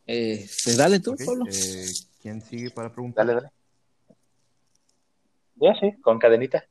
Eh, 0.06 0.46
pues 0.64 0.76
dale 0.76 1.00
tú, 1.00 1.12
Ok, 1.12 1.20
Pablo. 1.24 1.44
eh, 1.48 1.86
¿Quién 2.20 2.40
sigue 2.42 2.70
para 2.70 2.92
preguntar? 2.92 3.26
Dale, 3.26 3.40
dale. 3.40 3.52
Ya, 5.56 5.74
sí, 5.76 5.92
con 6.02 6.18
cadenita. 6.18 6.64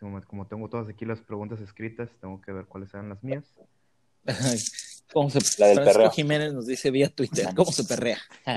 Como, 0.00 0.22
como 0.24 0.46
tengo 0.46 0.68
todas 0.68 0.88
aquí 0.88 1.04
las 1.04 1.20
preguntas 1.20 1.60
escritas, 1.60 2.10
tengo 2.20 2.40
que 2.40 2.52
ver 2.52 2.66
cuáles 2.66 2.92
eran 2.92 3.08
las 3.08 3.22
mías. 3.22 3.44
¿Cómo 5.12 5.30
se, 5.30 5.38
La 5.60 5.68
del 5.68 5.84
perreo. 5.84 6.10
Jiménez 6.10 6.52
nos 6.52 6.66
dice 6.66 6.90
vía 6.90 7.08
Twitter, 7.08 7.48
¿cómo 7.54 7.70
se 7.72 7.84
perrea? 7.84 8.18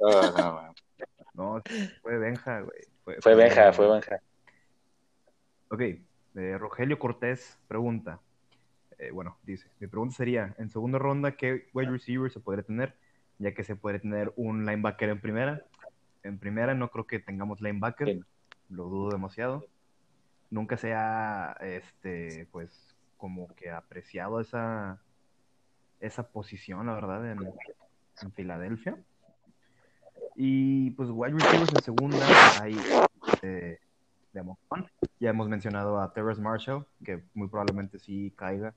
No, 0.00 0.10
no, 0.32 0.62
no. 0.62 0.74
No, 1.34 1.62
fue 2.02 2.18
Benja, 2.18 2.60
güey. 2.60 3.18
Fue 3.20 3.34
Benja, 3.34 3.72
fue 3.72 3.88
Benja. 3.90 4.20
Ok, 5.70 5.80
eh, 5.80 6.58
Rogelio 6.58 6.98
Cortés 6.98 7.58
pregunta. 7.68 8.20
eh, 8.98 9.10
bueno, 9.12 9.38
dice, 9.44 9.68
mi 9.80 9.86
pregunta 9.86 10.16
sería, 10.16 10.54
en 10.58 10.70
segunda 10.70 10.98
ronda, 10.98 11.32
¿qué 11.36 11.68
wide 11.72 11.90
receiver 11.90 12.30
se 12.30 12.40
podría 12.40 12.64
tener? 12.64 12.94
Ya 13.38 13.54
que 13.54 13.62
se 13.64 13.76
puede 13.76 14.00
tener 14.00 14.32
un 14.36 14.66
linebacker 14.66 15.08
en 15.10 15.20
primera. 15.20 15.64
En 16.24 16.38
primera 16.38 16.74
no 16.74 16.90
creo 16.90 17.06
que 17.06 17.20
tengamos 17.20 17.60
linebacker, 17.60 18.08
Sí. 18.08 18.20
lo 18.70 18.84
dudo 18.84 19.10
demasiado. 19.10 19.64
Nunca 20.50 20.76
se 20.76 20.94
ha, 20.94 21.56
este, 21.60 22.46
pues, 22.50 22.96
como 23.16 23.48
que 23.54 23.70
apreciado 23.70 24.40
esa, 24.40 25.00
esa 26.00 26.28
posición, 26.28 26.86
la 26.86 26.94
verdad, 26.94 27.30
en, 27.30 27.52
en 28.22 28.32
Filadelfia. 28.32 28.96
Y 30.40 30.92
pues 30.92 31.10
wide 31.10 31.34
receivers 31.34 31.72
en 31.72 31.80
segunda 31.80 32.60
hay 32.60 32.76
eh, 33.42 33.80
de 34.32 34.42
montón. 34.42 34.86
Ya 35.18 35.30
hemos 35.30 35.48
mencionado 35.48 36.00
a 36.00 36.12
Terrace 36.12 36.40
Marshall, 36.40 36.86
que 37.04 37.24
muy 37.34 37.48
probablemente 37.48 37.98
sí 37.98 38.32
caiga 38.36 38.74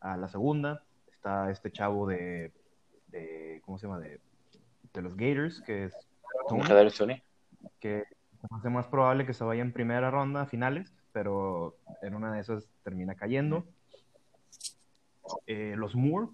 a 0.00 0.16
la 0.16 0.28
segunda. 0.28 0.82
Está 1.12 1.50
este 1.50 1.70
chavo 1.70 2.06
de, 2.06 2.52
de 3.08 3.60
¿cómo 3.64 3.78
se 3.78 3.86
llama? 3.86 4.00
De, 4.00 4.20
de 4.94 5.02
los 5.02 5.14
Gators, 5.14 5.60
que 5.60 5.84
es 5.84 5.94
Tony, 6.48 7.22
que 7.78 8.04
hace 8.50 8.70
más 8.70 8.86
probable 8.86 9.26
que 9.26 9.34
se 9.34 9.44
vaya 9.44 9.60
en 9.60 9.72
primera 9.72 10.10
ronda, 10.10 10.46
finales, 10.46 10.94
pero 11.12 11.76
en 12.02 12.14
una 12.14 12.32
de 12.32 12.40
esas 12.40 12.66
termina 12.82 13.14
cayendo. 13.14 13.64
Eh, 15.46 15.74
los 15.76 15.94
Moore, 15.94 16.28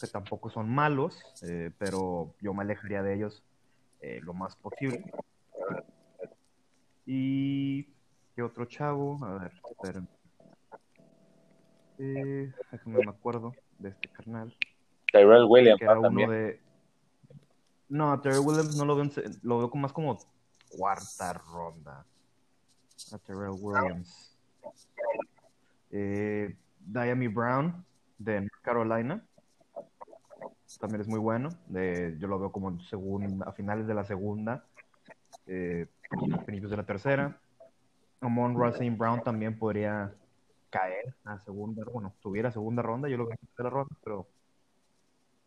que 0.00 0.06
tampoco 0.06 0.50
son 0.50 0.68
malos, 0.68 1.22
eh, 1.42 1.70
pero 1.78 2.34
yo 2.40 2.52
me 2.54 2.62
alejaría 2.62 3.02
de 3.02 3.14
ellos 3.14 3.42
eh, 4.00 4.20
lo 4.22 4.34
más 4.34 4.56
posible. 4.56 5.04
Y 7.06 7.84
qué 8.34 8.42
otro 8.42 8.66
chavo, 8.66 9.18
a 9.24 9.38
ver, 9.38 9.52
esperen. 9.70 10.08
Eh, 11.98 12.52
déjame 12.72 13.04
me 13.04 13.10
acuerdo 13.10 13.52
de 13.78 13.90
este 13.90 14.08
carnal 14.08 14.56
Tyrell 15.12 15.44
Williams 15.44 15.78
que 15.78 15.84
era 15.84 15.98
uno 15.98 16.02
también. 16.08 16.30
de. 16.30 16.60
No, 17.88 18.20
Terry 18.20 18.38
Williams 18.38 18.76
no 18.76 18.84
lo 18.84 18.96
veo, 18.96 19.10
lo 19.42 19.58
veo 19.58 19.70
más 19.74 19.92
como 19.92 20.18
cuarta 20.70 21.32
ronda. 21.32 22.06
A 23.12 23.18
Terrell 23.18 23.56
Williams. 23.60 24.36
Eh, 25.90 26.56
Brown 26.84 27.84
de 28.18 28.48
Carolina. 28.62 29.24
También 30.78 31.00
es 31.00 31.08
muy 31.08 31.18
bueno. 31.18 31.50
De, 31.66 32.16
yo 32.18 32.28
lo 32.28 32.38
veo 32.38 32.52
como 32.52 32.80
segunda, 32.82 33.46
a 33.46 33.52
finales 33.52 33.86
de 33.86 33.94
la 33.94 34.04
segunda. 34.04 34.64
Eh, 35.46 35.86
principios 36.44 36.70
de 36.70 36.76
la 36.76 36.86
tercera. 36.86 37.40
Amon 38.20 38.54
Russell 38.54 38.90
Brown 38.90 39.22
también 39.22 39.58
podría 39.58 40.14
caer 40.70 41.14
a 41.24 41.38
segunda, 41.38 41.84
bueno, 41.90 42.14
tuviera 42.20 42.50
segunda 42.52 42.82
ronda, 42.82 43.08
yo 43.08 43.16
lo 43.16 43.24
veo 43.24 43.32
en 43.32 43.46
tercera 43.46 43.70
ronda, 43.70 43.96
pero 44.02 44.26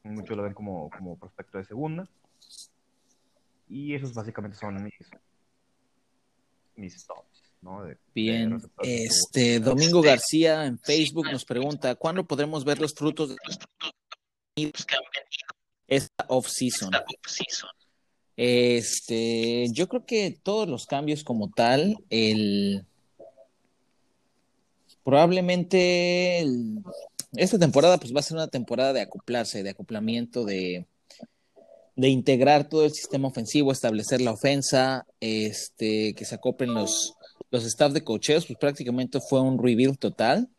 muchos 0.04 0.36
lo 0.36 0.44
ven 0.44 0.54
como, 0.54 0.90
como 0.90 1.18
prospecto 1.18 1.58
de 1.58 1.66
segunda. 1.66 2.08
Y 3.70 3.96
esos 3.96 4.14
básicamente 4.14 4.58
son 4.58 4.84
mis, 4.84 5.10
mis 6.76 7.08
tops, 7.08 7.33
¿no? 7.64 7.84
De- 7.84 7.92
de 7.94 7.98
Bien, 8.14 8.58
de 8.60 9.04
este 9.06 9.60
Domingo 9.60 10.02
García 10.02 10.66
en 10.66 10.78
Facebook 10.80 11.32
nos 11.32 11.46
pregunta, 11.46 11.96
¿cuándo 11.96 12.26
podremos 12.26 12.64
ver 12.66 12.80
los 12.80 12.94
frutos 12.94 13.30
de 13.30 14.72
esta 15.88 16.26
off-season? 16.28 16.92
Este, 18.36 19.68
yo 19.72 19.88
creo 19.88 20.06
que 20.06 20.38
todos 20.44 20.68
los 20.68 20.86
cambios 20.86 21.24
como 21.24 21.50
tal, 21.52 21.98
el 22.10 22.86
probablemente 25.04 26.40
el- 26.40 26.80
esta 27.36 27.60
temporada 27.60 27.98
pues 28.00 28.14
va 28.16 28.20
a 28.20 28.24
ser 28.24 28.38
una 28.38 28.48
temporada 28.48 28.94
de 28.94 29.02
acoplarse, 29.02 29.64
de 29.64 29.72
acoplamiento, 29.72 30.46
de, 30.46 30.86
de 31.96 32.10
integrar 32.10 32.70
todo 32.70 32.86
el 32.86 32.92
sistema 32.94 33.28
ofensivo, 33.28 33.72
establecer 33.72 34.22
la 34.22 34.32
ofensa, 34.32 35.06
este, 35.20 36.14
que 36.16 36.26
se 36.26 36.36
acoplen 36.36 36.74
los, 36.74 37.14
los 37.54 37.64
staff 37.66 37.94
de 37.94 38.04
cocheos, 38.04 38.48
pues 38.48 38.58
prácticamente 38.58 39.20
fue 39.22 39.40
un 39.40 39.64
rebuild 39.64 40.00
total. 40.00 40.50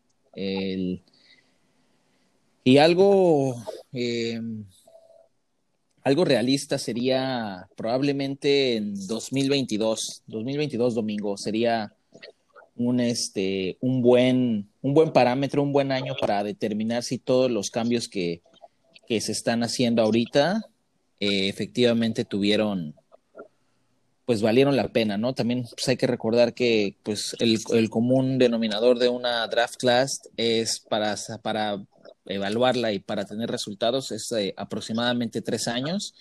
Y 2.63 2.77
algo, 2.77 3.61
eh, 3.93 4.41
algo 6.01 6.25
realista 6.25 6.79
sería 6.79 7.67
probablemente 7.75 8.77
en 8.77 8.95
2022, 9.07 10.23
2022 10.25 10.95
domingo, 10.95 11.37
sería 11.37 11.93
un, 12.77 13.01
este, 13.01 13.77
un, 13.81 14.01
buen, 14.01 14.69
un 14.81 14.93
buen 14.93 15.11
parámetro, 15.11 15.61
un 15.61 15.73
buen 15.73 15.91
año 15.91 16.15
para 16.19 16.43
determinar 16.43 17.03
si 17.03 17.17
todos 17.17 17.51
los 17.51 17.71
cambios 17.71 18.07
que, 18.07 18.41
que 19.05 19.19
se 19.19 19.33
están 19.33 19.61
haciendo 19.61 20.01
ahorita 20.01 20.63
eh, 21.19 21.47
efectivamente 21.49 22.25
tuvieron, 22.25 22.95
pues 24.25 24.41
valieron 24.41 24.75
la 24.75 24.87
pena, 24.89 25.17
¿no? 25.17 25.33
También 25.33 25.63
pues, 25.63 25.87
hay 25.87 25.97
que 25.97 26.07
recordar 26.07 26.53
que 26.53 26.97
pues 27.03 27.35
el, 27.39 27.59
el 27.73 27.89
común 27.89 28.37
denominador 28.37 28.99
de 28.99 29.09
una 29.09 29.47
draft 29.47 29.77
class 29.77 30.21
es 30.35 30.79
para, 30.79 31.15
para 31.41 31.79
evaluarla 32.25 32.91
y 32.91 32.99
para 32.99 33.25
tener 33.25 33.49
resultados 33.49 34.11
es 34.11 34.31
eh, 34.31 34.53
aproximadamente 34.57 35.41
tres 35.41 35.67
años. 35.67 36.13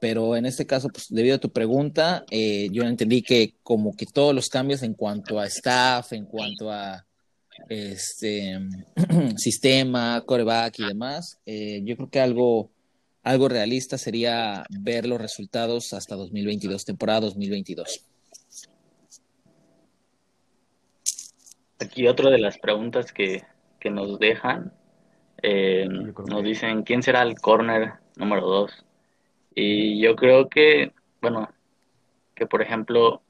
Pero 0.00 0.34
en 0.34 0.46
este 0.46 0.66
caso, 0.66 0.88
pues 0.88 1.06
debido 1.10 1.36
a 1.36 1.40
tu 1.40 1.52
pregunta, 1.52 2.24
eh, 2.30 2.68
yo 2.72 2.82
entendí 2.82 3.22
que 3.22 3.54
como 3.62 3.94
que 3.96 4.06
todos 4.06 4.34
los 4.34 4.48
cambios 4.48 4.82
en 4.82 4.94
cuanto 4.94 5.38
a 5.38 5.46
staff, 5.46 6.12
en 6.12 6.24
cuanto 6.24 6.72
a 6.72 7.06
este 7.68 8.58
sistema, 9.36 10.22
coreback 10.26 10.80
y 10.80 10.86
demás, 10.86 11.38
eh, 11.46 11.82
yo 11.84 11.96
creo 11.96 12.10
que 12.10 12.20
algo, 12.20 12.70
algo 13.22 13.48
realista 13.48 13.98
sería 13.98 14.64
ver 14.70 15.06
los 15.06 15.20
resultados 15.20 15.92
hasta 15.92 16.16
2022, 16.16 16.84
temporada 16.84 17.20
2022. 17.20 18.06
Aquí 21.78 22.06
otra 22.06 22.30
de 22.30 22.38
las 22.38 22.58
preguntas 22.58 23.12
que, 23.12 23.42
que 23.80 23.90
nos 23.90 24.18
dejan, 24.18 24.72
eh, 25.42 25.86
nos 25.88 26.42
dicen 26.42 26.82
quién 26.82 27.02
será 27.02 27.22
el 27.22 27.40
corner 27.40 27.94
número 28.16 28.46
dos. 28.46 28.84
Y 29.54 30.00
yo 30.00 30.16
creo 30.16 30.48
que, 30.48 30.92
bueno, 31.20 31.48
que 32.34 32.46
por 32.46 32.62
ejemplo, 32.62 33.22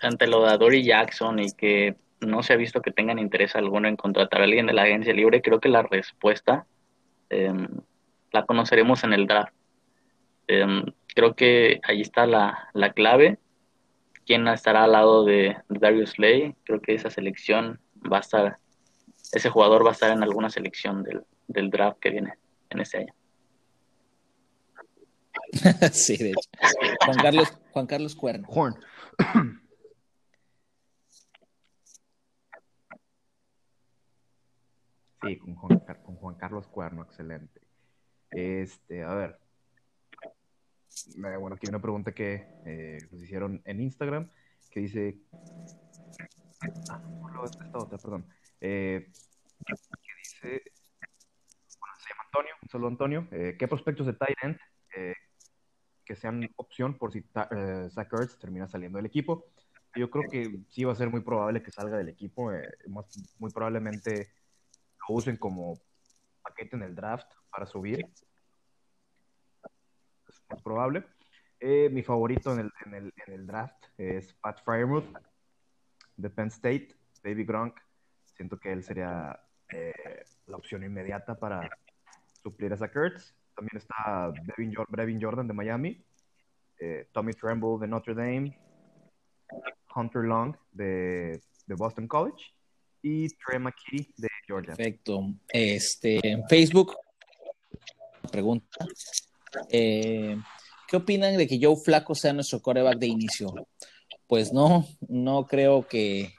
ante 0.00 0.26
lo 0.26 0.46
de 0.46 0.58
Dory 0.58 0.84
Jackson 0.84 1.38
y 1.38 1.52
que 1.52 1.96
no 2.20 2.42
se 2.42 2.52
ha 2.52 2.56
visto 2.56 2.82
que 2.82 2.90
tengan 2.90 3.18
interés 3.18 3.56
alguno 3.56 3.88
en 3.88 3.96
contratar 3.96 4.40
a 4.40 4.44
alguien 4.44 4.66
de 4.66 4.72
la 4.72 4.82
agencia 4.82 5.12
libre, 5.12 5.42
creo 5.42 5.60
que 5.60 5.68
la 5.68 5.82
respuesta 5.82 6.66
eh, 7.30 7.52
la 8.32 8.46
conoceremos 8.46 9.04
en 9.04 9.12
el 9.12 9.26
draft. 9.26 9.54
Eh, 10.48 10.82
creo 11.14 11.34
que 11.36 11.80
ahí 11.84 12.00
está 12.00 12.26
la, 12.26 12.70
la 12.74 12.92
clave. 12.92 13.38
¿Quién 14.26 14.46
estará 14.48 14.84
al 14.84 14.92
lado 14.92 15.24
de 15.24 15.56
Darius 15.68 16.10
Slay? 16.10 16.54
Creo 16.64 16.80
que 16.80 16.94
esa 16.94 17.10
selección 17.10 17.80
va 18.10 18.18
a 18.18 18.20
estar, 18.20 18.58
ese 19.32 19.50
jugador 19.50 19.84
va 19.84 19.90
a 19.90 19.92
estar 19.92 20.10
en 20.10 20.22
alguna 20.22 20.50
selección 20.50 21.02
del, 21.02 21.22
del 21.48 21.70
draft 21.70 21.98
que 21.98 22.10
viene 22.10 22.34
en 22.70 22.80
este 22.80 22.98
año. 22.98 23.14
sí, 25.92 26.16
de 26.16 26.30
hecho. 26.30 26.48
Juan 27.04 27.16
Carlos, 27.18 27.58
Juan 27.72 27.86
Carlos 27.86 28.14
Cuerno. 28.14 28.48
Horn. 28.48 28.76
Sí, 35.22 35.38
con 35.38 35.54
Juan, 35.54 35.78
con 36.04 36.16
Juan 36.16 36.34
Carlos 36.36 36.66
Cuerno, 36.68 37.02
excelente. 37.02 37.61
Este, 38.32 39.02
a 39.02 39.14
ver. 39.14 39.38
Bueno, 41.16 41.54
aquí 41.54 41.66
hay 41.66 41.70
una 41.70 41.80
pregunta 41.82 42.12
que 42.12 42.46
eh, 42.64 42.98
nos 43.10 43.22
hicieron 43.22 43.62
en 43.64 43.80
Instagram 43.80 44.30
que 44.70 44.80
dice. 44.80 45.18
Ah, 46.90 47.02
no, 47.32 47.44
esta 47.44 47.78
otra, 47.78 47.98
perdón. 47.98 48.26
Eh, 48.60 49.10
que 49.66 50.12
dice. 50.18 50.62
Bueno, 51.78 51.94
se 51.98 52.08
llama 52.08 52.22
Antonio. 52.26 52.54
Saludo, 52.70 52.88
Antonio. 52.88 53.28
Eh, 53.32 53.56
¿Qué 53.58 53.68
prospectos 53.68 54.06
de 54.06 54.14
tight 54.14 54.36
end 54.42 54.58
que 56.04 56.16
sean 56.16 56.50
opción 56.56 56.98
por 56.98 57.12
si 57.12 57.22
Zach 57.22 58.12
Ertz 58.12 58.38
termina 58.38 58.68
saliendo 58.68 58.96
del 58.98 59.06
equipo? 59.06 59.46
Yo 59.94 60.10
creo 60.10 60.24
que 60.30 60.60
sí 60.68 60.84
va 60.84 60.92
a 60.92 60.96
ser 60.96 61.10
muy 61.10 61.20
probable 61.20 61.62
que 61.62 61.70
salga 61.70 61.98
del 61.98 62.08
equipo. 62.08 62.50
muy 63.38 63.50
probablemente 63.50 64.30
lo 65.08 65.14
usen 65.16 65.36
como 65.36 65.78
paquete 66.42 66.76
en 66.76 66.82
el 66.82 66.94
draft 66.94 67.30
para 67.50 67.66
subir. 67.66 68.04
Es 70.28 70.42
muy 70.48 70.60
probable. 70.62 71.04
Eh, 71.60 71.88
mi 71.90 72.02
favorito 72.02 72.52
en 72.52 72.60
el, 72.60 72.72
en, 72.86 72.94
el, 72.94 73.14
en 73.26 73.34
el 73.34 73.46
draft 73.46 73.84
es 73.96 74.34
Pat 74.34 74.62
Fryermuth 74.64 75.16
de 76.16 76.30
Penn 76.30 76.48
State, 76.48 76.94
Baby 77.22 77.44
Gronk. 77.44 77.78
Siento 78.34 78.58
que 78.58 78.72
él 78.72 78.82
sería 78.82 79.38
eh, 79.72 80.24
la 80.46 80.56
opción 80.56 80.82
inmediata 80.82 81.38
para 81.38 81.68
suplir 82.42 82.72
a 82.72 82.76
Ertz. 82.76 83.34
También 83.54 83.76
está 83.76 84.32
Devin, 84.56 84.74
Jor- 84.74 84.88
Brevin 84.88 85.20
Jordan 85.22 85.46
de 85.46 85.54
Miami, 85.54 86.04
eh, 86.80 87.08
Tommy 87.12 87.32
Tremble 87.32 87.78
de 87.78 87.86
Notre 87.86 88.14
Dame, 88.14 88.58
Hunter 89.94 90.22
Long 90.22 90.56
de, 90.72 91.40
de 91.66 91.74
Boston 91.74 92.08
College 92.08 92.54
y 93.02 93.28
Trey 93.28 93.58
McKitty 93.58 94.14
de 94.16 94.28
Perfecto. 94.56 95.34
Este, 95.48 96.26
en 96.26 96.46
Facebook, 96.48 96.96
pregunta. 98.30 98.86
eh, 99.70 100.36
¿Qué 100.88 100.96
opinan 100.96 101.36
de 101.36 101.46
que 101.46 101.58
Joe 101.60 101.76
Flaco 101.76 102.14
sea 102.14 102.32
nuestro 102.32 102.60
coreback 102.60 102.98
de 102.98 103.06
inicio? 103.06 103.54
Pues 104.26 104.52
no, 104.52 104.86
no 105.08 105.46
creo 105.46 105.86
que, 105.86 106.34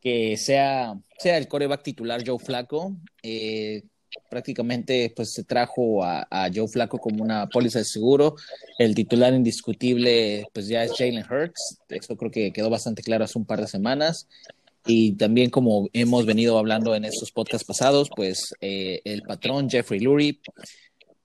que 0.00 0.36
sea, 0.36 0.98
sea 1.18 1.36
el 1.36 1.48
coreback 1.48 1.82
titular 1.82 2.22
Joe 2.26 2.38
Flaco. 2.38 2.96
Eh, 3.22 3.82
prácticamente 4.28 5.12
pues 5.14 5.32
se 5.32 5.44
trajo 5.44 6.02
a, 6.04 6.26
a 6.30 6.50
Joe 6.54 6.68
Flaco 6.68 6.98
como 6.98 7.22
una 7.22 7.46
póliza 7.48 7.78
de 7.78 7.84
seguro. 7.84 8.36
El 8.78 8.94
titular 8.94 9.34
indiscutible 9.34 10.46
pues 10.52 10.68
ya 10.68 10.84
es 10.84 10.92
Jalen 10.96 11.24
Hurts. 11.30 11.78
Eso 11.88 12.16
creo 12.16 12.30
que 12.30 12.52
quedó 12.52 12.70
bastante 12.70 13.02
claro 13.02 13.24
hace 13.24 13.38
un 13.38 13.44
par 13.44 13.60
de 13.60 13.68
semanas. 13.68 14.28
Y 14.86 15.12
también 15.12 15.50
como 15.50 15.88
hemos 15.92 16.26
venido 16.26 16.58
hablando 16.58 16.94
en 16.94 17.04
estos 17.04 17.30
podcasts 17.30 17.66
pasados, 17.66 18.10
pues 18.14 18.54
eh, 18.60 19.00
el 19.04 19.22
patrón 19.22 19.70
Jeffrey 19.70 20.00
Lurie 20.00 20.40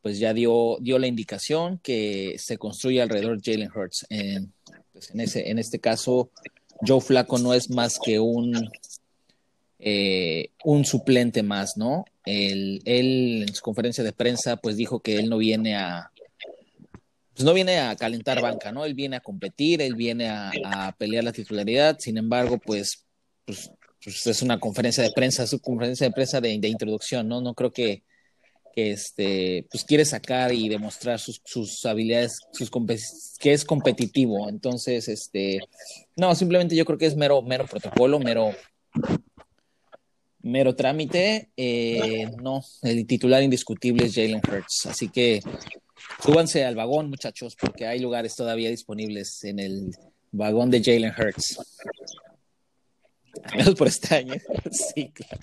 pues 0.02 0.20
ya 0.20 0.34
dio, 0.34 0.78
dio 0.80 1.00
la 1.00 1.08
indicación 1.08 1.80
que 1.80 2.36
se 2.38 2.58
construye 2.58 3.02
alrededor 3.02 3.42
de 3.42 3.52
Jalen 3.52 3.72
Hurts. 3.76 4.06
En, 4.10 4.54
pues 4.94 5.10
en, 5.12 5.20
ese, 5.20 5.50
en 5.50 5.60
este 5.60 5.80
caso, 5.80 6.32
Joe 6.86 7.02
Flaco 7.02 7.40
no 7.40 7.54
es 7.54 7.70
más 7.70 8.00
que 8.00 8.20
un, 8.20 8.70
eh, 9.80 10.52
un 10.64 10.86
suplente 10.86 11.44
más, 11.44 11.76
¿no? 11.76 12.06
Él, 12.26 12.82
él 12.86 13.46
en 13.48 13.54
su 13.54 13.62
conferencia 13.62 14.04
de 14.04 14.14
prensa 14.14 14.58
pues 14.58 14.78
dijo 14.78 15.02
que 15.02 15.18
él 15.18 15.30
no 15.30 15.38
viene 15.38 15.76
a 15.76 16.12
pues 17.38 17.46
no 17.46 17.54
viene 17.54 17.78
a 17.78 17.96
calentar 17.96 18.42
banca, 18.42 18.72
¿no? 18.72 18.84
Él 18.84 18.96
viene 18.96 19.18
a 19.18 19.20
competir, 19.20 19.80
él 19.82 19.94
viene 19.94 20.28
a, 20.28 20.52
a 20.64 20.92
pelear 20.94 21.24
la 21.24 21.32
titularidad, 21.32 22.00
sin 22.00 22.18
embargo, 22.18 22.58
pues, 22.58 23.06
pues, 23.48 23.72
pues 24.04 24.28
es 24.28 24.42
una 24.42 24.60
conferencia 24.60 25.02
de 25.02 25.12
prensa, 25.12 25.44
es 25.44 25.54
una 25.54 25.62
conferencia 25.62 26.06
de 26.06 26.14
prensa 26.14 26.42
de, 26.42 26.52
introducción, 26.52 27.28
¿no? 27.28 27.42
No 27.42 27.54
creo 27.54 27.72
que, 27.72 28.04
este, 28.76 29.66
pues 29.72 29.84
quiere 29.86 30.06
sacar 30.06 30.54
y 30.54 30.70
demostrar 30.70 31.20
sus, 31.20 31.42
sus 31.44 31.84
habilidades, 31.86 32.38
sus 32.52 32.70
que 33.40 33.54
es 33.54 33.66
competitivo. 33.66 34.50
Entonces, 34.50 35.08
este, 35.08 35.62
no, 36.16 36.36
simplemente 36.36 36.76
yo 36.76 36.86
creo 36.86 37.00
que 37.00 37.08
es 37.08 37.16
mero, 37.16 37.42
mero 37.42 37.66
protocolo, 37.66 38.20
mero, 38.20 38.52
mero 40.44 40.76
trámite. 40.76 41.50
Eh, 41.58 42.30
no, 42.40 42.62
el 42.84 43.08
titular 43.08 43.42
indiscutible 43.42 44.06
es 44.06 44.14
Jalen 44.14 44.42
Hurts. 44.48 44.86
Así 44.86 45.10
que 45.10 45.42
súbanse 46.24 46.64
al 46.64 46.76
vagón, 46.76 47.10
muchachos, 47.10 47.56
porque 47.60 47.88
hay 47.88 48.00
lugares 48.00 48.36
todavía 48.36 48.70
disponibles 48.70 49.44
en 49.44 49.58
el 49.58 49.92
vagón 50.32 50.70
de 50.70 50.84
Jalen 50.84 51.14
Hurts. 51.18 51.58
Menos 53.56 53.76
por 53.76 53.88
este 53.88 54.16
año. 54.16 54.34
sí, 54.72 55.12
claro. 55.14 55.42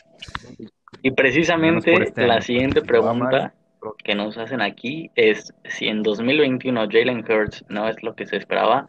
Y 1.03 1.11
precisamente 1.11 1.93
este 1.93 2.27
la 2.27 2.41
siguiente 2.41 2.81
pregunta 2.83 3.55
que 4.03 4.15
nos 4.15 4.39
hacen 4.39 4.63
aquí 4.63 5.11
es 5.15 5.53
si 5.69 5.89
en 5.89 6.03
2021 6.03 6.89
Jalen 6.91 7.25
Hurts 7.31 7.65
no 7.69 7.89
es 7.89 8.03
lo 8.03 8.15
que 8.15 8.27
se 8.27 8.37
esperaba, 8.37 8.87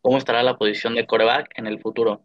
¿cómo 0.00 0.16
estará 0.16 0.42
la 0.42 0.56
posición 0.56 0.94
de 0.94 1.06
coreback 1.06 1.58
en 1.58 1.66
el 1.66 1.80
futuro? 1.80 2.22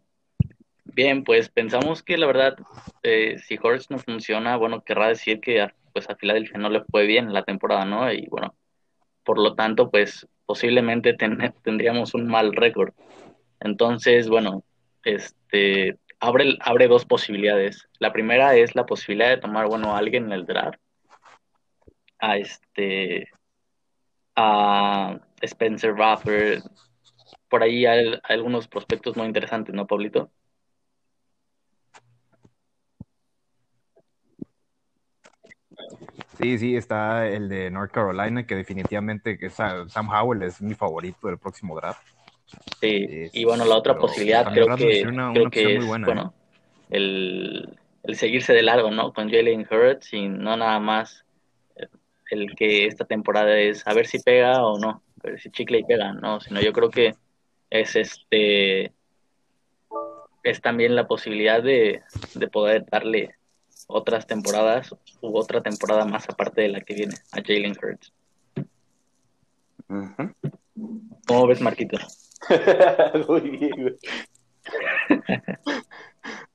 Bien, 0.84 1.24
pues 1.24 1.48
pensamos 1.50 2.02
que 2.02 2.16
la 2.16 2.26
verdad, 2.26 2.56
eh, 3.02 3.36
si 3.44 3.58
Hurts 3.62 3.90
no 3.90 3.98
funciona, 3.98 4.56
bueno, 4.56 4.82
querrá 4.82 5.08
decir 5.08 5.40
que 5.40 5.60
a- 5.60 5.74
pues 5.92 6.08
a 6.08 6.16
Filadelfia 6.16 6.58
no 6.58 6.70
le 6.70 6.82
fue 6.84 7.06
bien 7.06 7.32
la 7.32 7.42
temporada, 7.44 7.84
¿no? 7.84 8.10
Y 8.12 8.26
bueno, 8.28 8.54
por 9.24 9.38
lo 9.38 9.54
tanto, 9.54 9.90
pues 9.90 10.26
posiblemente 10.46 11.12
ten- 11.14 11.38
tendríamos 11.64 12.14
un 12.14 12.26
mal 12.26 12.52
récord. 12.54 12.92
Entonces, 13.60 14.28
bueno, 14.28 14.62
este 15.04 15.98
abre, 16.24 16.56
abre 16.60 16.88
dos 16.88 17.04
posibilidades. 17.04 17.88
La 17.98 18.12
primera 18.12 18.54
es 18.56 18.74
la 18.74 18.86
posibilidad 18.86 19.30
de 19.30 19.38
tomar, 19.38 19.66
bueno, 19.68 19.94
a 19.94 19.98
alguien 19.98 20.26
en 20.26 20.32
el 20.32 20.46
draft, 20.46 20.80
a 22.18 22.36
este, 22.38 23.28
a 24.36 25.18
Spencer 25.42 25.94
Rattler, 25.94 26.62
por 27.48 27.62
ahí 27.62 27.86
hay, 27.86 28.18
algunos 28.24 28.66
prospectos 28.66 29.16
muy 29.16 29.26
interesantes, 29.26 29.74
¿no, 29.74 29.86
Pablito? 29.86 30.30
Sí, 36.38 36.58
sí, 36.58 36.76
está 36.76 37.28
el 37.28 37.48
de 37.48 37.70
North 37.70 37.92
Carolina, 37.92 38.46
que 38.46 38.56
definitivamente 38.56 39.38
que 39.38 39.50
Sa- 39.50 39.88
Sam 39.88 40.08
Howell 40.08 40.42
es 40.42 40.60
mi 40.60 40.74
favorito 40.74 41.28
del 41.28 41.38
próximo 41.38 41.76
draft. 41.76 42.13
Sí, 42.80 43.06
y 43.32 43.44
bueno, 43.44 43.64
la 43.64 43.76
otra 43.76 43.94
pero 43.94 44.02
posibilidad 44.02 44.52
creo 44.52 44.76
que, 44.76 45.06
una- 45.06 45.32
creo 45.32 45.42
una 45.44 45.50
que 45.50 45.76
es, 45.76 45.84
buena, 45.84 46.06
bueno, 46.06 46.34
el, 46.90 47.78
el 48.02 48.16
seguirse 48.16 48.52
de 48.52 48.62
largo, 48.62 48.90
¿no? 48.90 49.12
Con 49.12 49.30
Jalen 49.30 49.66
Hurts 49.70 50.12
y 50.12 50.28
no 50.28 50.56
nada 50.56 50.78
más 50.80 51.24
eh, 51.76 51.86
el 52.30 52.54
que 52.54 52.86
esta 52.86 53.04
temporada 53.06 53.58
es 53.58 53.86
a 53.86 53.94
ver 53.94 54.06
si 54.06 54.18
pega 54.18 54.64
o 54.66 54.78
no, 54.78 55.02
a 55.22 55.28
ver 55.30 55.40
si 55.40 55.50
chicle 55.50 55.78
y 55.78 55.84
pega, 55.84 56.12
¿no? 56.12 56.40
Sino 56.40 56.60
yo 56.60 56.72
creo 56.72 56.90
que 56.90 57.14
es 57.70 57.96
este, 57.96 58.92
es 60.42 60.60
también 60.60 60.94
la 60.94 61.06
posibilidad 61.06 61.62
de, 61.62 62.02
de 62.34 62.48
poder 62.48 62.84
darle 62.90 63.34
otras 63.86 64.26
temporadas 64.26 64.94
u 65.20 65.36
otra 65.38 65.62
temporada 65.62 66.04
más 66.04 66.28
aparte 66.28 66.62
de 66.62 66.68
la 66.68 66.80
que 66.80 66.94
viene 66.94 67.14
a 67.32 67.40
Jalen 67.42 67.76
Hurts. 67.82 68.12
¿Cómo 71.26 71.46
ves, 71.46 71.60
Marquito? 71.60 71.98
muy 73.28 73.40
bien, 73.40 73.72
güey. 73.82 73.98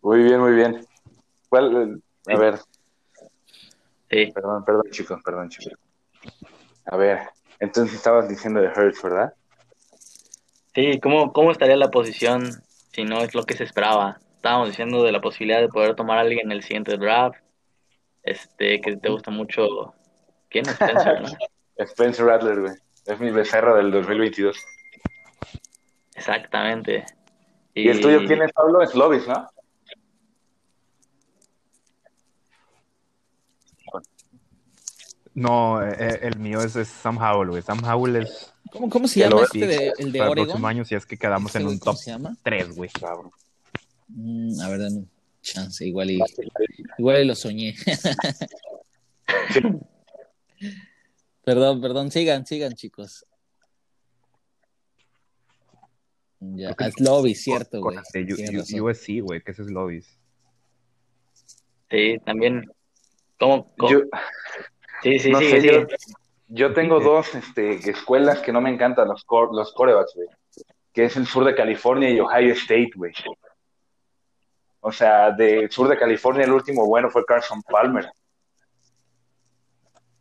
Muy 0.02 0.24
bien, 0.24 0.40
muy 0.40 0.54
bien. 0.54 0.86
¿Cuál? 1.50 2.02
A 2.28 2.38
ver, 2.38 2.60
Sí, 4.10 4.32
perdón, 4.34 4.66
perdón, 4.66 4.90
chicos, 4.90 5.22
perdón, 5.24 5.50
chicos. 5.50 5.78
A 6.86 6.98
ver, 6.98 7.20
entonces 7.60 7.96
estabas 7.96 8.28
diciendo 8.28 8.60
de 8.60 8.70
Hurts, 8.70 9.04
¿verdad? 9.04 9.34
Sí, 10.74 11.00
¿cómo, 11.00 11.32
¿cómo 11.32 11.52
estaría 11.52 11.76
la 11.76 11.92
posición 11.92 12.50
si 12.92 13.04
no 13.04 13.20
es 13.20 13.36
lo 13.36 13.44
que 13.44 13.56
se 13.56 13.64
esperaba? 13.64 14.20
Estábamos 14.36 14.70
diciendo 14.70 15.04
de 15.04 15.12
la 15.12 15.22
posibilidad 15.22 15.62
de 15.62 15.70
poder 15.70 15.96
tomar 15.96 16.18
a 16.18 16.22
alguien 16.22 16.48
en 16.48 16.54
el 16.54 16.64
siguiente 16.64 16.98
draft, 16.98 17.40
este, 18.24 18.82
que 18.82 18.98
te 18.98 19.10
gusta 19.10 19.30
mucho, 19.30 19.94
¿quién? 20.50 20.68
Spencer, 20.68 21.22
¿no? 21.22 21.30
Spencer 21.78 22.26
Rattler, 22.26 22.62
güey. 22.62 22.74
Es 23.06 23.20
mi 23.20 23.32
becerro 23.32 23.76
del 23.76 23.92
2022. 23.92 24.58
Exactamente. 26.20 27.06
¿Y 27.74 27.88
el 27.88 28.02
tuyo 28.02 28.20
quién 28.28 28.42
es, 28.42 28.52
Pablo? 28.52 28.82
Es 28.82 28.94
Lovis, 28.94 29.26
¿no? 29.26 29.48
No, 35.34 35.82
eh, 35.82 35.96
eh, 35.98 36.20
el 36.24 36.38
mío 36.40 36.60
es, 36.60 36.76
es 36.76 36.90
Sam 36.90 37.18
Howell, 37.18 37.52
güey. 37.52 37.62
Sam 37.62 37.82
Howell 37.84 38.18
es 38.18 38.54
¿Cómo, 38.72 38.90
cómo 38.90 39.08
se 39.08 39.22
llama 39.22 39.44
este 39.44 39.66
de, 39.66 39.94
el 39.98 40.12
de 40.12 40.20
para 40.20 40.26
el 40.26 40.32
Oregon? 40.32 40.48
próximo 40.50 40.68
año 40.68 40.84
si 40.84 40.96
es 40.96 41.06
que 41.06 41.18
quedamos 41.18 41.48
Este 41.56 41.60
en 41.60 41.68
un 41.68 41.80
¿Cómo 41.80 41.94
top 41.94 42.02
se 42.02 42.12
llama? 42.12 42.36
3, 42.44 42.76
güey. 42.76 42.90
Cabrón. 42.90 43.32
Mm, 44.10 44.60
a 44.60 44.70
ver, 44.70 44.80
dame 44.80 44.98
un 44.98 45.10
chance, 45.42 45.88
igual 45.88 46.12
y, 46.12 46.20
igual 46.98 47.22
y 47.22 47.26
lo 47.26 47.36
soñé. 47.36 47.76
perdón, 51.46 51.80
perdón, 51.80 52.12
sigan, 52.12 52.46
sigan, 52.46 52.74
chicos. 52.74 53.26
Ya, 56.40 56.76
es 56.78 57.00
Lobby, 57.00 57.36
cierto, 57.36 57.82
güey. 57.82 57.98
USC, 57.98 59.22
güey, 59.22 59.42
que 59.42 59.52
ese 59.52 59.64
es 59.64 59.72
Lovis. 59.72 60.18
Sí, 61.90 62.18
también 62.24 62.70
¿Cómo? 63.40 63.74
cómo? 63.78 63.92
Yo, 63.92 64.02
sí, 65.02 65.18
sí, 65.18 65.32
no 65.32 65.40
sí, 65.40 65.50
sé, 65.50 65.62
sí. 65.62 65.68
yo, 65.68 65.88
yo 66.50 66.74
tengo 66.74 67.00
dos 67.00 67.34
este, 67.34 67.90
escuelas 67.90 68.40
que 68.40 68.52
no 68.52 68.62
me 68.62 68.70
encantan 68.70 69.08
los, 69.08 69.26
los 69.52 69.74
corebacks, 69.74 70.14
güey. 70.16 70.28
Que 70.94 71.06
es 71.06 71.16
el 71.16 71.26
sur 71.26 71.46
de 71.46 71.56
California 71.56 72.10
y 72.10 72.20
Ohio 72.20 72.54
State, 72.54 72.92
güey. 72.96 73.14
O 74.82 74.92
sea, 74.92 75.32
del 75.32 75.72
sur 75.72 75.88
de 75.88 75.98
California 75.98 76.44
el 76.44 76.52
último 76.52 76.86
bueno 76.86 77.10
fue 77.10 77.26
Carson 77.26 77.62
Palmer. 77.64 78.10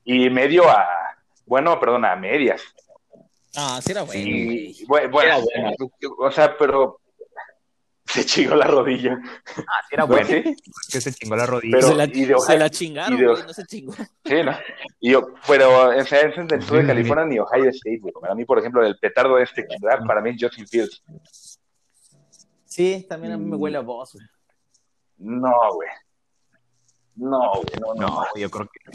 Y 0.05 0.31
medio 0.31 0.69
a, 0.69 0.87
bueno, 1.45 1.79
perdón, 1.81 2.05
a 2.05 2.15
medias. 2.15 2.63
Ah, 3.61 3.81
sí 3.83 3.91
era 3.93 4.03
bueno, 4.03 4.23
Y, 4.23 4.85
güey. 4.85 4.87
bueno, 4.87 5.11
bueno, 5.11 5.33
Era 5.35 5.45
bueno. 5.45 5.77
o 6.19 6.31
sea, 6.31 6.57
pero 6.57 7.01
se 8.07 8.25
chingó 8.25 8.55
la 8.55 8.67
rodilla. 8.67 9.19
Ah, 9.57 9.63
sí 9.89 9.95
era 9.95 10.03
¿No? 10.05 10.07
bueno. 10.09 10.27
¿Sí? 10.29 10.57
Que 10.93 11.01
se 11.01 11.13
chingó 11.13 11.35
la 11.37 11.45
rodilla. 11.47 11.77
Pero- 11.77 11.89
se, 11.89 11.95
la, 11.97 12.05
y 12.05 12.25
de 12.25 12.35
Ohio- 12.35 12.41
se 12.47 12.59
la 12.59 12.71
chingaron, 12.71 13.19
y 13.19 13.21
de- 13.21 13.27
güey, 13.29 13.43
no 13.43 13.53
se 13.53 13.67
chingó. 13.67 13.93
Sí, 14.25 14.43
¿no? 14.45 14.57
Y 15.01 15.11
yo, 15.13 15.35
pero 15.47 15.89
o 15.89 16.05
sea, 16.05 16.21
ese 16.21 16.41
es 16.41 16.49
del 16.49 16.63
sur 16.63 16.77
de 16.77 16.81
Sí, 16.81 16.81
sí. 16.83 16.87
California 16.87 17.25
ni 17.27 17.39
Ohio 17.39 17.71
State, 17.71 17.99
güey. 18.01 18.13
Para 18.21 18.35
mí, 18.35 18.45
por 18.45 18.59
ejemplo, 18.61 18.87
el 18.87 18.97
petardo 18.99 19.39
este 19.39 19.67
draft, 19.81 20.07
para 20.07 20.21
mí 20.21 20.31
es 20.31 20.37
Justin 20.41 20.67
Fields. 20.69 21.03
Sí, 22.65 23.05
también 23.09 23.33
a 23.33 23.37
mí 23.39 23.45
me 23.45 23.57
Mm. 23.57 23.61
huele 23.61 23.79
a 23.79 23.81
voz, 23.81 24.13
güey. 24.13 24.27
No, 25.19 25.53
güey. 25.75 25.89
No, 27.17 27.51
güey, 27.55 27.67
no, 27.81 27.95
no. 27.95 28.07
No, 28.07 28.25
yo 28.37 28.49
creo 28.51 28.69
que. 28.69 28.91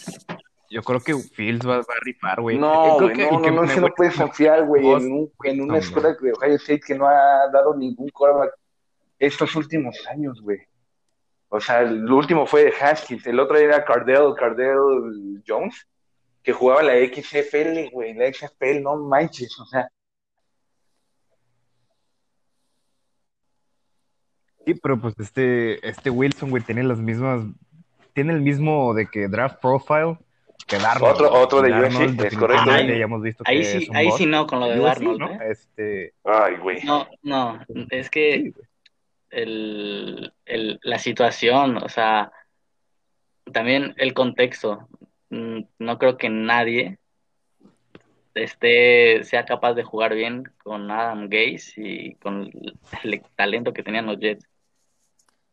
Yo 0.73 0.81
creo 0.81 0.99
que 0.99 1.13
Fields 1.13 1.67
va, 1.67 1.77
va 1.77 1.81
a 1.81 2.03
rifar, 2.03 2.41
güey. 2.41 2.57
No, 2.57 2.95
güey, 2.99 3.13
que- 3.15 3.25
no, 3.25 3.31
no, 3.33 3.41
que 3.43 3.51
no, 3.51 3.61
que 3.61 3.79
no 3.79 3.87
huele- 3.87 3.93
puedes 3.95 4.15
confiar, 4.15 4.65
güey, 4.65 4.85
en, 4.87 5.11
un, 5.11 5.31
en 5.43 5.61
una 5.61 5.73
no, 5.73 5.79
escuela 5.79 6.15
de 6.19 6.33
Ohio 6.33 6.55
State 6.55 6.79
que 6.79 6.95
no 6.95 7.07
ha 7.07 7.47
dado 7.53 7.75
ningún 7.75 8.09
quarterback 8.09 8.55
estos 9.19 9.55
últimos 9.55 9.95
años, 10.07 10.41
güey. 10.41 10.57
O 11.49 11.59
sea, 11.59 11.81
el 11.81 12.11
último 12.11 12.47
fue 12.47 12.63
de 12.63 12.73
Haskins, 12.81 13.27
el 13.27 13.39
otro 13.39 13.55
era 13.57 13.85
Cardell, 13.85 14.33
Cardell 14.35 15.43
Jones, 15.47 15.87
que 16.41 16.51
jugaba 16.51 16.81
la 16.81 16.93
XFL, 16.95 17.91
güey, 17.91 18.15
la 18.15 18.33
XFL, 18.33 18.81
no 18.81 18.95
manches, 18.97 19.57
o 19.59 19.65
sea, 19.65 19.87
Sí, 24.65 24.73
pero 24.75 24.99
pues 24.99 25.13
este, 25.19 25.85
este 25.87 26.09
Wilson, 26.09 26.49
güey, 26.49 26.63
tiene 26.63 26.83
las 26.83 26.99
mismas. 26.99 27.43
Tiene 28.13 28.31
el 28.33 28.41
mismo 28.41 28.93
de 28.93 29.07
que 29.07 29.27
draft 29.27 29.59
profile 29.59 30.17
que 30.67 30.77
Darnold. 30.77 31.13
Otro- 31.13 31.31
otro 31.33 31.61
de 31.61 31.69
Darnold, 31.69 32.19
USC, 32.19 32.27
es 32.27 32.37
correcto. 32.37 32.65
Ya 32.71 32.79
hemos 32.95 33.21
visto 33.21 33.43
que 33.43 33.51
Ahí 33.51 33.59
es 33.61 33.67
sí, 33.71 33.87
ahí 33.93 34.11
sí 34.11 34.25
no 34.25 34.47
con 34.47 34.59
lo 34.59 34.67
de 34.67 34.79
Darnold, 34.79 35.19
¿no? 35.19 35.31
¿eh? 35.31 35.39
Este. 35.51 36.13
ay, 36.23 36.55
güey. 36.57 36.83
No, 36.83 37.07
no, 37.21 37.59
es 37.89 38.09
que 38.09 38.53
el, 39.29 40.33
el, 40.45 40.79
la 40.83 40.99
situación, 40.99 41.77
o 41.77 41.89
sea, 41.89 42.31
también 43.51 43.93
el 43.97 44.13
contexto. 44.13 44.87
Mm, 45.29 45.61
No 45.79 45.97
creo 45.97 46.17
que 46.17 46.29
nadie 46.29 46.97
esté, 48.35 49.23
sea 49.23 49.45
capaz 49.45 49.73
de 49.73 49.83
jugar 49.83 50.15
bien 50.15 50.43
con 50.63 50.89
Adam 50.89 51.27
Gaze 51.29 51.73
y 51.77 52.15
con 52.15 52.49
el 53.03 53.21
talento 53.35 53.73
que 53.73 53.83
tenían 53.83 54.05
los 54.05 54.19
Jets. 54.19 54.47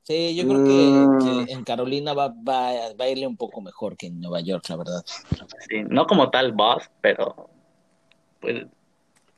Sí, 0.03 0.35
yo 0.35 0.45
creo 0.45 0.65
que, 0.65 0.71
Mm. 0.73 1.47
que 1.47 1.53
en 1.53 1.65
Carolina 1.65 2.15
va, 2.15 2.29
va, 2.29 2.73
va 3.01 3.05
a 3.05 3.09
irle 3.09 3.27
un 3.27 3.37
poco 3.37 3.61
mejor 3.61 3.97
que 3.97 4.07
en 4.07 4.21
Nueva 4.21 4.41
York, 4.41 4.65
la 4.69 4.77
verdad. 4.77 5.03
Sí, 5.07 5.83
no 5.89 6.07
como 6.07 6.31
tal 6.31 6.53
boss, 6.53 6.91
pero 7.01 7.49
pues 8.41 8.67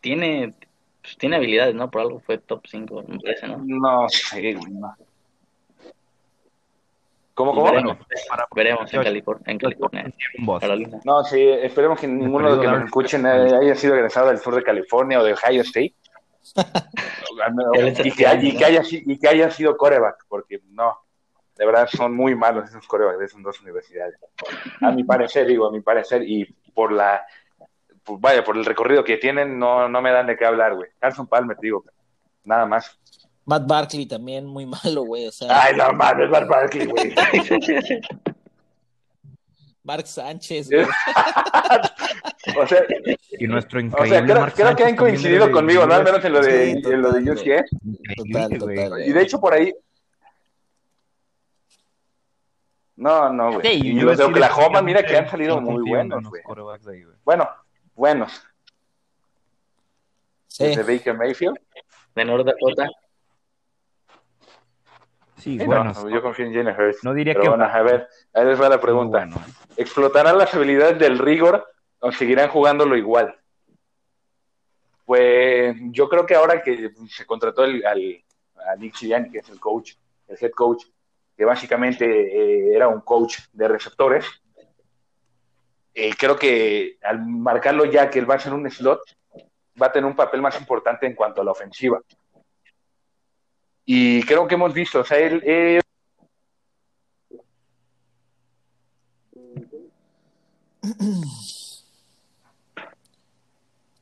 tiene, 0.01 0.55
pues, 1.03 1.17
tiene 1.19 1.37
habilidades, 1.37 1.75
¿no? 1.75 1.91
Por 1.91 2.01
algo 2.03 2.21
fue 2.21 2.39
top 2.39 2.63
5, 2.67 3.03
me 3.07 3.19
parece, 3.19 3.49
¿no? 3.49 3.59
No 3.65 4.07
güey, 4.33 4.55
no. 4.71 4.95
¿Cómo, 7.35 7.55
cómo? 7.55 7.65
veremos, 7.65 7.97
para- 8.29 8.47
veremos 8.55 8.93
en 8.93 9.03
California, 9.03 9.43
en 9.47 9.59
California, 9.59 10.13
Un 10.39 10.47
bust. 10.47 10.61
Carolina. 10.61 11.01
No, 11.05 11.25
sí, 11.25 11.41
esperemos 11.41 11.99
que 11.99 12.07
ninguno 12.07 12.51
de 12.51 12.57
los 12.57 12.65
que 12.65 12.71
nos 12.71 12.85
escuchen 12.85 13.25
haya 13.27 13.75
sido 13.75 13.95
egresado 13.95 14.29
del 14.29 14.39
sur 14.39 14.55
de 14.55 14.63
California 14.63 15.19
o 15.19 15.25
de 15.25 15.33
Ohio 15.33 15.63
State. 15.63 15.95
Y, 18.05 18.11
que, 18.13 18.27
haya- 18.27 18.43
y, 18.49 18.57
que 18.57 18.65
haya, 18.65 18.85
si- 18.85 19.03
y 19.07 19.19
que 19.19 19.29
haya 19.29 19.51
sido 19.51 19.77
coreback, 19.77 20.25
porque 20.29 20.61
no, 20.71 20.97
de 21.57 21.67
verdad 21.67 21.89
son 21.91 22.15
muy 22.15 22.35
malos 22.35 22.69
esos 22.69 22.87
corebacks 22.87 23.19
de 23.19 23.25
esas 23.27 23.43
dos 23.43 23.61
universidades. 23.61 24.17
A 24.81 24.91
mi 24.91 25.05
parecer, 25.05 25.47
digo, 25.47 25.67
a 25.67 25.73
mi 25.73 25.81
parecer, 25.81 26.23
y 26.23 26.45
por 26.75 26.93
la, 26.93 27.25
pues, 28.05 28.21
vaya, 28.21 28.43
por 28.45 28.57
el 28.57 28.65
recorrido 28.65 29.05
que 29.05 29.17
tienen, 29.19 29.59
no, 29.59 29.89
no 29.89 30.03
me 30.03 30.11
dan 30.11 30.27
de 30.27 30.37
qué 30.37 30.45
hablar, 30.45 30.75
güey. 30.75 30.91
Carson 30.99 31.27
Palmer, 31.27 31.57
digo, 31.61 31.85
nada 32.45 32.67
más. 32.67 32.99
Matt 33.45 33.67
Barkley 33.67 34.07
también 34.07 34.47
muy 34.47 34.67
malo, 34.67 35.03
güey. 35.03 35.27
O 35.27 35.33
sea, 35.33 35.63
Ay, 35.65 35.75
no 35.77 35.93
mames, 35.93 36.31
Bar 36.31 36.47
Barkley, 36.47 36.87
güey. 36.87 37.13
Mark 39.85 40.07
Sánchez, 40.07 40.71
güey. 40.71 40.85
o 42.57 42.67
sea, 42.67 42.83
Y 43.39 43.47
nuestro 43.47 43.79
o 43.81 43.83
increíble 43.83 44.11
sea 44.19 44.25
creo, 44.25 44.41
Mark 44.41 44.55
creo 44.55 44.77
que 44.77 44.85
han 44.85 44.97
coincidido 44.97 45.47
de 45.47 45.53
conmigo, 45.53 45.87
¿no? 45.87 45.95
Al 45.95 46.05
menos 46.05 46.25
en 46.25 46.33
lo 46.33 46.41
de, 46.41 46.73
Sí, 46.73 46.83
en 46.85 47.03
lo 47.03 47.13
de 47.13 47.21
total, 47.21 47.35
UCS. 47.35 47.71
Total, 48.17 48.53
Increíble, 48.53 48.59
total, 48.59 48.89
güey. 48.91 49.09
Y 49.09 49.13
de 49.13 49.23
hecho 49.23 49.41
por 49.41 49.55
ahí. 49.55 49.75
No, 52.97 53.33
no, 53.33 53.55
güey. 53.55 53.67
Sí, 53.81 53.89
y 53.89 53.97
yo 53.99 54.05
los 54.05 54.19
de 54.19 54.25
Oklahoma, 54.25 54.83
mira 54.83 55.03
que 55.03 55.17
han 55.17 55.29
salido 55.29 55.61
muy 55.61 55.83
buenos, 55.89 56.23
los 56.23 56.31
güey. 56.31 56.43
quarterbacks 56.43 56.85
de 56.85 56.93
ahí, 56.95 57.03
güey. 57.05 57.17
Bueno, 57.25 57.49
buenos. 57.95 58.43
Sí. 60.47 60.67
Desde 60.67 60.83
Baker 60.83 61.17
Mayfield. 61.17 61.57
De 62.15 62.25
North 62.25 62.47
Dakota. 62.47 62.89
Sí, 65.43 65.59
Sí, 65.59 65.67
bueno. 65.67 65.85
no, 65.85 66.09
yo 66.09 66.23
confío 66.23 66.47
en 66.47 66.55
Jalen 66.55 66.81
Hurts. 66.81 67.03
No 67.03 67.13
diría 67.13 67.35
Pero 67.35 67.43
que 67.43 67.49
bueno, 67.49 67.65
a 67.65 67.83
ver, 67.83 68.09
ahí 68.33 68.45
les 68.47 68.61
va 68.61 68.69
la 68.69 68.81
pregunta. 68.81 69.19
Bueno, 69.19 69.43
¿Explotarán 69.77 70.39
las 70.39 70.55
habilidades 70.55 70.99
del 71.01 71.19
rigor 71.19 71.67
o 71.99 72.13
seguirán 72.13 72.49
jugándolo 72.49 72.97
igual? 72.97 73.35
Pues 75.05 75.77
yo 75.91 76.09
creo 76.09 76.25
que 76.27 76.37
ahora 76.37 76.63
que 76.63 76.93
se 77.09 77.27
contrató 77.27 77.65
el, 77.65 77.85
al, 77.85 78.23
a 78.69 78.77
Nick 78.77 78.95
Sirianni, 78.95 79.31
que 79.31 79.39
es 79.39 79.49
el 79.49 79.59
coach, 79.59 79.95
el 80.29 80.39
head 80.41 80.53
coach, 80.53 80.85
que 81.37 81.45
básicamente 81.45 82.05
eh, 82.07 82.75
era 82.77 82.87
un 82.87 83.01
coach 83.01 83.39
de 83.53 83.67
receptores, 83.67 84.25
eh, 85.95 86.13
creo 86.17 86.37
que 86.37 86.99
al 87.03 87.27
marcarlo 87.27 87.85
ya 87.85 88.09
que 88.09 88.21
él 88.21 88.31
va 88.31 88.37
a 88.37 88.39
ser 88.39 88.55
un 88.55 88.71
slot, 88.71 89.01
va 89.81 89.87
a 89.87 89.93
tener 89.93 90.09
un 90.09 90.17
papel 90.17 90.41
más 90.41 90.59
importante 90.61 91.07
en 91.07 91.15
cuanto 91.15 91.43
a 91.43 91.45
la 91.45 91.51
ofensiva. 91.51 92.01
Y 93.95 94.23
creo 94.23 94.49
que 94.49 94.55
hemos 94.55 94.73
visto, 94.73 95.01
o 95.01 95.05
sea, 95.05 95.19
él, 95.19 95.43
él 95.45 95.83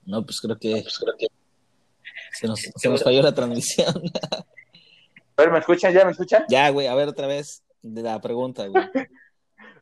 No, 0.07 0.25
pues 0.25 0.41
creo 0.41 0.57
que, 0.57 0.85
se, 2.31 2.47
nos, 2.47 2.61
se 2.61 2.89
nos 2.89 3.03
falló 3.03 3.21
la 3.21 3.35
transmisión. 3.35 3.93
a 5.37 5.43
ver, 5.43 5.51
¿me 5.51 5.59
escuchan? 5.59 5.93
¿Ya 5.93 6.05
me 6.05 6.13
escuchan? 6.13 6.45
ya, 6.49 6.71
güey, 6.71 6.87
a 6.87 6.95
ver 6.95 7.09
otra 7.09 7.27
vez 7.27 7.65
de 7.83 8.03
la 8.05 8.21
pregunta, 8.21 8.69
güey. 8.69 8.85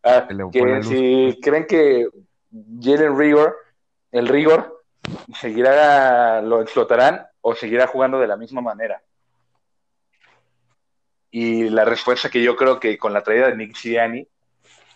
Ah, 0.02 0.26
que 0.52 0.82
si 0.84 1.38
creen 1.42 1.66
que 1.66 2.08
Jalen 2.80 3.18
Rigor, 3.18 3.56
el 4.12 4.26
Rigor, 4.26 4.84
seguirá, 5.38 6.40
lo 6.40 6.62
explotarán 6.62 7.26
o 7.42 7.54
seguirá 7.54 7.86
jugando 7.88 8.18
de 8.18 8.28
la 8.28 8.38
misma 8.38 8.62
manera. 8.62 9.02
Y 11.30 11.68
la 11.68 11.84
respuesta 11.84 12.30
que 12.30 12.42
yo 12.42 12.56
creo 12.56 12.80
que 12.80 12.96
con 12.98 13.12
la 13.12 13.22
traída 13.22 13.48
de 13.48 13.56
Nick 13.56 13.76
Sirianni 13.76 14.26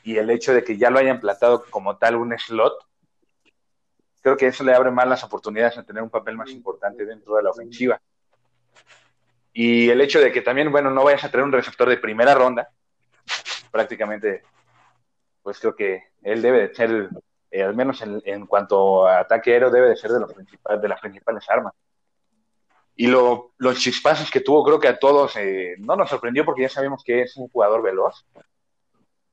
y 0.05 0.17
el 0.17 0.31
hecho 0.31 0.55
de 0.55 0.65
que 0.65 0.77
ya 0.77 0.91
lo 0.91 0.99
hayan 0.99 1.21
plantado 1.21 1.65
como 1.71 1.97
tal 1.99 2.17
un 2.17 2.37
slot, 2.39 2.75
creo 4.21 4.37
que 4.37 4.47
eso 4.47 4.65
le 4.65 4.75
abre 4.75 4.91
más 4.91 5.07
las 5.07 5.25
oportunidades 5.25 5.77
a 5.77 5.85
tener 5.85 6.03
un 6.03 6.11
papel 6.11 6.37
más 6.37 6.51
importante 6.51 7.05
dentro 7.05 7.37
de 7.37 7.43
la 7.43 7.51
ofensiva. 7.51 8.01
Y 9.53 9.91
el 9.91 10.01
hecho 10.01 10.21
de 10.21 10.33
que 10.33 10.41
también, 10.41 10.73
bueno, 10.73 10.91
no 10.91 11.05
vayas 11.05 11.25
a 11.25 11.31
tener 11.31 11.45
un 11.45 11.53
receptor 11.53 11.89
de 11.89 11.99
primera 11.99 12.35
ronda, 12.35 12.71
prácticamente 13.71 14.43
pues 15.43 15.59
creo 15.59 15.75
que 15.75 16.05
él 16.23 16.41
debe 16.41 16.69
de 16.69 16.75
ser, 16.75 17.11
eh, 17.51 17.63
al 17.63 17.75
menos 17.75 18.03
en, 18.03 18.47
cuanto 18.47 19.07
a 19.07 19.21
ataque 19.21 19.53
aéreo, 19.53 19.71
debe 19.71 19.89
de 19.89 19.97
ser 19.97 20.13
de, 20.13 20.79
de 20.79 20.89
las 20.89 21.01
principales 21.01 21.45
armas. 21.51 21.75
Y 22.95 23.07
lo, 23.07 23.53
los 23.59 23.79
chispazos 23.79 24.31
que 24.31 24.41
tuvo, 24.41 24.65
creo 24.65 24.79
que 24.79 24.89
a 24.89 24.99
todos 24.99 25.35
eh, 25.37 25.77
no 25.79 25.97
nos 25.97 26.11
sorprendió 26.11 26.45
porque 26.45 26.63
ya 26.63 26.69
sabemos 26.69 27.03
que 27.03 27.23
es 27.23 27.37
un 27.37 27.49
jugador 27.49 27.83
veloz, 27.83 28.27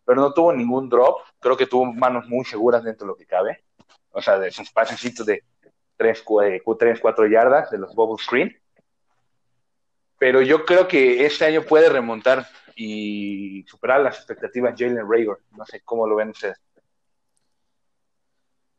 pero 0.05 0.21
no 0.21 0.33
tuvo 0.33 0.53
ningún 0.53 0.89
drop. 0.89 1.19
Creo 1.39 1.57
que 1.57 1.67
tuvo 1.67 1.85
manos 1.85 2.27
muy 2.27 2.45
seguras 2.45 2.83
dentro 2.83 3.05
de 3.05 3.11
lo 3.11 3.17
que 3.17 3.25
cabe. 3.25 3.63
O 4.11 4.21
sea, 4.21 4.39
de 4.39 4.47
esos 4.47 4.71
pasecitos 4.71 5.25
de 5.25 5.43
3, 5.97 6.23
4 6.23 7.27
yardas, 7.27 7.69
de 7.69 7.77
los 7.77 7.93
bubble 7.93 8.23
screen. 8.23 8.57
Pero 10.17 10.41
yo 10.41 10.65
creo 10.65 10.87
que 10.87 11.25
este 11.25 11.45
año 11.45 11.61
puede 11.61 11.89
remontar 11.89 12.47
y 12.75 13.63
superar 13.67 14.01
las 14.01 14.17
expectativas 14.17 14.73
Jalen 14.77 15.09
Rager. 15.09 15.37
No 15.55 15.65
sé 15.65 15.81
cómo 15.81 16.07
lo 16.07 16.15
ven 16.15 16.29
ustedes. 16.29 16.57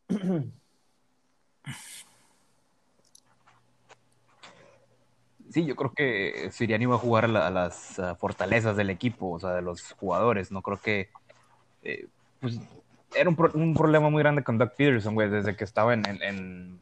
Sí, 5.51 5.65
yo 5.65 5.75
creo 5.75 5.93
que 5.93 6.49
Siriani 6.53 6.87
va 6.87 6.95
a 6.95 6.99
jugar 6.99 7.25
a, 7.25 7.29
la, 7.29 7.47
a 7.49 7.51
las 7.51 7.99
uh, 7.99 8.15
fortalezas 8.15 8.77
del 8.77 8.89
equipo, 8.89 9.31
o 9.31 9.41
sea, 9.41 9.51
de 9.51 9.63
los 9.63 9.93
jugadores. 9.93 10.53
No 10.53 10.63
creo 10.63 10.81
que 10.81 11.09
eh, 11.83 12.07
pues, 12.39 12.61
era 13.17 13.29
un, 13.29 13.35
pro- 13.35 13.51
un 13.55 13.75
problema 13.75 14.11
muy 14.11 14.23
grande 14.23 14.45
con 14.45 14.59
Doug 14.59 14.75
Peterson, 14.77 15.15
güey, 15.15 15.29
desde 15.29 15.57
que 15.57 15.65
estaba 15.65 15.93
en, 15.95 16.81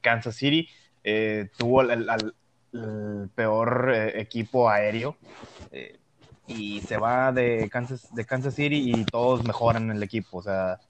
Kansas 0.00 0.36
City. 0.36 0.68
Eh, 1.04 1.50
tuvo 1.56 1.82
el, 1.82 2.08
peor 3.34 3.92
eh, 3.94 4.20
equipo 4.20 4.68
aéreo 4.68 5.16
y 6.46 6.80
se 6.80 6.96
va 6.96 7.30
de 7.32 7.68
Kansas, 7.70 8.14
de 8.14 8.24
Kansas 8.24 8.54
City 8.54 8.90
y 8.94 9.04
todos 9.04 9.44
mejoran 9.44 9.90
el 9.90 10.02
equipo. 10.02 10.38
O 10.38 10.42
sea, 10.42 10.80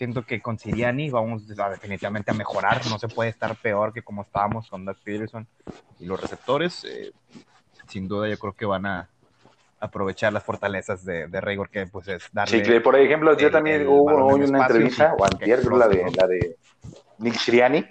siento 0.00 0.24
que 0.24 0.40
con 0.40 0.58
Siriani 0.58 1.10
vamos 1.10 1.42
a, 1.58 1.68
definitivamente 1.68 2.30
a 2.30 2.34
mejorar. 2.34 2.86
No 2.86 2.98
se 2.98 3.06
puede 3.08 3.28
estar 3.28 3.54
peor 3.56 3.92
que 3.92 4.00
como 4.00 4.22
estábamos 4.22 4.66
con 4.70 4.82
Doug 4.86 4.96
Peterson 5.04 5.46
y 5.98 6.06
los 6.06 6.18
receptores. 6.18 6.84
eh, 6.84 7.12
sin 7.86 8.08
duda, 8.08 8.26
yo 8.26 8.38
creo 8.38 8.54
que 8.54 8.64
van 8.64 8.86
a 8.86 9.10
aprovechar 9.78 10.32
las 10.32 10.42
fortalezas 10.42 11.04
de, 11.04 11.26
de 11.26 11.40
Raygor, 11.42 11.68
que 11.68 11.86
pues 11.86 12.08
es 12.08 12.30
darle. 12.32 12.58
Sí, 12.58 12.62
que 12.62 12.80
por 12.80 12.96
ejemplo, 12.96 13.36
yo 13.36 13.48
el- 13.48 13.52
también 13.52 13.82
el 13.82 13.88
hubo 13.88 14.24
hoy 14.24 14.40
una 14.40 14.60
entrevista, 14.60 15.12
o 15.12 15.22
antier, 15.22 15.62
la 15.66 15.86
de, 15.86 16.10
la 16.14 16.26
de 16.26 16.56
Nick 17.18 17.34
Siriani, 17.34 17.84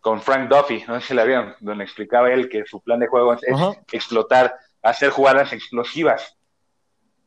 con 0.00 0.20
Frank 0.20 0.48
Duffy, 0.50 0.82
no 0.88 1.00
sé 1.00 1.06
si 1.06 1.14
la 1.14 1.22
vieron, 1.22 1.54
donde 1.60 1.84
explicaba 1.84 2.32
él 2.32 2.48
que 2.48 2.64
su 2.66 2.80
plan 2.80 2.98
de 2.98 3.06
juego 3.06 3.34
es 3.34 3.42
explotar, 3.92 4.56
hacer 4.82 5.10
jugadas 5.10 5.52
explosivas. 5.52 6.36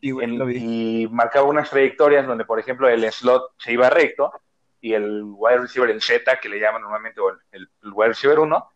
Sí, 0.04 0.12
güey, 0.12 0.26
En- 0.26 0.38
lo 0.38 0.46
vi. 0.46 0.58
y 1.04 1.08
marcaba 1.08 1.48
unas 1.48 1.70
trayectorias 1.70 2.28
donde, 2.28 2.44
por 2.44 2.60
ejemplo, 2.60 2.90
el 2.90 3.10
slot 3.10 3.54
se 3.58 3.72
iba 3.72 3.90
recto 3.90 4.34
y 4.82 4.92
el 4.94 5.24
wide 5.24 5.60
receiver, 5.60 5.90
el 5.90 6.02
Z, 6.02 6.40
que 6.42 6.50
le 6.50 6.60
llaman 6.60 6.82
normalmente, 6.82 7.22
o 7.22 7.30
el, 7.30 7.38
el 7.54 7.70
wide 7.94 8.10
receiver 8.10 8.40
1, 8.40 8.70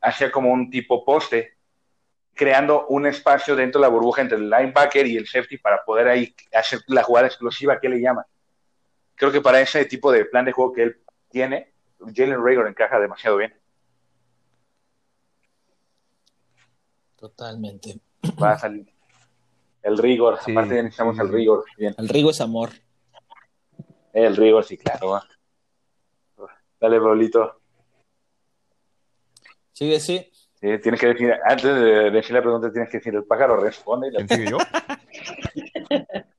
hacía 0.00 0.32
como 0.32 0.50
un 0.50 0.70
tipo 0.70 1.04
poste, 1.04 1.56
creando 2.34 2.88
un 2.88 3.06
espacio 3.06 3.54
dentro 3.54 3.80
de 3.80 3.86
la 3.86 3.90
burbuja 3.90 4.22
entre 4.22 4.38
el 4.38 4.50
linebacker 4.50 5.06
y 5.06 5.16
el 5.16 5.28
safety 5.28 5.58
para 5.58 5.84
poder 5.84 6.08
ahí 6.08 6.34
hacer 6.52 6.80
la 6.88 7.04
jugada 7.04 7.28
explosiva 7.28 7.78
que 7.78 7.88
le 7.88 8.00
llaman. 8.00 8.24
Creo 9.14 9.30
que 9.30 9.40
para 9.40 9.60
ese 9.60 9.84
tipo 9.84 10.10
de 10.10 10.24
plan 10.24 10.44
de 10.44 10.50
juego 10.50 10.72
que 10.72 10.82
él 10.82 11.00
tiene, 11.30 11.72
Jalen 12.12 12.44
Rager 12.44 12.66
encaja 12.66 12.98
demasiado 12.98 13.36
bien. 13.36 13.54
Totalmente. 17.14 18.00
Va 18.42 18.50
a 18.50 18.58
salir 18.58 18.91
el 19.82 19.98
rigor, 19.98 20.38
Sí, 20.44 20.52
aparte 20.52 20.76
ya 20.76 20.82
necesitamos 20.82 21.16
sí, 21.16 21.22
el 21.22 21.28
rigor. 21.32 21.64
Bien. 21.76 21.94
El 21.98 22.08
Rigo 22.08 22.30
es 22.30 22.40
amor. 22.40 22.70
El 24.12 24.36
rigor, 24.36 24.64
sí, 24.64 24.76
claro. 24.76 25.20
Dale, 26.80 27.00
Pablito. 27.00 27.60
Sigue, 29.72 30.00
sí. 30.00 30.28
Sí, 30.60 30.78
tienes 30.78 31.00
que 31.00 31.06
decir, 31.08 31.32
antes 31.44 31.64
de 31.64 32.10
decir 32.10 32.32
la 32.34 32.42
pregunta, 32.42 32.70
tienes 32.70 32.90
que 32.90 32.98
decir, 32.98 33.14
el 33.14 33.24
pájaro 33.24 33.56
responde. 33.56 34.08
y 34.08 34.10
la- 34.12 34.18
¿Quién 34.18 34.28
sigue 34.28 34.50
yo? 34.50 34.58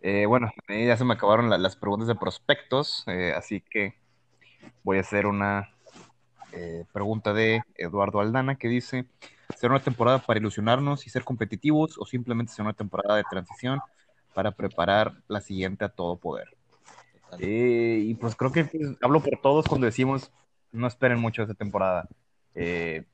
Eh, 0.00 0.26
bueno, 0.26 0.50
eh, 0.68 0.86
ya 0.86 0.96
se 0.96 1.04
me 1.04 1.14
acabaron 1.14 1.48
la- 1.48 1.58
las 1.58 1.76
preguntas 1.76 2.08
de 2.08 2.14
prospectos, 2.14 3.04
eh, 3.06 3.32
así 3.34 3.62
que 3.62 3.94
voy 4.82 4.98
a 4.98 5.00
hacer 5.00 5.26
una 5.26 5.73
eh, 6.56 6.84
pregunta 6.92 7.32
de 7.32 7.62
Eduardo 7.74 8.20
Aldana 8.20 8.56
que 8.56 8.68
dice, 8.68 9.06
¿será 9.56 9.74
una 9.74 9.82
temporada 9.82 10.20
para 10.20 10.38
ilusionarnos 10.38 11.06
y 11.06 11.10
ser 11.10 11.24
competitivos 11.24 11.96
o 11.98 12.06
simplemente 12.06 12.52
será 12.52 12.64
una 12.64 12.74
temporada 12.74 13.16
de 13.16 13.24
transición 13.24 13.80
para 14.34 14.52
preparar 14.52 15.14
la 15.26 15.40
siguiente 15.40 15.84
a 15.84 15.88
todo 15.88 16.16
poder? 16.16 16.48
Eh, 17.40 18.04
y 18.04 18.14
pues 18.14 18.36
creo 18.36 18.52
que 18.52 18.64
pues, 18.64 18.96
hablo 19.02 19.20
por 19.20 19.40
todos 19.40 19.66
cuando 19.66 19.86
decimos 19.86 20.30
no 20.72 20.86
esperen 20.86 21.18
mucho 21.18 21.42
esta 21.42 21.54
temporada. 21.54 22.08
Eh, 22.54 23.04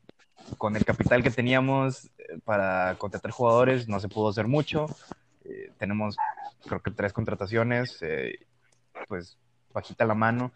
con 0.58 0.76
el 0.76 0.84
capital 0.84 1.22
que 1.22 1.30
teníamos 1.30 2.06
eh, 2.18 2.38
para 2.44 2.96
contratar 2.98 3.30
jugadores 3.30 3.88
no 3.88 4.00
se 4.00 4.08
pudo 4.08 4.28
hacer 4.28 4.46
mucho. 4.46 4.86
Tenemos 5.78 6.16
creo 6.66 6.80
que 6.80 6.90
tres 6.90 7.12
contrataciones, 7.12 7.98
pues 9.08 9.36
bajita 9.72 10.04
la 10.04 10.14
mano. 10.14 10.52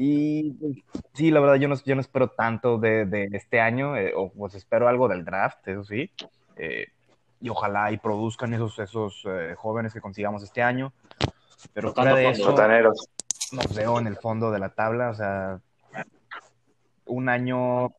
Y 0.00 0.52
pues, 0.52 0.76
sí, 1.12 1.32
la 1.32 1.40
verdad 1.40 1.56
yo 1.56 1.66
no, 1.66 1.74
yo 1.74 1.96
no 1.96 2.00
espero 2.00 2.30
tanto 2.30 2.78
de, 2.78 3.04
de 3.04 3.28
este 3.32 3.60
año, 3.60 3.96
eh, 3.96 4.12
o 4.14 4.30
pues 4.30 4.54
espero 4.54 4.86
algo 4.86 5.08
del 5.08 5.24
draft, 5.24 5.66
eso 5.66 5.82
sí. 5.82 6.08
Eh, 6.54 6.86
y 7.40 7.48
ojalá 7.48 7.90
y 7.90 7.96
produzcan 7.96 8.54
esos, 8.54 8.78
esos 8.78 9.24
eh, 9.28 9.56
jóvenes 9.56 9.92
que 9.92 10.00
consigamos 10.00 10.44
este 10.44 10.62
año. 10.62 10.92
Pero 11.72 11.92
fuera 11.92 12.14
de 12.14 12.28
eso, 12.28 12.54
nos 13.50 13.74
veo 13.74 13.98
en 13.98 14.06
el 14.06 14.16
fondo 14.16 14.52
de 14.52 14.60
la 14.60 14.68
tabla, 14.68 15.10
o 15.10 15.14
sea, 15.14 15.58
un 17.06 17.28
año, 17.28 17.92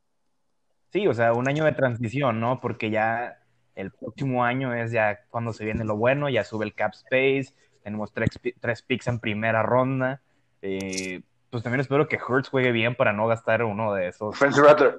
sí, 0.94 1.06
o 1.06 1.14
sea, 1.14 1.34
un 1.34 1.50
año 1.50 1.66
de 1.66 1.74
transición, 1.74 2.40
¿no? 2.40 2.62
Porque 2.62 2.92
ya 2.92 3.40
el 3.76 3.92
próximo 3.92 4.46
año 4.46 4.74
es 4.74 4.94
ya 4.94 5.20
cuando 5.30 5.52
se 5.52 5.66
viene 5.66 5.84
lo 5.84 5.98
bueno, 5.98 6.30
ya 6.30 6.46
sube 6.46 6.64
el 6.64 6.74
cap 6.74 6.94
space, 6.94 7.54
tenemos 7.84 8.14
tres, 8.14 8.30
tres 8.62 8.84
picks 8.84 9.08
en 9.08 9.20
primera 9.20 9.64
ronda, 9.64 10.22
eh, 10.62 11.24
pues 11.50 11.64
también 11.64 11.82
espero 11.82 12.08
que 12.08 12.18
Hurts 12.18 12.50
juegue 12.50 12.72
bien 12.72 12.96
para 12.96 13.14
no 13.14 13.28
gastar 13.28 13.64
uno 13.64 13.94
de 13.94 14.08
esos 14.08 14.38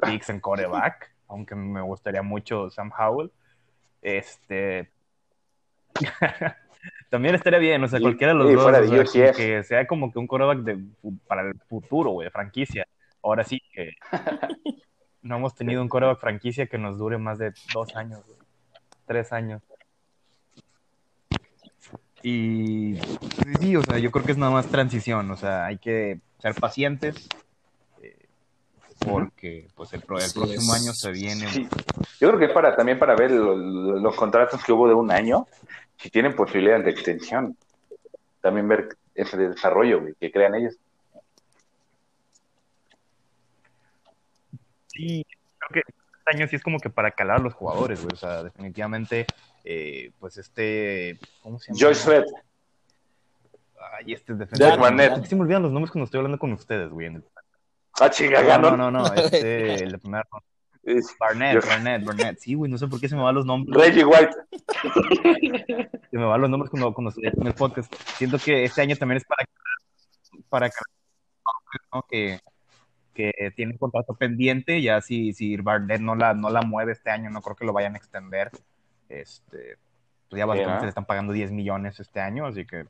picks 0.03 0.31
en 0.31 0.41
coreback, 0.41 1.13
aunque 1.29 1.55
me 1.55 1.81
gustaría 1.81 2.23
mucho 2.23 2.71
Sam 2.71 2.91
Howell. 2.97 3.31
Este. 4.03 4.91
También 7.11 7.35
estaría 7.35 7.59
bien, 7.59 7.83
o 7.85 7.89
sea, 7.89 8.01
cualquiera 8.01 8.33
de 8.33 8.39
los 8.39 8.53
dos, 8.53 8.63
fuera 8.63 8.79
o 8.79 8.83
de 8.83 9.07
sea, 9.07 9.31
UCF. 9.31 9.37
que 9.37 9.65
sea 9.65 9.87
como 9.87 10.13
que 10.13 10.19
un 10.19 10.27
coreback 10.27 10.59
de, 10.61 10.79
para 11.27 11.43
el 11.43 11.55
futuro, 11.69 12.11
güey, 12.11 12.31
franquicia. 12.31 12.87
Ahora 13.23 13.45
sí 13.45 13.61
que 13.73 13.93
no 15.23 15.37
hemos 15.37 15.55
tenido 15.55 15.83
un 15.83 15.89
coreback 15.89 16.21
franquicia 16.21 16.67
que 16.67 16.79
nos 16.79 16.99
dure 16.99 17.19
más 17.19 17.39
de 17.39 17.53
dos 17.75 17.95
años, 17.97 18.25
güey, 18.27 18.39
tres 19.07 19.33
años. 19.33 19.63
Y 22.23 22.97
sí, 23.61 23.77
o 23.77 23.83
sea, 23.83 23.99
yo 23.99 24.11
creo 24.11 24.25
que 24.25 24.33
es 24.33 24.39
nada 24.39 24.53
más 24.53 24.69
transición, 24.69 25.31
o 25.31 25.37
sea, 25.37 25.67
hay 25.67 25.79
que 25.79 26.21
ser 26.41 26.55
pacientes 26.55 27.29
eh, 28.03 28.17
porque 28.99 29.69
pues 29.75 29.93
el, 29.93 30.01
pro- 30.03 30.19
el 30.19 30.33
próximo 30.33 30.75
es. 30.75 30.83
año 30.83 30.93
se 30.93 31.11
viene 31.13 31.47
Sí. 31.49 31.69
Yo 32.21 32.29
creo 32.29 32.39
que 32.39 32.45
es 32.47 32.53
para, 32.53 32.75
también 32.77 32.99
para 32.99 33.15
ver 33.15 33.31
lo- 33.31 33.57
lo- 33.57 33.99
los 33.99 34.15
contratos 34.17 34.63
que 34.65 34.73
hubo 34.73 34.89
de 34.89 34.95
un 34.95 35.11
año, 35.11 35.47
si 35.99 36.11
tienen 36.11 36.35
posibilidades 36.35 36.85
de 36.85 36.91
extensión. 36.93 37.57
También 38.41 38.67
ver 38.69 38.97
ese 39.15 39.37
desarrollo 39.37 40.01
güey, 40.01 40.15
que 40.19 40.31
crean 40.31 40.55
ellos. 40.55 40.75
Sí, 44.89 45.25
creo 45.59 45.71
que 45.85 45.93
este 46.19 46.37
año 46.37 46.49
sí 46.49 46.57
es 46.57 46.63
como 46.63 46.79
que 46.79 46.91
para 46.91 47.11
calar 47.13 47.39
a 47.41 47.43
los 47.43 47.55
jugadores, 47.55 48.01
güey. 48.03 48.13
O 48.15 48.17
sea, 48.17 48.43
definitivamente, 48.43 49.27
eh, 49.65 50.11
pues 50.19 50.37
este. 50.39 51.19
¿Cómo 51.43 51.59
se 51.59 51.73
llama? 51.73 51.79
Joyce 51.81 52.05
Fred, 52.05 52.25
Ay, 53.99 54.13
este 54.13 54.33
Jack 54.33 54.39
defensor. 54.51 54.79
Barnett. 54.79 55.11
¿Por 55.13 55.23
qué 55.23 55.27
se 55.29 55.37
me 55.37 55.43
olvidan 55.43 55.63
los 55.63 55.73
nombres 55.73 55.91
cuando 55.91 56.05
estoy 56.05 56.19
hablando 56.19 56.39
con 56.39 56.53
ustedes, 56.53 56.91
güey? 56.91 57.07
en 57.09 57.17
el- 57.17 57.25
ah, 58.01 58.11
chinga, 58.11 58.43
No, 58.43 58.47
ganó. 58.49 58.77
no, 58.77 58.91
no, 58.91 59.03
no, 59.03 59.15
este, 59.15 59.75
el 59.85 59.93
de 59.93 59.99
primera 59.99 60.25
ronda. 60.31 60.45
Es- 60.83 61.15
Barnett, 61.19 61.55
Yo- 61.63 61.69
Barnett, 61.69 62.05
Barnett. 62.05 62.39
Sí, 62.39 62.55
güey, 62.55 62.71
no 62.71 62.79
sé 62.79 62.87
por 62.89 63.01
qué 63.01 63.09
se 63.09 63.17
me 63.17 63.23
van 63.23 63.35
los 63.35 63.45
nombres. 63.47 63.77
Reggie 63.83 64.05
White. 64.05 64.31
Se 66.11 66.17
me 66.19 66.25
van 66.25 66.41
los 66.41 66.51
nombres 66.51 66.71
cuando, 66.71 66.93
cuando 66.93 67.11
estoy 67.11 67.27
en 67.27 67.47
el 67.47 67.55
podcast. 67.55 67.93
Siento 68.17 68.39
que 68.39 68.65
este 68.65 68.83
año 68.83 68.97
también 68.97 69.19
es 69.19 69.25
para 69.25 69.45
para 70.49 70.71
¿no? 71.93 72.05
que, 72.09 72.41
que 73.15 73.33
tiene 73.55 73.73
un 73.73 73.79
contrato 73.79 74.15
pendiente. 74.15 74.81
Ya 74.83 75.01
si, 75.01 75.33
si 75.33 75.57
Barnett 75.57 76.01
no 76.01 76.15
la, 76.15 76.35
no 76.35 76.51
la 76.51 76.63
mueve 76.63 76.93
este 76.93 77.11
año, 77.11 77.31
no 77.31 77.41
creo 77.43 77.57
que 77.57 77.65
lo 77.65 77.73
vayan 77.73 77.95
a 77.95 77.99
extender. 77.99 78.51
Este, 79.09 79.77
pues 80.29 80.39
ya 80.39 80.47
básicamente 80.47 80.81
¿no? 80.81 80.85
le 80.87 80.89
están 80.89 81.05
pagando 81.05 81.33
10 81.33 81.51
millones 81.53 82.01
este 82.01 82.21
año, 82.21 82.47
así 82.47 82.65
que. 82.65 82.87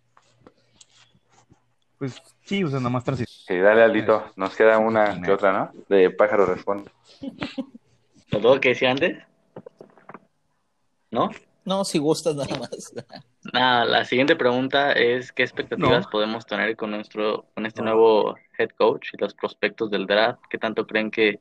Pues 2.01 2.21
sí, 2.47 2.65
o 2.65 2.69
sea, 2.69 2.79
nada 2.79 2.89
más 2.89 3.05
transición. 3.05 3.45
Sí, 3.47 3.59
dale, 3.59 3.83
Aldito. 3.83 4.33
Nos 4.37 4.57
queda 4.57 4.79
una 4.79 5.21
que 5.21 5.31
otra, 5.31 5.53
¿no? 5.53 5.71
De 5.91 6.11
pájaro 6.11 6.47
responde. 6.47 6.91
¿Lo 8.31 8.41
tengo 8.41 8.59
que 8.59 8.71
decir 8.71 8.89
antes? 8.89 9.19
¿No? 11.11 11.29
No, 11.67 11.85
si 11.85 11.99
gustas 11.99 12.35
nada 12.37 12.59
más. 12.59 12.71
Nada, 13.53 13.85
la 13.85 14.05
siguiente 14.07 14.35
pregunta 14.35 14.93
es 14.93 15.31
¿qué 15.33 15.43
expectativas 15.43 16.05
No. 16.07 16.11
podemos 16.11 16.47
tener 16.47 16.75
con 16.75 16.91
nuestro 16.91 17.45
con 17.55 17.67
este 17.67 17.83
No. 17.83 17.91
nuevo 17.91 18.35
head 18.59 18.71
coach 18.79 19.09
y 19.13 19.19
los 19.19 19.35
prospectos 19.35 19.91
del 19.91 20.07
draft? 20.07 20.41
¿Qué 20.49 20.57
tanto 20.57 20.87
creen 20.87 21.11
que 21.11 21.39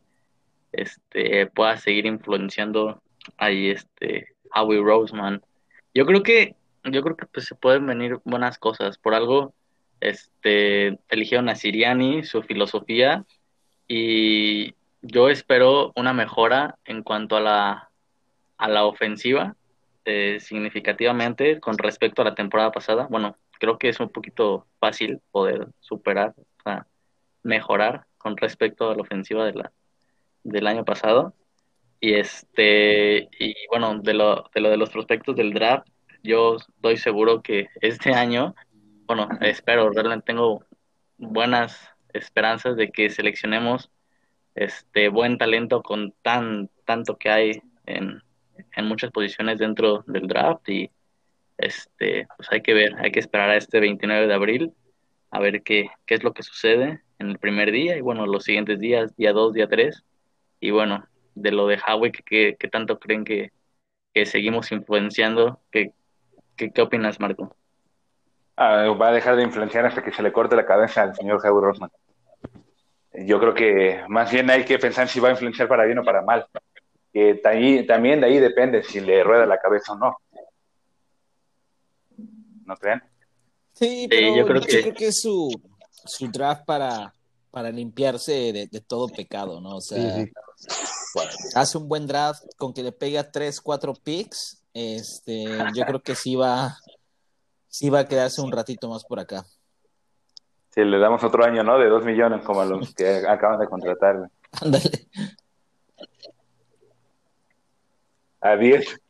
este 0.74 1.47
pueda 1.47 1.78
seguir 1.78 2.05
influenciando 2.05 3.01
ahí 3.38 3.70
este 3.70 4.36
Howie 4.53 4.82
Roseman? 4.82 5.41
Yo 5.93 6.05
creo 6.05 6.22
que 6.22 6.55
yo 6.84 7.01
creo 7.01 7.16
que 7.16 7.26
pues 7.28 7.45
se 7.45 7.55
pueden 7.55 7.86
venir 7.86 8.20
buenas 8.26 8.57
cosas. 8.57 8.97
Por 8.97 9.14
algo 9.14 9.53
este 9.99 10.99
eligieron 11.09 11.49
a 11.49 11.55
Siriani, 11.55 12.23
su 12.23 12.41
filosofía 12.43 13.25
y 13.87 14.73
yo 15.01 15.29
espero 15.29 15.91
una 15.95 16.13
mejora 16.13 16.77
en 16.85 17.03
cuanto 17.03 17.37
a 17.37 17.41
la 17.41 17.89
a 18.57 18.67
la 18.67 18.85
ofensiva 18.85 19.55
eh, 20.05 20.39
significativamente 20.39 21.59
con 21.59 21.77
respecto 21.77 22.21
a 22.21 22.25
la 22.25 22.35
temporada 22.35 22.71
pasada. 22.71 23.07
Bueno, 23.09 23.37
creo 23.59 23.77
que 23.77 23.89
es 23.89 23.99
un 23.99 24.09
poquito 24.09 24.65
fácil 24.79 25.21
poder 25.31 25.67
superar, 25.79 26.33
o 26.37 26.63
sea, 26.63 26.87
mejorar 27.43 28.05
con 28.17 28.35
respecto 28.37 28.89
a 28.89 28.95
la 28.95 29.01
ofensiva 29.01 29.45
de 29.45 29.53
la, 29.53 29.71
del 30.43 30.67
año 30.67 30.83
pasado. 30.83 31.33
Y 31.99 32.13
este, 32.13 33.29
y 33.39 33.55
bueno, 33.69 33.99
de 33.99 34.13
lo, 34.13 34.49
de 34.53 34.61
lo 34.61 34.69
de 34.69 34.77
los 34.77 34.89
prospectos 34.89 35.35
del 35.35 35.53
draft, 35.53 35.87
yo 36.23 36.55
estoy 36.55 36.97
seguro 36.97 37.41
que 37.41 37.67
este 37.81 38.13
año, 38.15 38.55
bueno, 39.10 39.28
espero, 39.41 39.89
realmente 39.89 40.28
tengo 40.28 40.64
buenas 41.18 41.89
esperanzas 42.14 42.78
de 42.78 42.91
que 42.91 43.10
seleccionemos 43.10 43.89
este 44.53 45.10
buen 45.10 45.39
talento 45.39 45.82
con 45.82 46.14
tan 46.22 46.70
tanto 46.86 47.18
que 47.18 47.30
hay 47.32 47.62
en, 47.88 48.22
en 48.76 48.86
muchas 48.86 49.10
posiciones 49.12 49.57
dentro 49.57 50.03
del 50.05 50.28
draft 50.28 50.70
y 50.70 50.91
este 51.57 52.28
pues 52.38 52.51
hay 52.51 52.62
que 52.62 52.76
ver, 52.76 52.97
hay 52.99 53.12
que 53.12 53.20
esperar 53.20 53.49
a 53.49 53.57
este 53.57 53.80
29 53.80 54.28
de 54.28 54.34
abril 54.36 54.74
a 55.32 55.39
ver 55.39 55.64
qué, 55.64 55.89
qué 56.05 56.14
es 56.14 56.24
lo 56.24 56.36
que 56.36 56.43
sucede 56.43 57.01
en 57.18 57.30
el 57.32 57.39
primer 57.39 57.72
día 57.72 57.97
y 57.97 58.01
bueno, 58.01 58.28
los 58.28 58.43
siguientes 58.43 58.80
días, 58.80 59.16
día 59.16 59.34
2, 59.34 59.53
día 59.53 59.68
3 59.68 60.03
y 60.60 60.70
bueno, 60.70 61.07
de 61.34 61.51
lo 61.51 61.66
de 61.66 61.80
Huawei, 61.80 62.12
¿qué, 62.12 62.55
qué 62.60 62.68
tanto 62.68 62.99
creen 62.99 63.24
que, 63.26 63.51
que 64.14 64.28
seguimos 64.28 64.72
influenciando? 64.72 65.60
¿Qué, 65.72 65.93
qué, 66.55 66.72
qué 66.72 66.82
opinas, 66.84 67.20
Marco? 67.20 67.59
Va 68.60 69.07
a 69.07 69.12
dejar 69.14 69.38
de 69.38 69.43
influenciar 69.43 69.86
hasta 69.86 70.03
que 70.03 70.12
se 70.12 70.22
le 70.22 70.34
corte 70.34 70.55
la 70.55 70.66
cabeza 70.66 71.03
al 71.03 71.16
señor 71.16 71.39
Howie 71.45 71.62
Roseman. 71.62 71.91
Yo 73.14 73.39
creo 73.39 73.53
que 73.53 74.03
más 74.10 74.32
bien 74.32 74.49
hay 74.49 74.66
que 74.66 74.78
pensar 74.78 75.07
si 75.07 75.20
va 75.20 75.30
a 75.30 75.32
influenciar 75.32 75.68
para 75.68 75.86
bien 75.86 75.99
o 75.99 76.03
para 76.03 76.22
mal. 76.22 76.45
Que 77.14 77.36
también 77.36 78.20
de 78.20 78.28
ahí 78.28 78.38
depende 78.38 78.84
si 78.84 78.99
le 78.99 79.24
rueda 79.24 79.45
la 79.45 79.60
cabeza 79.60 79.93
o 79.93 79.97
no. 79.97 80.18
¿No 82.66 82.76
creen? 82.76 83.01
Sí, 83.74 84.07
pero 84.10 84.36
yo 84.36 84.45
creo, 84.45 84.62
que... 84.62 85.05
es 85.07 85.22
su, 85.22 85.49
su 86.05 86.28
draft 86.28 86.66
para, 86.66 87.14
para 87.51 87.72
limpiarse 87.72 88.51
de, 88.53 88.82
todo 88.82 89.07
pecado, 89.07 89.62
¿no? 89.62 89.78
O 89.78 89.82
sea, 89.82 90.26
hace 91.55 91.78
un 91.78 91.88
buen 91.88 92.05
draft 92.05 92.43
con 92.57 92.74
que 92.74 92.84
le 92.84 92.91
pega 92.91 93.32
3, 93.32 93.62
4 93.62 93.93
picks. 94.03 94.64
Este, 94.74 95.45
yo 95.74 95.86
creo 95.86 96.01
que 96.01 96.14
sí 96.14 96.36
va, 96.36 96.78
sí 97.70 97.89
va 97.89 97.99
a 97.99 98.05
quedarse 98.05 98.41
un 98.41 98.51
ratito 98.51 98.89
más 98.89 99.05
por 99.05 99.20
acá. 99.20 99.45
Si 100.72 100.84
le 100.84 100.99
damos 100.99 101.24
otro 101.24 101.45
año, 101.45 101.63
¿no? 101.63 101.80
De 101.80 101.88
2 101.88 102.03
millones 102.05 102.43
como 102.43 102.61
a 102.61 102.65
los 102.65 102.93
que 102.93 103.24
acaban 103.28 103.59
de 103.59 103.67
contratar. 103.67 104.30
Ándale. 104.61 105.07
A 108.41 108.55
10. 108.55 109.01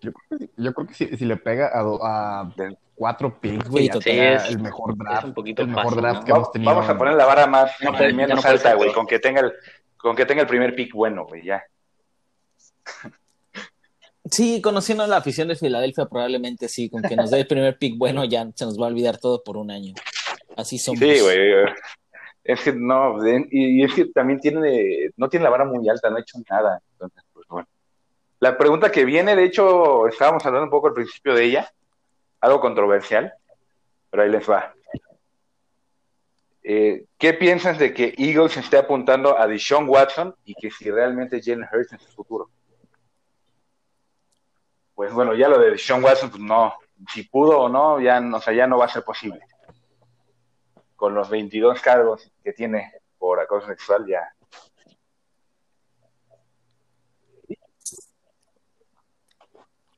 yo, 0.00 0.72
creo 0.72 0.86
que 0.86 0.94
si, 0.94 1.06
le 1.06 1.36
pega 1.36 1.68
a, 1.68 1.82
a 1.82 2.50
cuatro 2.94 3.38
picks, 3.38 3.68
güey, 3.68 3.90
ya 3.90 4.36
el 4.48 4.58
mejor 4.58 4.96
draft, 4.96 5.36
el 5.36 5.68
mejor 5.68 5.96
draft 5.96 6.24
que 6.24 6.32
hemos 6.32 6.50
tenido. 6.50 6.74
Vamos 6.74 6.88
a 6.88 6.96
poner 6.96 7.14
la 7.14 7.26
vara 7.26 7.46
más, 7.46 7.72
menos 8.14 8.44
alta, 8.44 8.74
güey, 8.74 8.92
con 8.92 9.06
que 9.06 9.18
tenga 9.18 9.42
el, 9.42 9.52
con 9.98 10.16
que 10.16 10.24
tenga 10.24 10.40
el 10.42 10.48
primer 10.48 10.74
pick 10.74 10.94
bueno, 10.94 11.26
güey, 11.26 11.44
ya. 11.44 11.62
Sí, 14.30 14.60
conociendo 14.60 15.06
la 15.06 15.18
afición 15.18 15.48
de 15.48 15.56
Filadelfia, 15.56 16.06
probablemente 16.06 16.68
sí, 16.68 16.90
con 16.90 17.02
que 17.02 17.16
nos 17.16 17.30
dé 17.30 17.40
el 17.40 17.46
primer 17.46 17.78
pick 17.78 17.96
bueno, 17.96 18.24
ya 18.24 18.48
se 18.54 18.64
nos 18.64 18.80
va 18.80 18.86
a 18.86 18.88
olvidar 18.88 19.18
todo 19.18 19.42
por 19.42 19.56
un 19.56 19.70
año. 19.70 19.94
Así 20.56 20.78
somos. 20.78 21.00
Sí, 21.00 21.20
güey. 21.20 21.64
Es 22.42 22.60
que 22.60 22.72
no, 22.72 23.18
y, 23.50 23.82
es 23.82 23.92
que 23.92 24.06
también 24.06 24.40
tiene, 24.40 25.10
no 25.16 25.28
tiene 25.28 25.44
la 25.44 25.50
vara 25.50 25.64
muy 25.64 25.88
alta, 25.88 26.10
no 26.10 26.16
ha 26.16 26.20
hecho 26.20 26.38
nada. 26.48 26.80
Entonces, 26.92 27.22
pues 27.32 27.46
bueno. 27.48 27.68
La 28.38 28.56
pregunta 28.56 28.92
que 28.92 29.04
viene, 29.04 29.34
de 29.34 29.44
hecho, 29.44 30.06
estábamos 30.06 30.44
hablando 30.46 30.64
un 30.64 30.70
poco 30.70 30.88
al 30.88 30.94
principio 30.94 31.34
de 31.34 31.44
ella, 31.44 31.72
algo 32.40 32.60
controversial, 32.60 33.32
pero 34.10 34.22
ahí 34.22 34.30
les 34.30 34.48
va. 34.48 34.74
Eh, 36.62 37.04
¿Qué 37.16 37.32
piensas 37.32 37.78
de 37.78 37.94
que 37.94 38.14
Eagles 38.18 38.56
esté 38.56 38.76
apuntando 38.76 39.38
a 39.38 39.46
Deshaun 39.46 39.88
Watson 39.88 40.34
y 40.44 40.54
que 40.54 40.70
si 40.70 40.90
realmente 40.90 41.40
Jalen 41.42 41.66
Hurts 41.72 41.92
en 41.92 42.00
su 42.00 42.08
futuro? 42.12 42.50
Pues 44.96 45.12
bueno, 45.12 45.34
ya 45.34 45.48
lo 45.48 45.60
de 45.60 45.70
Deshaun 45.72 46.02
Watson, 46.02 46.30
pues 46.30 46.42
no, 46.42 46.74
si 47.12 47.22
pudo 47.22 47.60
o 47.60 47.68
no, 47.68 48.00
ya, 48.00 48.18
o 48.18 48.40
sea, 48.40 48.52
ya 48.54 48.66
no 48.66 48.78
va 48.78 48.86
a 48.86 48.88
ser 48.88 49.04
posible. 49.04 49.38
Con 50.96 51.14
los 51.14 51.30
22 51.30 51.80
cargos 51.80 52.32
que 52.42 52.52
tiene 52.52 52.90
por 53.18 53.38
acoso 53.38 53.68
sexual, 53.68 54.06
ya. 54.08 54.22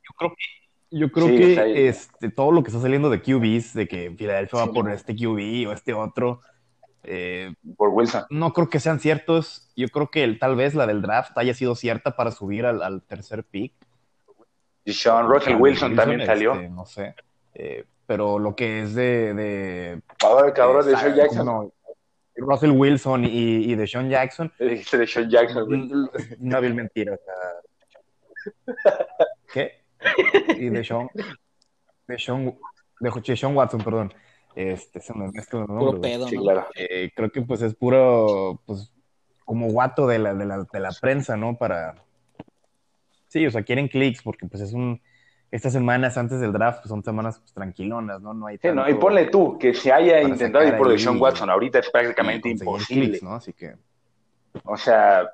Yo 0.02 0.14
creo 0.18 0.30
que 0.30 0.58
yo 0.90 1.12
creo 1.12 1.26
que 1.28 1.88
este, 1.88 2.30
todo 2.30 2.50
lo 2.50 2.62
que 2.62 2.70
está 2.70 2.80
saliendo 2.80 3.10
de 3.10 3.20
QBs, 3.20 3.74
de 3.74 3.86
que 3.86 4.10
Filadelfia 4.16 4.66
va 4.66 4.72
por 4.72 4.90
este 4.90 5.14
QB 5.14 5.68
o 5.68 5.72
este 5.72 5.92
otro, 5.92 6.40
eh, 7.02 7.54
por 7.76 7.90
Wilson. 7.90 8.24
No 8.30 8.52
creo 8.52 8.70
que 8.70 8.80
sean 8.80 8.98
ciertos. 8.98 9.70
Yo 9.76 9.88
creo 9.88 10.10
que 10.10 10.26
tal 10.34 10.56
vez 10.56 10.74
la 10.74 10.86
del 10.86 11.02
draft 11.02 11.36
haya 11.36 11.54
sido 11.54 11.74
cierta 11.74 12.16
para 12.16 12.30
subir 12.30 12.64
al, 12.66 13.02
tercer 13.02 13.44
pick. 13.44 13.74
Y 14.88 14.94
Sean 14.94 15.28
Russell 15.28 15.56
Wilson, 15.56 15.94
también 15.94 16.24
salió. 16.24 16.54
Este, 16.54 16.70
no 16.70 16.86
sé. 16.86 17.14
Eh, 17.52 17.84
pero 18.06 18.38
lo 18.38 18.56
que 18.56 18.80
es 18.80 18.94
de. 18.94 19.34
de 19.34 20.00
Ahora, 20.24 20.50
cabrón, 20.54 20.86
de 20.86 20.96
Sean 20.96 21.14
Jackson. 21.14 21.70
Russell 22.36 22.70
Wilson 22.70 23.26
y, 23.26 23.74
de 23.74 23.86
Sean 23.86 24.08
Jackson. 24.08 24.50
de 24.58 25.06
Sean 25.06 25.28
Jackson. 25.28 26.08
Una 26.40 26.60
vil 26.60 26.74
mentira. 26.74 27.18
¿Qué? 29.52 29.82
y 30.56 30.70
de 30.70 30.82
Sean, 30.82 31.10
de 32.06 32.18
Sean, 32.18 32.58
de 32.98 33.36
Sean 33.36 33.54
Watson, 33.54 33.82
perdón. 33.82 34.14
Este, 34.54 35.00
se 35.00 35.12
me 35.12 35.30
mezcla 35.30 35.66
Puro 35.66 36.00
pedo, 36.00 36.28
sí, 36.28 36.38
claro. 36.38 36.66
Eh, 36.74 37.10
creo 37.14 37.30
que 37.30 37.42
pues 37.42 37.60
es 37.60 37.74
puro, 37.74 38.62
pues, 38.64 38.90
como 39.44 39.68
guato 39.68 40.06
de 40.06 40.18
la, 40.18 40.32
de 40.32 40.46
la, 40.46 40.66
de 40.72 40.80
la 40.80 40.92
prensa, 40.98 41.36
¿no? 41.36 41.58
Para... 41.58 42.07
Sí, 43.28 43.46
o 43.46 43.50
sea, 43.50 43.62
quieren 43.62 43.88
clics 43.88 44.22
porque 44.22 44.46
pues 44.46 44.62
es 44.62 44.72
un... 44.72 45.00
Estas 45.50 45.72
semanas 45.72 46.18
antes 46.18 46.40
del 46.40 46.52
draft 46.52 46.80
pues, 46.80 46.90
son 46.90 47.02
semanas 47.02 47.38
pues, 47.38 47.54
tranquilonas, 47.54 48.20
¿no? 48.20 48.34
No 48.34 48.46
hay 48.46 48.58
sí, 48.58 48.68
no, 48.68 48.88
y 48.88 48.94
ponle 48.94 49.26
tú, 49.26 49.56
que 49.58 49.72
se 49.72 49.90
haya 49.90 50.20
intentado 50.20 50.66
ir 50.66 50.76
por 50.76 50.98
Sean 50.98 51.18
Watson 51.18 51.48
ahorita 51.48 51.78
es 51.78 51.88
prácticamente 51.90 52.50
imposible. 52.50 53.18
¿no? 53.22 53.34
Así 53.34 53.54
que... 53.54 53.74
O 54.64 54.76
sea, 54.76 55.30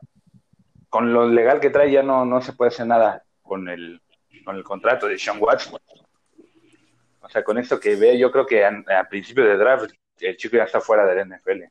con 0.88 1.12
lo 1.12 1.26
legal 1.26 1.58
que 1.58 1.70
trae 1.70 1.90
ya 1.90 2.02
no, 2.02 2.24
no 2.24 2.40
se 2.40 2.52
puede 2.52 2.68
hacer 2.68 2.86
nada 2.86 3.24
con 3.42 3.68
el, 3.68 4.00
con 4.44 4.54
el 4.54 4.62
contrato 4.62 5.08
de 5.08 5.18
Sean 5.18 5.38
Watson. 5.40 5.80
O 7.20 7.28
sea, 7.28 7.42
con 7.42 7.58
esto 7.58 7.80
que 7.80 7.96
ve, 7.96 8.18
yo 8.18 8.30
creo 8.30 8.46
que 8.46 8.64
a, 8.64 9.08
principio 9.08 9.44
de 9.44 9.56
draft 9.56 9.92
el 10.20 10.36
chico 10.36 10.56
ya 10.56 10.64
está 10.64 10.80
fuera 10.80 11.06
del 11.06 11.28
NFL. 11.28 11.64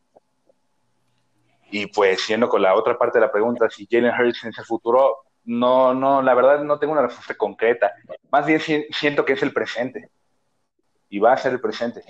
Y 1.71 1.87
pues, 1.87 2.21
siendo 2.21 2.49
con 2.49 2.61
la 2.61 2.75
otra 2.75 2.97
parte 2.97 3.19
de 3.19 3.25
la 3.25 3.31
pregunta, 3.31 3.69
si 3.69 3.87
Jalen 3.89 4.13
Hurts 4.19 4.43
en 4.43 4.49
ese 4.49 4.63
futuro, 4.63 5.23
no, 5.45 5.93
no, 5.93 6.21
la 6.21 6.33
verdad 6.33 6.63
no 6.63 6.79
tengo 6.79 6.93
una 6.93 7.01
respuesta 7.01 7.35
concreta. 7.35 7.93
Más 8.31 8.45
bien 8.45 8.61
siento 8.91 9.25
que 9.25 9.33
es 9.33 9.43
el 9.43 9.53
presente. 9.53 10.09
Y 11.09 11.19
va 11.19 11.33
a 11.33 11.37
ser 11.37 11.53
el 11.53 11.59
presente. 11.61 12.03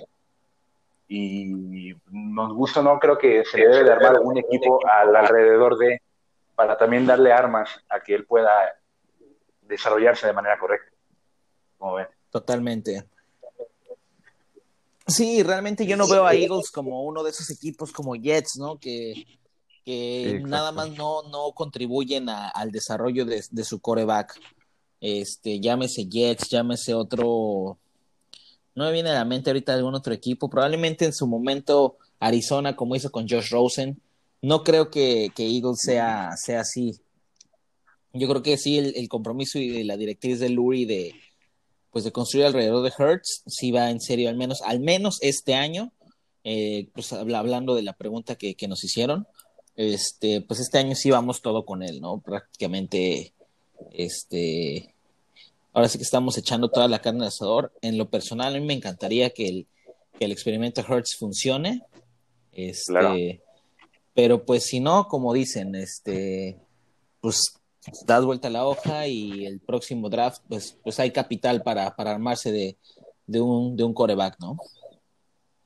Y 1.08 1.94
nos 2.10 2.54
gusta, 2.54 2.82
no 2.82 2.98
creo 2.98 3.18
que 3.18 3.44
se 3.44 3.58
debe 3.58 3.84
de 3.84 3.92
armar 3.92 4.20
un 4.20 4.38
equipo 4.38 4.80
al 4.86 5.14
alrededor 5.14 5.76
de, 5.76 6.00
para 6.54 6.78
también 6.78 7.06
darle 7.06 7.32
armas 7.32 7.68
a 7.88 8.00
que 8.00 8.14
él 8.14 8.24
pueda 8.24 8.50
desarrollarse 9.62 10.26
de 10.26 10.32
manera 10.32 10.58
correcta. 10.58 10.90
Como 11.78 11.94
ven. 11.94 12.08
Totalmente. 12.30 13.04
Sí, 15.06 15.42
realmente 15.42 15.84
yo 15.84 15.96
no 15.96 16.08
veo 16.08 16.26
a 16.26 16.34
Eagles 16.34 16.70
como 16.70 17.04
uno 17.04 17.22
de 17.22 17.30
esos 17.30 17.50
equipos 17.50 17.92
como 17.92 18.14
Jets, 18.14 18.56
¿no? 18.56 18.78
Que, 18.78 19.12
nada 19.86 20.72
más 20.72 20.90
no, 20.90 21.22
no 21.24 21.52
contribuyen 21.52 22.28
al 22.28 22.70
desarrollo 22.70 23.24
de, 23.24 23.64
su 23.64 23.80
coreback. 23.80 24.40
Este, 25.00 25.60
llámese 25.60 26.06
Jets, 26.08 26.48
llámese 26.48 26.94
otro. 26.94 27.78
No 28.74 28.84
me 28.84 28.92
viene 28.92 29.10
a 29.10 29.14
la 29.14 29.24
mente 29.24 29.50
ahorita 29.50 29.74
algún 29.74 29.94
otro 29.94 30.14
equipo. 30.14 30.48
Probablemente 30.48 31.04
en 31.04 31.12
su 31.12 31.26
momento 31.26 31.98
Arizona, 32.18 32.74
como 32.74 32.96
hizo 32.96 33.10
con 33.10 33.28
Josh 33.28 33.50
Rosen. 33.50 34.00
No 34.42 34.62
creo 34.62 34.90
que, 34.90 35.30
que 35.34 35.46
Eagles 35.46 35.80
sea, 35.80 36.30
sea 36.36 36.60
así. 36.60 37.00
Yo 38.14 38.28
creo 38.28 38.42
que 38.42 38.56
sí, 38.56 38.78
el, 38.78 39.08
compromiso 39.08 39.58
y 39.58 39.82
la 39.82 39.96
directriz 39.96 40.38
de 40.38 40.48
Lurie 40.48 40.86
de, 40.86 41.14
pues 41.90 42.04
de 42.04 42.12
construir 42.12 42.46
alrededor 42.46 42.84
de 42.84 42.92
Hertz, 42.96 43.42
sí 43.46 43.72
va 43.72 43.90
en 43.90 44.00
serio, 44.00 44.28
al 44.28 44.36
menos, 44.36 44.62
al 44.62 44.78
menos 44.78 45.18
este 45.20 45.54
año, 45.54 45.92
eh, 46.44 46.88
pues 46.94 47.12
hablando 47.12 47.74
de 47.74 47.82
la 47.82 47.92
pregunta 47.92 48.36
que, 48.36 48.56
nos 48.68 48.84
hicieron, 48.84 49.26
este, 49.76 50.40
pues 50.40 50.60
este 50.60 50.78
año 50.78 50.94
sí 50.94 51.10
vamos 51.10 51.42
todo 51.42 51.64
con 51.64 51.82
él, 51.82 52.00
¿no? 52.00 52.20
Prácticamente, 52.20 53.32
este, 53.92 54.94
ahora 55.72 55.88
sí 55.88 55.98
que 55.98 56.04
estamos 56.04 56.38
echando 56.38 56.68
toda 56.68 56.88
la 56.88 57.00
carne 57.00 57.22
al 57.22 57.28
asador. 57.28 57.72
En 57.80 57.98
lo 57.98 58.08
personal, 58.08 58.54
a 58.54 58.60
mí 58.60 58.64
me 58.64 58.74
encantaría 58.74 59.30
que 59.30 59.48
el, 59.48 59.66
que 60.18 60.24
el 60.26 60.32
experimento 60.32 60.80
Hertz 60.80 61.16
funcione, 61.16 61.82
este, 62.52 63.42
pero 64.14 64.44
pues 64.44 64.64
si 64.64 64.78
no, 64.80 65.08
como 65.08 65.32
dicen, 65.32 65.74
este, 65.74 66.58
pues 67.20 67.60
das 68.06 68.24
vuelta 68.24 68.48
a 68.48 68.52
la 68.52 68.66
hoja 68.66 69.08
y 69.08 69.44
el 69.44 69.60
próximo 69.60 70.08
draft, 70.08 70.42
pues, 70.48 70.78
pues 70.82 71.00
hay 71.00 71.10
capital 71.10 71.62
para, 71.62 71.94
para 71.96 72.12
armarse 72.12 72.52
de, 72.52 72.78
de, 73.26 73.40
un, 73.40 73.76
de 73.76 73.84
un 73.84 73.92
coreback, 73.92 74.38
¿no? 74.40 74.56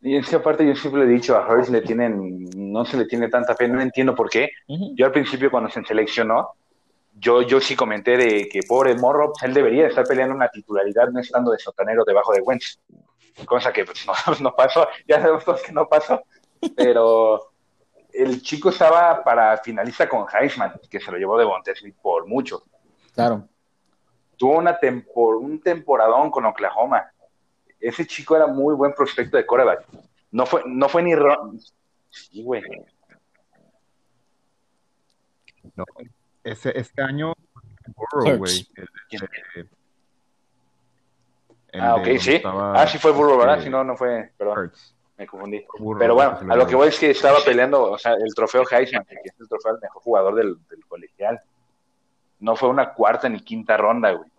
Y 0.01 0.16
es 0.16 0.28
que 0.28 0.36
aparte 0.36 0.66
yo 0.66 0.74
siempre 0.76 1.05
le 1.05 1.11
he 1.11 1.14
dicho, 1.14 1.36
a 1.36 1.46
Hurts 1.46 1.70
le 1.70 1.80
tienen, 1.80 2.49
no 2.55 2.84
se 2.84 2.96
le 2.96 3.07
tiene 3.07 3.28
tanta 3.28 3.55
fe, 3.55 3.66
no 3.66 3.80
entiendo 3.80 4.14
por 4.14 4.30
qué. 4.30 4.51
Yo 4.94 5.07
al 5.07 5.12
principio 5.12 5.51
cuando 5.51 5.70
se 5.70 5.82
seleccionó, 5.84 6.53
yo, 7.14 7.42
yo 7.42 7.61
sí 7.61 7.74
comenté 7.74 8.16
de 8.16 8.49
que 8.49 8.61
pobre 8.66 8.94
Morro, 8.94 9.32
pues, 9.32 9.42
él 9.42 9.55
debería 9.55 9.88
estar 9.88 10.07
peleando 10.07 10.34
una 10.34 10.49
titularidad 10.49 11.09
no 11.09 11.20
estando 11.20 11.51
de 11.51 11.59
sotanero 11.59 12.05
debajo 12.05 12.32
de 12.32 12.40
Wentz. 12.40 12.78
Cosa 13.44 13.72
que 13.72 13.84
pues, 13.84 14.07
no, 14.07 14.14
no 14.40 14.55
pasó, 14.55 14.86
ya 15.07 15.20
sabemos 15.20 15.44
todos 15.44 15.62
que 15.62 15.72
no 15.72 15.88
pasó. 15.88 16.22
Pero 16.76 17.51
el 18.12 18.42
chico 18.42 18.70
estaba 18.70 19.22
para 19.22 19.57
finalista 19.59 20.09
con 20.09 20.26
Heisman, 20.32 20.80
que 20.88 21.01
se 21.01 21.11
lo 21.11 21.18
llevó 21.18 21.38
de 21.38 21.46
Montesli 21.46 21.92
por 21.92 22.26
mucho. 22.26 22.62
Claro. 23.14 23.49
Tuvo 24.36 24.59
una 24.59 24.78
tempor, 24.78 25.36
un 25.36 25.61
temporadón 25.61 26.30
con 26.30 26.46
Oklahoma. 26.46 27.11
Ese 27.81 28.07
chico 28.07 28.35
era 28.37 28.47
muy 28.47 28.74
buen 28.74 28.93
prospecto 28.93 29.37
de 29.37 29.47
coreback. 29.47 29.87
No 30.33 30.45
fue, 30.47 30.62
no 30.66 30.89
fue 30.89 31.03
ni 31.03 31.14
ron... 31.14 31.59
Sí, 32.11 32.43
güey. 32.43 32.62
No, 35.76 35.85
ese, 36.45 36.79
este 36.79 37.03
año, 37.03 37.35
Burrow, 37.95 38.39
güey. 38.39 38.66
el- 38.76 38.89
el 41.72 41.81
Ah, 41.81 41.97
ok, 41.97 42.07
sí. 42.18 42.37
estaba, 42.37 42.81
Ah, 42.81 42.87
sí 42.87 42.99
fue 42.99 43.12
Burrow, 43.12 43.39
¿verdad? 43.39 43.57
este, 43.57 43.64
Si 43.66 43.70
no, 43.70 43.85
no 43.85 43.97
fue, 43.97 44.33
perdón, 44.39 44.59
Hurts. 44.59 44.95
me 45.18 45.26
confundí. 45.26 45.64
Burrow, 45.79 45.99
Pero 45.99 46.14
bueno, 46.14 46.39
a 46.51 46.57
lo 46.57 46.66
que 46.66 46.74
voy 46.74 46.89
es 46.89 46.99
que 46.99 47.11
estaba 47.11 47.39
peleando, 47.45 47.93
o 47.93 47.99
sea, 47.99 48.14
el 48.14 48.35
trofeo 48.35 48.64
Heisman, 48.70 49.05
que 49.05 49.16
es 49.24 49.39
el 49.39 49.49
trofeo 49.49 49.72
al 49.72 49.81
mejor 49.81 50.03
jugador 50.03 50.35
del, 50.35 50.57
del 50.68 50.85
colegial. 50.87 51.41
No 52.41 52.57
fue 52.57 52.68
una 52.70 52.95
cuarta 52.95 53.29
ni 53.29 53.41
quinta 53.41 53.76
ronda, 53.76 54.12
güey. 54.12 54.31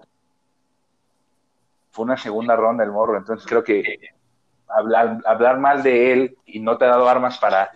Fue 1.92 2.06
una 2.06 2.18
segunda 2.18 2.56
ronda 2.56 2.84
el 2.84 2.92
morro. 2.92 3.18
Entonces 3.18 3.48
creo 3.48 3.64
que 3.64 3.84
hablar, 4.68 5.20
hablar 5.26 5.60
mal 5.60 5.84
de 5.84 6.14
él 6.14 6.38
y 6.46 6.60
no 6.60 6.78
te 6.78 6.86
ha 6.86 6.90
dado 6.90 7.10
armas 7.10 7.38
para 7.38 7.72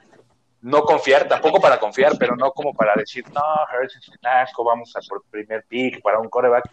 no 0.61 0.83
confiar, 0.83 1.27
tampoco 1.27 1.59
para 1.59 1.77
confiar, 1.79 2.13
pero 2.17 2.35
no 2.37 2.51
como 2.51 2.73
para 2.73 2.93
decir, 2.95 3.25
no, 3.33 3.41
Hurts 3.41 3.97
es 3.97 4.09
un 4.09 4.63
vamos 4.65 4.95
a 4.95 4.99
por 5.09 5.23
primer 5.29 5.65
pick 5.67 6.01
para 6.01 6.19
un 6.19 6.29
coreback. 6.29 6.63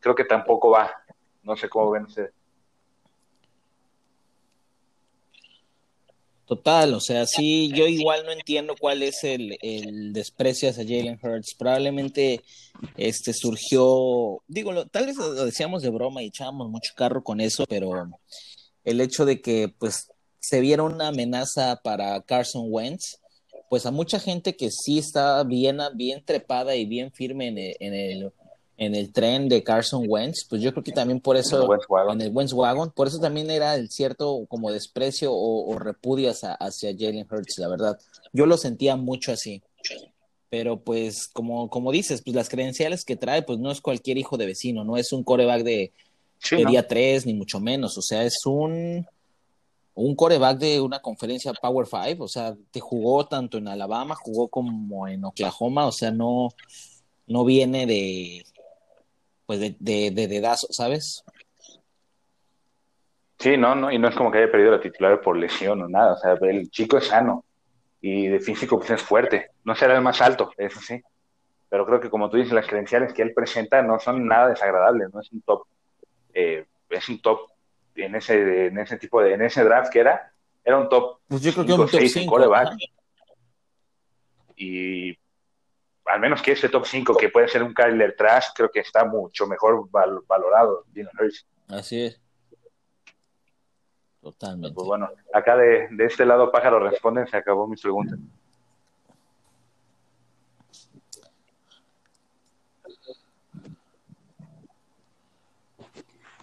Creo 0.00 0.14
que 0.14 0.24
tampoco 0.24 0.70
va. 0.70 0.90
No 1.42 1.56
sé 1.56 1.68
cómo 1.68 1.90
ven 1.90 2.04
ustedes. 2.04 2.32
Total, 6.48 6.94
o 6.94 7.00
sea, 7.00 7.26
sí, 7.26 7.70
yo 7.74 7.86
igual 7.86 8.24
no 8.24 8.32
entiendo 8.32 8.74
cuál 8.80 9.02
es 9.02 9.22
el, 9.22 9.58
el 9.60 10.14
desprecio 10.14 10.70
hacia 10.70 10.82
Jalen 10.84 11.18
Hurts. 11.22 11.54
Probablemente 11.54 12.42
este 12.96 13.34
surgió, 13.34 14.42
digo, 14.48 14.72
lo- 14.72 14.86
tal 14.86 15.04
vez 15.06 15.16
lo 15.16 15.44
decíamos 15.44 15.82
de 15.82 15.90
broma 15.90 16.22
y 16.22 16.28
echábamos 16.28 16.70
mucho 16.70 16.92
carro 16.96 17.22
con 17.22 17.42
eso, 17.42 17.66
pero 17.68 17.90
el 18.84 19.00
hecho 19.02 19.26
de 19.26 19.42
que 19.42 19.68
pues 19.78 20.10
se 20.40 20.60
viera 20.60 20.84
una 20.84 21.08
amenaza 21.08 21.80
para 21.84 22.20
Carson 22.22 22.64
Wentz, 22.68 23.18
pues 23.68 23.84
a 23.84 23.90
mucha 23.90 24.18
gente 24.18 24.56
que 24.56 24.70
sí 24.70 24.98
está 24.98 25.44
bien, 25.44 25.78
bien 25.96 26.24
trepada 26.24 26.76
y 26.76 26.86
bien 26.86 27.12
firme 27.12 27.48
en 27.48 27.58
el, 27.58 27.76
en 27.80 27.94
el, 27.94 28.32
en 28.78 28.94
el 28.94 29.12
tren 29.12 29.48
de 29.48 29.62
Carson 29.62 30.04
Wentz, 30.08 30.46
pues 30.48 30.62
yo 30.62 30.72
creo 30.72 30.82
que 30.82 30.92
también 30.92 31.20
por 31.20 31.36
eso 31.36 31.68
en 32.10 32.20
el 32.20 32.30
Wentz 32.32 32.52
Wagon, 32.54 32.92
por 32.92 33.08
eso 33.08 33.18
también 33.18 33.50
era 33.50 33.74
el 33.74 33.90
cierto 33.90 34.46
como 34.48 34.72
desprecio 34.72 35.32
o, 35.32 35.70
o 35.70 35.78
repudio 35.78 36.30
hacia, 36.30 36.54
hacia 36.54 36.94
Jalen 36.96 37.26
Hurts, 37.30 37.58
la 37.58 37.68
verdad. 37.68 37.98
Yo 38.32 38.46
lo 38.46 38.56
sentía 38.56 38.96
mucho 38.96 39.32
así. 39.32 39.62
Pero 40.50 40.80
pues, 40.80 41.28
como, 41.28 41.68
como 41.68 41.92
dices, 41.92 42.22
pues 42.22 42.34
las 42.34 42.48
credenciales 42.48 43.04
que 43.04 43.16
trae, 43.16 43.42
pues 43.42 43.58
no 43.58 43.70
es 43.70 43.82
cualquier 43.82 44.16
hijo 44.16 44.38
de 44.38 44.46
vecino, 44.46 44.82
no 44.82 44.96
es 44.96 45.12
un 45.12 45.22
coreback 45.22 45.62
de, 45.62 45.92
Sí, 46.40 46.56
de 46.56 46.64
¿no? 46.64 46.70
día 46.70 46.86
3, 46.86 47.26
ni 47.26 47.34
mucho 47.34 47.60
menos. 47.60 47.98
O 47.98 48.02
sea, 48.02 48.22
es 48.24 48.46
un, 48.46 49.06
un 49.94 50.14
coreback 50.14 50.58
de 50.58 50.80
una 50.80 51.00
conferencia 51.00 51.52
Power 51.52 51.86
5. 51.86 52.24
O 52.24 52.28
sea, 52.28 52.56
te 52.70 52.80
jugó 52.80 53.26
tanto 53.26 53.58
en 53.58 53.68
Alabama, 53.68 54.14
jugó 54.14 54.48
como 54.48 55.08
en 55.08 55.24
Oklahoma. 55.24 55.86
O 55.86 55.92
sea, 55.92 56.10
no, 56.10 56.48
no 57.26 57.44
viene 57.44 57.86
de 57.86 58.44
pues 59.48 59.60
de, 59.60 59.74
de, 59.80 60.10
de 60.10 60.28
dedazo, 60.28 60.66
¿sabes? 60.70 61.24
Sí, 63.38 63.56
no, 63.56 63.74
no, 63.74 63.90
y 63.90 63.98
no 63.98 64.08
es 64.08 64.14
como 64.14 64.30
que 64.30 64.36
haya 64.36 64.52
perdido 64.52 64.72
la 64.72 64.80
titular 64.80 65.22
por 65.22 65.38
lesión 65.38 65.80
o 65.80 65.88
nada, 65.88 66.12
o 66.12 66.18
sea, 66.18 66.36
el 66.42 66.68
chico 66.70 66.98
es 66.98 67.06
sano 67.06 67.46
y 68.02 68.26
de 68.26 68.40
físico 68.40 68.76
pues 68.76 68.90
es 68.90 69.00
fuerte, 69.00 69.52
no 69.64 69.74
será 69.74 69.96
el 69.96 70.02
más 70.02 70.20
alto, 70.20 70.52
eso 70.58 70.80
sí, 70.80 71.00
pero 71.70 71.86
creo 71.86 71.98
que 71.98 72.10
como 72.10 72.28
tú 72.28 72.36
dices, 72.36 72.52
las 72.52 72.66
credenciales 72.66 73.14
que 73.14 73.22
él 73.22 73.32
presenta 73.32 73.80
no 73.80 73.98
son 73.98 74.26
nada 74.26 74.48
desagradables, 74.48 75.14
no 75.14 75.22
es 75.22 75.32
un 75.32 75.40
top, 75.40 75.62
eh, 76.34 76.66
es 76.90 77.08
un 77.08 77.22
top 77.22 77.48
en 77.94 78.16
ese, 78.16 78.66
en 78.66 78.78
ese 78.78 78.98
tipo 78.98 79.22
de, 79.22 79.32
en 79.32 79.40
ese 79.40 79.64
draft 79.64 79.90
que 79.90 80.00
era, 80.00 80.30
era 80.62 80.76
un 80.76 80.90
top 80.90 81.20
Pues 81.26 81.40
yo 81.40 81.54
creo 81.54 81.64
que 81.64 81.70
cinco, 81.70 81.82
un 81.84 81.88
top 81.88 81.98
seis 82.00 82.16
en 82.16 82.22
5. 82.24 82.30
quarterback. 82.30 82.74
y 84.56 85.17
al 86.08 86.20
menos 86.20 86.42
que 86.42 86.52
ese 86.52 86.68
top 86.68 86.84
5 86.86 87.16
que 87.16 87.28
puede 87.28 87.48
ser 87.48 87.62
un 87.62 87.74
Kyler 87.74 88.14
Trash, 88.16 88.46
creo 88.54 88.70
que 88.70 88.80
está 88.80 89.04
mucho 89.04 89.46
mejor 89.46 89.88
val- 89.90 90.20
valorado, 90.26 90.84
Hurts. 91.20 91.46
Así 91.68 92.02
es. 92.06 92.20
Totalmente. 94.20 94.74
Pues 94.74 94.86
bueno, 94.86 95.08
acá 95.32 95.56
de, 95.56 95.88
de 95.90 96.04
este 96.04 96.26
lado 96.26 96.50
pájaro 96.50 96.80
responden, 96.80 97.26
se 97.28 97.36
acabó 97.36 97.66
mi 97.68 97.76
pregunta. 97.76 98.16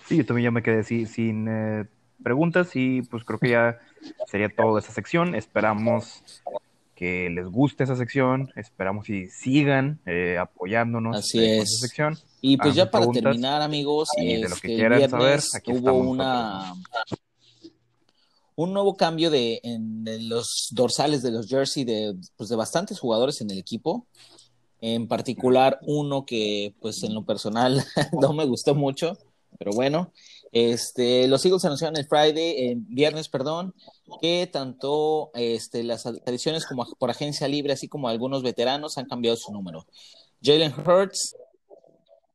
Sí, 0.06 0.18
yo 0.18 0.26
también 0.26 0.46
ya 0.46 0.52
me 0.52 0.62
quedé 0.64 0.80
así, 0.80 1.06
sin 1.06 1.48
eh, 1.48 1.86
preguntas 2.24 2.72
y 2.76 3.02
pues 3.04 3.24
creo 3.24 3.40
que 3.40 3.50
ya 3.50 3.80
sería 4.28 4.50
todo 4.50 4.76
de 4.76 4.82
esa 4.82 4.92
sección. 4.92 5.34
Esperamos 5.36 6.24
que 6.96 7.30
les 7.30 7.46
guste 7.48 7.84
esa 7.84 7.96
sección, 7.96 8.52
esperamos 8.56 9.10
y 9.10 9.28
sigan 9.28 10.00
eh, 10.06 10.38
apoyándonos 10.40 11.18
Así 11.18 11.40
eh, 11.40 11.58
es. 11.58 11.64
esa 11.64 11.88
sección. 11.88 12.18
Y 12.42 12.58
pues 12.58 12.74
Hagan 12.74 12.76
ya 12.76 12.92
para 12.92 13.08
terminar, 13.12 13.62
amigos, 13.62 14.10
y 14.18 14.36
de 14.42 14.50
lo 14.50 14.56
que 14.56 14.68
este, 14.68 14.76
quieran 14.76 15.10
saber, 15.10 15.42
aquí 15.54 15.72
hubo 15.72 15.78
estamos 15.78 16.08
una 16.08 16.74
un 18.58 18.72
nuevo 18.72 18.96
cambio 18.96 19.30
de 19.30 19.60
en 19.64 20.06
de 20.06 20.22
los 20.22 20.70
dorsales 20.72 21.22
de 21.22 21.32
los 21.32 21.48
jersey 21.48 21.84
de 21.84 22.16
pues 22.38 22.50
de 22.50 22.56
bastantes 22.56 23.00
jugadores 23.00 23.42
en 23.42 23.52
el 23.52 23.58
equipo. 23.58 24.08
En 24.80 25.08
particular 25.08 25.80
uno 25.82 26.26
que 26.26 26.74
pues 26.80 27.04
en 27.04 27.14
lo 27.14 27.26
personal 27.26 27.84
no 28.22 28.34
me 28.34 28.46
gustó 28.46 28.76
mucho, 28.76 29.18
pero 29.58 29.72
bueno, 29.72 30.14
este 30.56 31.28
los 31.28 31.46
Eagles 31.46 31.66
anunciaron 31.66 31.98
el 31.98 32.08
Friday, 32.08 32.70
el 32.70 32.78
viernes, 32.88 33.28
perdón, 33.28 33.76
que 34.22 34.48
tanto 34.50 35.30
este 35.34 35.84
las 35.84 36.06
adiciones 36.06 36.66
como 36.66 36.86
por 36.98 37.10
agencia 37.10 37.46
libre 37.50 37.74
así 37.74 37.90
como 37.90 38.08
algunos 38.08 38.42
veteranos 38.42 38.98
han 38.98 39.06
cambiado 39.06 39.36
su 39.36 39.52
número. 39.52 39.86
Jalen 40.42 40.74
Hurts 40.74 41.36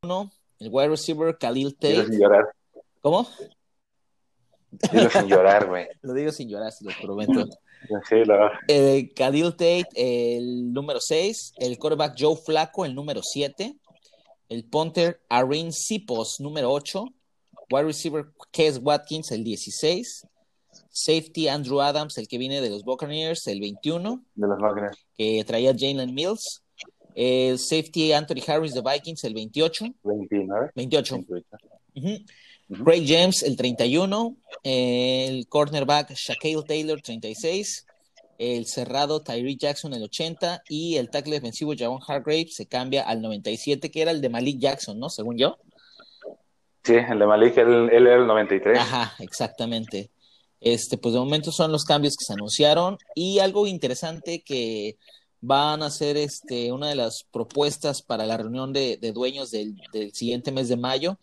uno, 0.03 0.31
el 0.59 0.69
wide 0.71 0.89
receiver 0.89 1.35
Khalil 1.35 1.73
Tate. 1.73 2.05
sin 2.05 2.19
llorar, 2.19 2.45
¿Cómo? 3.01 3.27
dilo 4.91 5.09
sin 5.09 5.27
llorar, 5.27 5.67
güey. 5.67 5.87
Lo 6.03 6.13
digo 6.13 6.31
sin 6.31 6.47
llorar, 6.47 6.71
se 6.71 6.85
lo 6.85 6.91
prometo. 7.01 7.45
Sí, 8.07 8.23
la 8.25 8.51
El 8.67 9.13
Khalil 9.15 9.51
Tate, 9.51 9.87
el 9.95 10.71
número 10.71 10.99
6. 10.99 11.53
El 11.57 11.79
quarterback 11.79 12.15
Joe 12.17 12.35
Flacco, 12.35 12.85
el 12.85 12.93
número 12.93 13.23
7. 13.23 13.75
El 14.49 14.65
punter 14.65 15.21
Arin 15.27 15.73
Sipos, 15.73 16.39
número 16.39 16.71
8. 16.71 17.05
Wide 17.71 17.85
receiver 17.85 18.25
Kes 18.51 18.79
Watkins, 18.81 19.31
el 19.31 19.43
16. 19.43 20.27
Safety 20.89 21.47
Andrew 21.47 21.81
Adams, 21.81 22.17
el 22.17 22.27
que 22.27 22.37
viene 22.37 22.59
de 22.61 22.69
los 22.69 22.83
Buccaneers, 22.83 23.47
el 23.47 23.61
21. 23.61 24.23
de 24.35 24.47
los 24.47 24.59
máquinas. 24.59 24.97
Que 25.17 25.43
traía 25.45 25.73
Jalen 25.77 26.13
Mills. 26.13 26.61
El 27.15 27.59
safety 27.59 28.13
Anthony 28.13 28.41
Harris 28.45 28.73
de 28.73 28.81
Vikings, 28.81 29.23
el 29.23 29.33
28. 29.33 29.85
29, 30.03 30.71
28. 30.75 31.15
28. 31.15 31.45
Ujú. 31.95 32.07
Ujú. 32.69 32.83
Craig 32.83 33.05
James, 33.05 33.43
el 33.43 33.55
31. 33.55 34.37
El 34.63 35.47
cornerback 35.47 36.13
Shaquille 36.13 36.63
Taylor, 36.63 37.01
36. 37.01 37.85
El 38.37 38.65
cerrado 38.65 39.21
Tyree 39.21 39.57
Jackson, 39.57 39.93
el 39.93 40.03
80. 40.03 40.63
Y 40.69 40.95
el 40.95 41.09
tackle 41.09 41.33
defensivo 41.33 41.73
Javon 41.77 42.01
Hargrave 42.05 42.47
se 42.49 42.65
cambia 42.65 43.03
al 43.03 43.21
97, 43.21 43.91
que 43.91 44.01
era 44.01 44.11
el 44.11 44.21
de 44.21 44.29
Malik 44.29 44.59
Jackson, 44.59 44.99
¿no? 44.99 45.09
Según 45.09 45.37
yo. 45.37 45.57
Sí, 46.83 46.93
el 46.93 47.19
de 47.19 47.27
Malik, 47.27 47.57
él, 47.57 47.89
él 47.91 48.07
era 48.07 48.17
el 48.17 48.27
93. 48.27 48.77
Ajá, 48.77 49.13
exactamente. 49.19 50.09
Este, 50.59 50.97
pues 50.97 51.13
de 51.13 51.19
momento 51.19 51.51
son 51.51 51.71
los 51.71 51.83
cambios 51.83 52.15
que 52.17 52.25
se 52.25 52.33
anunciaron. 52.33 52.97
Y 53.15 53.39
algo 53.39 53.67
interesante 53.67 54.43
que 54.43 54.97
van 55.41 55.83
a 55.83 55.87
hacer 55.87 56.17
este, 56.17 56.71
una 56.71 56.89
de 56.89 56.95
las 56.95 57.25
propuestas 57.31 58.01
para 58.01 58.25
la 58.25 58.37
reunión 58.37 58.73
de, 58.73 58.97
dueños 59.13 59.51
del, 59.51 59.75
del 59.91 60.13
siguiente 60.13 60.51
mes 60.51 60.69
de 60.69 60.77
mayo 60.77 61.17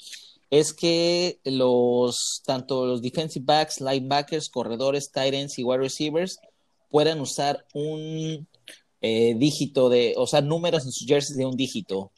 es 0.50 0.72
que 0.72 1.40
los 1.44 2.42
tanto 2.44 2.86
los 2.86 3.02
defensive 3.02 3.44
backs, 3.44 3.80
linebackers, 3.80 4.48
corredores, 4.48 5.10
tight 5.10 5.34
ends 5.34 5.58
y 5.58 5.64
wide 5.64 5.78
receivers 5.78 6.38
puedan 6.90 7.20
usar 7.20 7.66
un 7.74 8.48
eh, 9.00 9.34
dígito 9.36 9.88
de, 9.88 10.14
o 10.16 10.26
sea, 10.26 10.40
números 10.40 10.84
en 10.84 10.92
sus 10.92 11.06
jerseys 11.06 11.36
de 11.36 11.46
un 11.46 11.56
dígito. 11.56 12.10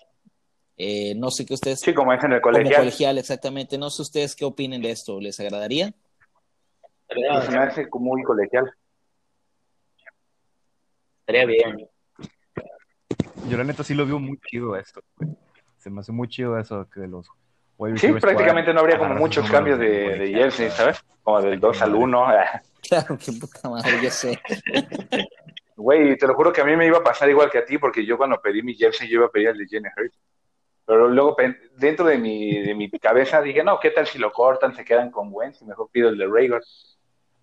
Eh, 0.83 1.15
no 1.15 1.31
sé 1.31 1.45
qué 1.45 1.53
ustedes, 1.53 1.81
Sí, 1.81 1.93
como 1.93 2.11
es 2.15 2.25
en 2.25 2.33
el 2.33 2.41
como 2.41 2.55
colegial. 2.55 2.81
colegial, 2.81 3.19
exactamente. 3.19 3.77
No 3.77 3.91
sé 3.91 4.01
ustedes 4.01 4.35
qué 4.35 4.47
opinen 4.47 4.81
de 4.81 4.91
esto. 4.91 5.21
¿Les 5.21 5.39
agradaría? 5.39 5.93
Se 7.09 7.51
me 7.51 7.59
hace 7.59 7.87
como 7.91 8.13
muy 8.13 8.23
colegial. 8.23 8.73
Estaría 11.27 11.45
bien. 11.47 11.87
Yo 13.49 13.57
la 13.59 13.65
neta 13.65 13.85
sí 13.85 13.93
lo 13.95 14.07
veo 14.07 14.19
muy 14.19 14.39
chido 14.49 14.75
esto. 14.77 15.03
güey. 15.17 15.31
Se 15.77 15.91
me 15.91 16.01
hace 16.01 16.13
muy 16.13 16.29
chido 16.29 16.59
eso 16.59 16.89
que 16.89 17.01
los 17.07 17.27
Sí, 17.97 18.13
prácticamente 18.13 18.73
no 18.75 18.81
habría 18.81 18.99
como 18.99 19.15
muchos 19.15 19.51
cambios 19.51 19.79
de, 19.79 19.87
de 19.89 20.05
colegial. 20.13 20.41
jersey, 20.43 20.71
¿sabes? 20.71 21.03
Como 21.23 21.41
del 21.43 21.59
2 21.61 21.83
al 21.83 21.95
1. 21.95 22.27
Claro, 22.89 23.19
qué 23.19 23.33
puta 23.33 23.69
madre, 23.69 23.93
yo 24.03 24.11
sé. 24.11 24.41
Güey, 25.77 26.17
te 26.17 26.27
lo 26.27 26.35
juro 26.35 26.53
que 26.53 26.63
a 26.63 26.65
mí 26.65 26.75
me 26.77 26.87
iba 26.87 26.99
a 26.99 27.03
pasar 27.05 27.29
igual 27.29 27.51
que 27.51 27.59
a 27.59 27.65
ti, 27.65 27.77
porque 27.79 28.05
yo 28.05 28.17
cuando 28.17 28.41
pedí 28.41 28.63
mi 28.63 28.75
jersey, 28.75 29.07
yo 29.09 29.17
iba 29.19 29.27
a 29.27 29.31
pedir 29.31 29.49
el 29.49 29.59
de 29.59 29.67
Jenny 29.67 29.89
Hurts. 29.97 30.19
Pero 30.91 31.07
luego, 31.09 31.37
dentro 31.77 32.05
de 32.05 32.19
mi, 32.19 32.63
de 32.63 32.75
mi 32.75 32.91
cabeza, 32.91 33.41
dije, 33.41 33.63
no, 33.63 33.79
¿qué 33.79 33.93
tal 33.93 34.09
si 34.09 34.19
lo 34.19 34.33
cortan, 34.33 34.75
se 34.75 34.85
quedan 34.85 35.13
con 35.13 35.29
Wentz 35.31 35.63
y 35.63 35.65
mejor 35.65 35.89
pido 35.93 36.09
el 36.09 36.19
de 36.19 36.27
Raygor? 36.27 36.65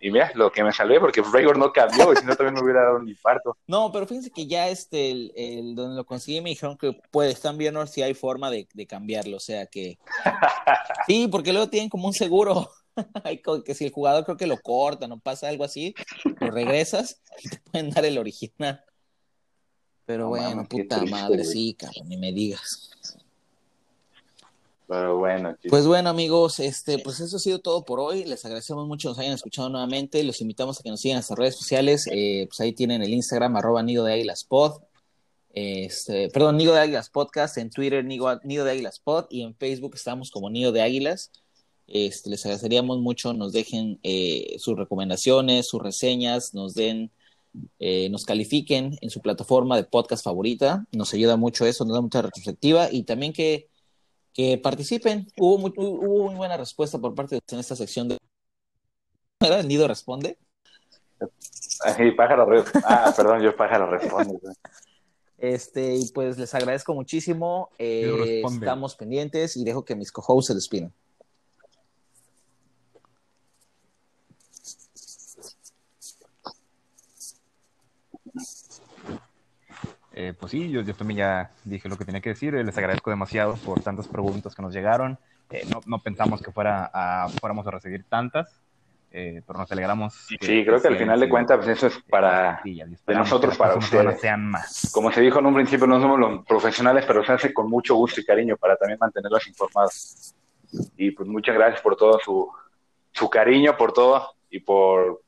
Y 0.01 0.11
mira, 0.11 0.29
lo 0.35 0.51
que 0.51 0.65
me 0.65 0.73
salvé, 0.73 0.99
porque 0.99 1.21
Raygor 1.21 1.57
no 1.57 1.71
cambió, 1.71 2.11
y 2.11 2.17
si 2.17 2.25
no 2.25 2.35
también 2.35 2.55
me 2.55 2.61
hubiera 2.61 2.83
dado 2.83 2.97
un 2.97 3.07
infarto. 3.07 3.57
No, 3.65 3.89
pero 3.93 4.05
fíjense 4.05 4.31
que 4.31 4.47
ya 4.47 4.67
este, 4.67 5.11
el, 5.11 5.31
el- 5.37 5.75
donde 5.75 5.95
lo 5.95 6.05
conseguí 6.05 6.41
me 6.41 6.49
dijeron 6.49 6.77
que 6.77 6.99
puede, 7.09 7.31
están 7.31 7.57
viendo 7.57 7.87
si 7.87 8.01
hay 8.01 8.13
forma 8.13 8.51
de, 8.51 8.67
de 8.73 8.85
cambiarlo, 8.85 9.37
o 9.37 9.39
sea 9.39 9.65
que... 9.67 9.97
Sí, 11.07 11.29
porque 11.31 11.53
luego 11.53 11.69
tienen 11.69 11.89
como 11.89 12.07
un 12.07 12.13
seguro, 12.13 12.69
que 13.65 13.73
si 13.75 13.85
el 13.85 13.93
jugador 13.93 14.25
creo 14.25 14.35
que 14.35 14.45
lo 14.45 14.57
cortan 14.57 15.13
o 15.13 15.19
pasa 15.21 15.47
algo 15.47 15.63
así, 15.63 15.95
lo 16.41 16.51
regresas 16.51 17.21
y 17.41 17.47
te 17.47 17.59
pueden 17.71 17.91
dar 17.91 18.03
el 18.03 18.17
original. 18.17 18.83
Pero 20.05 20.23
No 20.23 20.29
bueno, 20.29 20.65
puta 20.69 20.99
triste, 20.99 21.05
madre, 21.11 21.37
güey. 21.37 21.45
sí, 21.49 21.73
cabrón, 21.73 22.07
ni 22.07 22.17
me 22.17 22.31
digas. 22.31 22.91
Pero 24.87 25.17
bueno, 25.17 25.51
chicos. 25.51 25.69
Pues 25.69 25.85
bueno, 25.85 26.09
amigos, 26.09 26.59
este, 26.59 26.99
pues 26.99 27.19
eso 27.19 27.35
ha 27.35 27.39
sido 27.39 27.59
todo 27.59 27.83
por 27.83 27.99
hoy. 27.99 28.23
Les 28.23 28.45
agradecemos 28.45 28.87
mucho 28.87 29.09
que 29.09 29.11
nos 29.11 29.19
hayan 29.19 29.33
escuchado 29.33 29.69
nuevamente. 29.69 30.23
Los 30.23 30.39
invitamos 30.39 30.79
a 30.79 30.83
que 30.83 30.89
nos 30.89 31.01
sigan 31.01 31.15
en 31.15 31.17
nuestras 31.17 31.37
redes 31.37 31.55
sociales. 31.57 32.07
Eh, 32.09 32.45
pues 32.47 32.59
ahí 32.61 32.71
tienen 32.71 33.01
el 33.01 33.13
Instagram, 33.13 33.57
arroba 33.57 33.83
Nido 33.83 34.05
de 34.05 34.13
Águilas 34.13 34.45
Pod. 34.45 34.81
Este, 35.53 36.29
perdón, 36.29 36.55
Nido 36.55 36.73
de 36.73 36.79
Águilas 36.79 37.09
Podcast. 37.09 37.57
En 37.57 37.69
Twitter, 37.69 38.05
Nido, 38.05 38.39
Nido 38.45 38.63
de 38.63 38.71
Águilas 38.71 38.99
Pod. 38.99 39.25
Y 39.29 39.41
en 39.41 39.55
Facebook 39.55 39.95
estamos 39.95 40.31
como 40.31 40.49
Nido 40.49 40.71
de 40.71 40.81
Águilas. 40.81 41.31
Este, 41.87 42.29
les 42.29 42.45
agradeceríamos 42.45 42.99
mucho, 42.99 43.33
nos 43.33 43.53
dejen 43.53 43.99
eh, 44.03 44.57
sus 44.59 44.77
recomendaciones, 44.77 45.67
sus 45.67 45.81
reseñas, 45.81 46.53
nos 46.53 46.73
den, 46.73 47.11
eh, 47.79 48.09
nos 48.09 48.25
califiquen 48.25 48.97
en 48.99 49.09
su 49.09 49.21
plataforma 49.21 49.77
de 49.77 49.85
podcast 49.85 50.23
favorita. 50.23 50.85
Nos 50.91 51.13
ayuda 51.13 51.37
mucho 51.37 51.65
eso, 51.65 51.85
nos 51.85 51.95
da 51.95 52.01
mucha 52.01 52.21
retrospectiva 52.21 52.91
y 52.91 53.03
también 53.03 53.33
que 53.33 53.67
que 54.37 54.59
participen. 54.59 55.27
Hubo 55.39 55.57
muy, 55.57 55.73
hubo 55.75 56.27
muy 56.27 56.35
buena 56.35 56.55
respuesta 56.57 56.99
por 56.99 57.15
parte 57.15 57.35
de 57.35 57.39
ustedes 57.39 57.53
en 57.53 57.59
esta 57.59 57.75
sección 57.75 58.07
de... 58.07 58.17
¿Era 59.41 59.59
el 59.59 59.67
nido 59.67 59.87
responde? 59.87 60.37
Ay, 61.83 62.11
pájaro 62.11 62.47
Ah, 62.85 63.11
perdón, 63.17 63.41
yo 63.41 63.55
pájaro 63.55 63.89
responde. 63.89 64.37
Este, 65.39 65.95
y 65.95 66.07
pues 66.09 66.37
les 66.37 66.53
agradezco 66.53 66.93
muchísimo. 66.93 67.69
Eh, 67.79 68.43
estamos 68.45 68.95
pendientes 68.95 69.57
y 69.57 69.63
dejo 69.63 69.83
que 69.83 69.95
mis 69.95 70.11
co-hosts 70.11 70.47
se 70.47 70.53
despidan. 70.53 70.93
Eh, 80.19 80.33
pues 80.33 80.51
sí, 80.51 80.71
yo, 80.71 80.81
yo 80.81 80.95
también 80.95 81.19
ya 81.19 81.51
dije 81.63 81.87
lo 81.87 81.95
que 81.95 82.03
tenía 82.03 82.21
que 82.21 82.29
decir. 82.29 82.55
Eh, 82.55 82.63
Les 82.63 82.75
agradezco 82.75 83.11
demasiado 83.11 83.53
por 83.57 83.81
tantas 83.81 84.07
preguntas 84.07 84.55
que 84.55 84.63
nos 84.63 84.73
llegaron. 84.73 85.19
Eh, 85.51 85.63
no, 85.71 85.79
no 85.85 85.99
pensamos 85.99 86.41
que 86.41 86.51
fuera 86.51 86.89
a, 86.91 87.29
fuéramos 87.39 87.67
a 87.67 87.71
recibir 87.71 88.03
tantas, 88.09 88.59
eh, 89.11 89.43
pero 89.45 89.59
nos 89.59 89.71
alegramos. 89.71 90.15
Sí, 90.27 90.65
creo 90.65 90.81
que 90.81 90.87
al 90.87 90.97
final 90.97 91.19
de 91.19 91.29
cuentas, 91.29 91.57
pues 91.57 91.69
eso 91.69 91.85
es 91.85 92.01
para, 92.09 92.61
de 92.63 93.13
nosotros 93.13 93.53
que 93.53 93.59
para 93.59 93.75
ustedes. 93.75 94.19
sean 94.19 94.49
más. 94.49 94.89
Como 94.91 95.11
se 95.11 95.21
dijo 95.21 95.37
en 95.37 95.45
un 95.45 95.53
principio, 95.53 95.85
no 95.85 96.01
somos 96.01 96.19
los 96.19 96.43
profesionales, 96.47 97.05
pero 97.05 97.23
se 97.23 97.33
hace 97.33 97.53
con 97.53 97.69
mucho 97.69 97.93
gusto 97.93 98.19
y 98.19 98.25
cariño 98.25 98.57
para 98.57 98.75
también 98.75 98.97
mantenerlos 98.99 99.47
informados. 99.47 100.33
Y 100.97 101.11
pues 101.11 101.29
muchas 101.29 101.53
gracias 101.53 101.79
por 101.81 101.95
todo 101.95 102.19
su, 102.19 102.51
su 103.11 103.29
cariño, 103.29 103.77
por 103.77 103.93
todo 103.93 104.33
y 104.49 104.61
por 104.61 105.21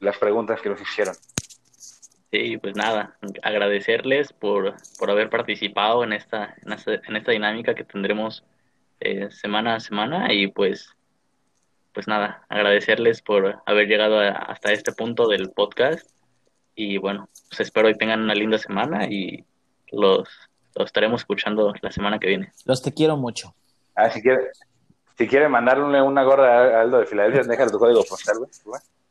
las 0.00 0.18
preguntas 0.18 0.60
que 0.60 0.70
nos 0.70 0.80
hicieron. 0.80 1.14
Sí, 2.30 2.58
pues 2.58 2.76
nada, 2.76 3.16
agradecerles 3.42 4.32
por, 4.34 4.74
por 4.98 5.10
haber 5.10 5.30
participado 5.30 6.04
en 6.04 6.12
esta, 6.12 6.54
en 6.62 6.72
esta, 6.74 6.94
en 6.94 7.16
esta 7.16 7.32
dinámica 7.32 7.74
que 7.74 7.84
tendremos 7.84 8.44
eh, 9.00 9.30
semana 9.30 9.76
a 9.76 9.80
semana 9.80 10.30
y 10.32 10.48
pues, 10.48 10.94
pues 11.94 12.06
nada, 12.06 12.44
agradecerles 12.50 13.22
por 13.22 13.62
haber 13.64 13.86
llegado 13.88 14.20
a- 14.20 14.28
hasta 14.28 14.72
este 14.72 14.92
punto 14.92 15.26
del 15.26 15.50
podcast 15.52 16.06
y 16.74 16.98
bueno, 16.98 17.28
pues 17.48 17.60
espero 17.60 17.88
que 17.88 17.94
tengan 17.94 18.20
una 18.20 18.34
linda 18.34 18.58
semana 18.58 19.06
y 19.06 19.44
los, 19.90 20.28
los 20.74 20.84
estaremos 20.86 21.22
escuchando 21.22 21.72
la 21.80 21.90
semana 21.90 22.18
que 22.18 22.28
viene. 22.28 22.52
Los 22.66 22.82
te 22.82 22.92
quiero 22.92 23.16
mucho. 23.16 23.54
Ah, 23.96 24.10
si 24.10 24.20
quiere, 24.20 24.50
si 25.16 25.26
quiere 25.26 25.48
mandarle 25.48 26.02
una 26.02 26.22
gorra 26.24 26.76
a 26.78 26.82
Aldo 26.82 26.98
de 26.98 27.06
Filadelfia, 27.06 27.42
déjale 27.42 27.70
tu 27.70 27.78
código 27.78 28.04
postal, 28.04 28.36
güey. 28.38 28.50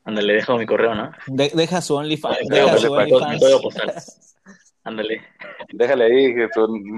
Ándale, 0.08 0.36
dejo 0.36 0.58
mi 0.58 0.66
correo, 0.66 0.96
¿no? 0.96 1.12
De- 1.28 1.52
deja 1.54 1.82
su 1.82 1.94
OnlyFans. 1.96 2.38
Deja 2.48 2.78
su 2.78 2.94
OnlyFans. 2.94 4.36
Ándale. 4.86 5.22
Déjale 5.74 6.06
ahí, 6.06 6.34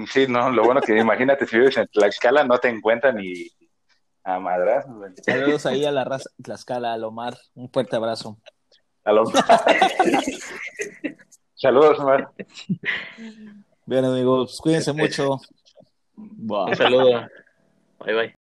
sí, 0.08 0.26
no, 0.28 0.48
lo 0.50 0.62
bueno 0.62 0.80
que 0.80 0.96
imagínate 0.96 1.44
si 1.44 1.58
vives 1.58 1.76
en 1.76 1.88
Tlaxcala, 1.88 2.44
no 2.44 2.56
te 2.58 2.68
encuentran 2.68 3.16
ni 3.16 3.48
a 4.22 4.38
madras. 4.38 4.86
Saludos 5.24 5.66
ahí 5.66 5.84
a 5.84 5.90
la 5.90 6.04
raza 6.04 6.30
Tlaxcala, 6.40 6.92
al 6.92 7.02
Omar. 7.02 7.36
Un 7.54 7.68
fuerte 7.68 7.96
abrazo. 7.96 8.38
A 9.04 9.12
Saludos, 11.56 11.98
Omar. 11.98 12.30
Bien, 13.86 14.04
amigos, 14.04 14.60
cuídense 14.62 14.92
mucho. 14.92 15.40
Bye. 16.14 16.58
Un 16.68 16.76
saludo. 16.76 17.26
Bye 18.04 18.14
bye. 18.14 18.34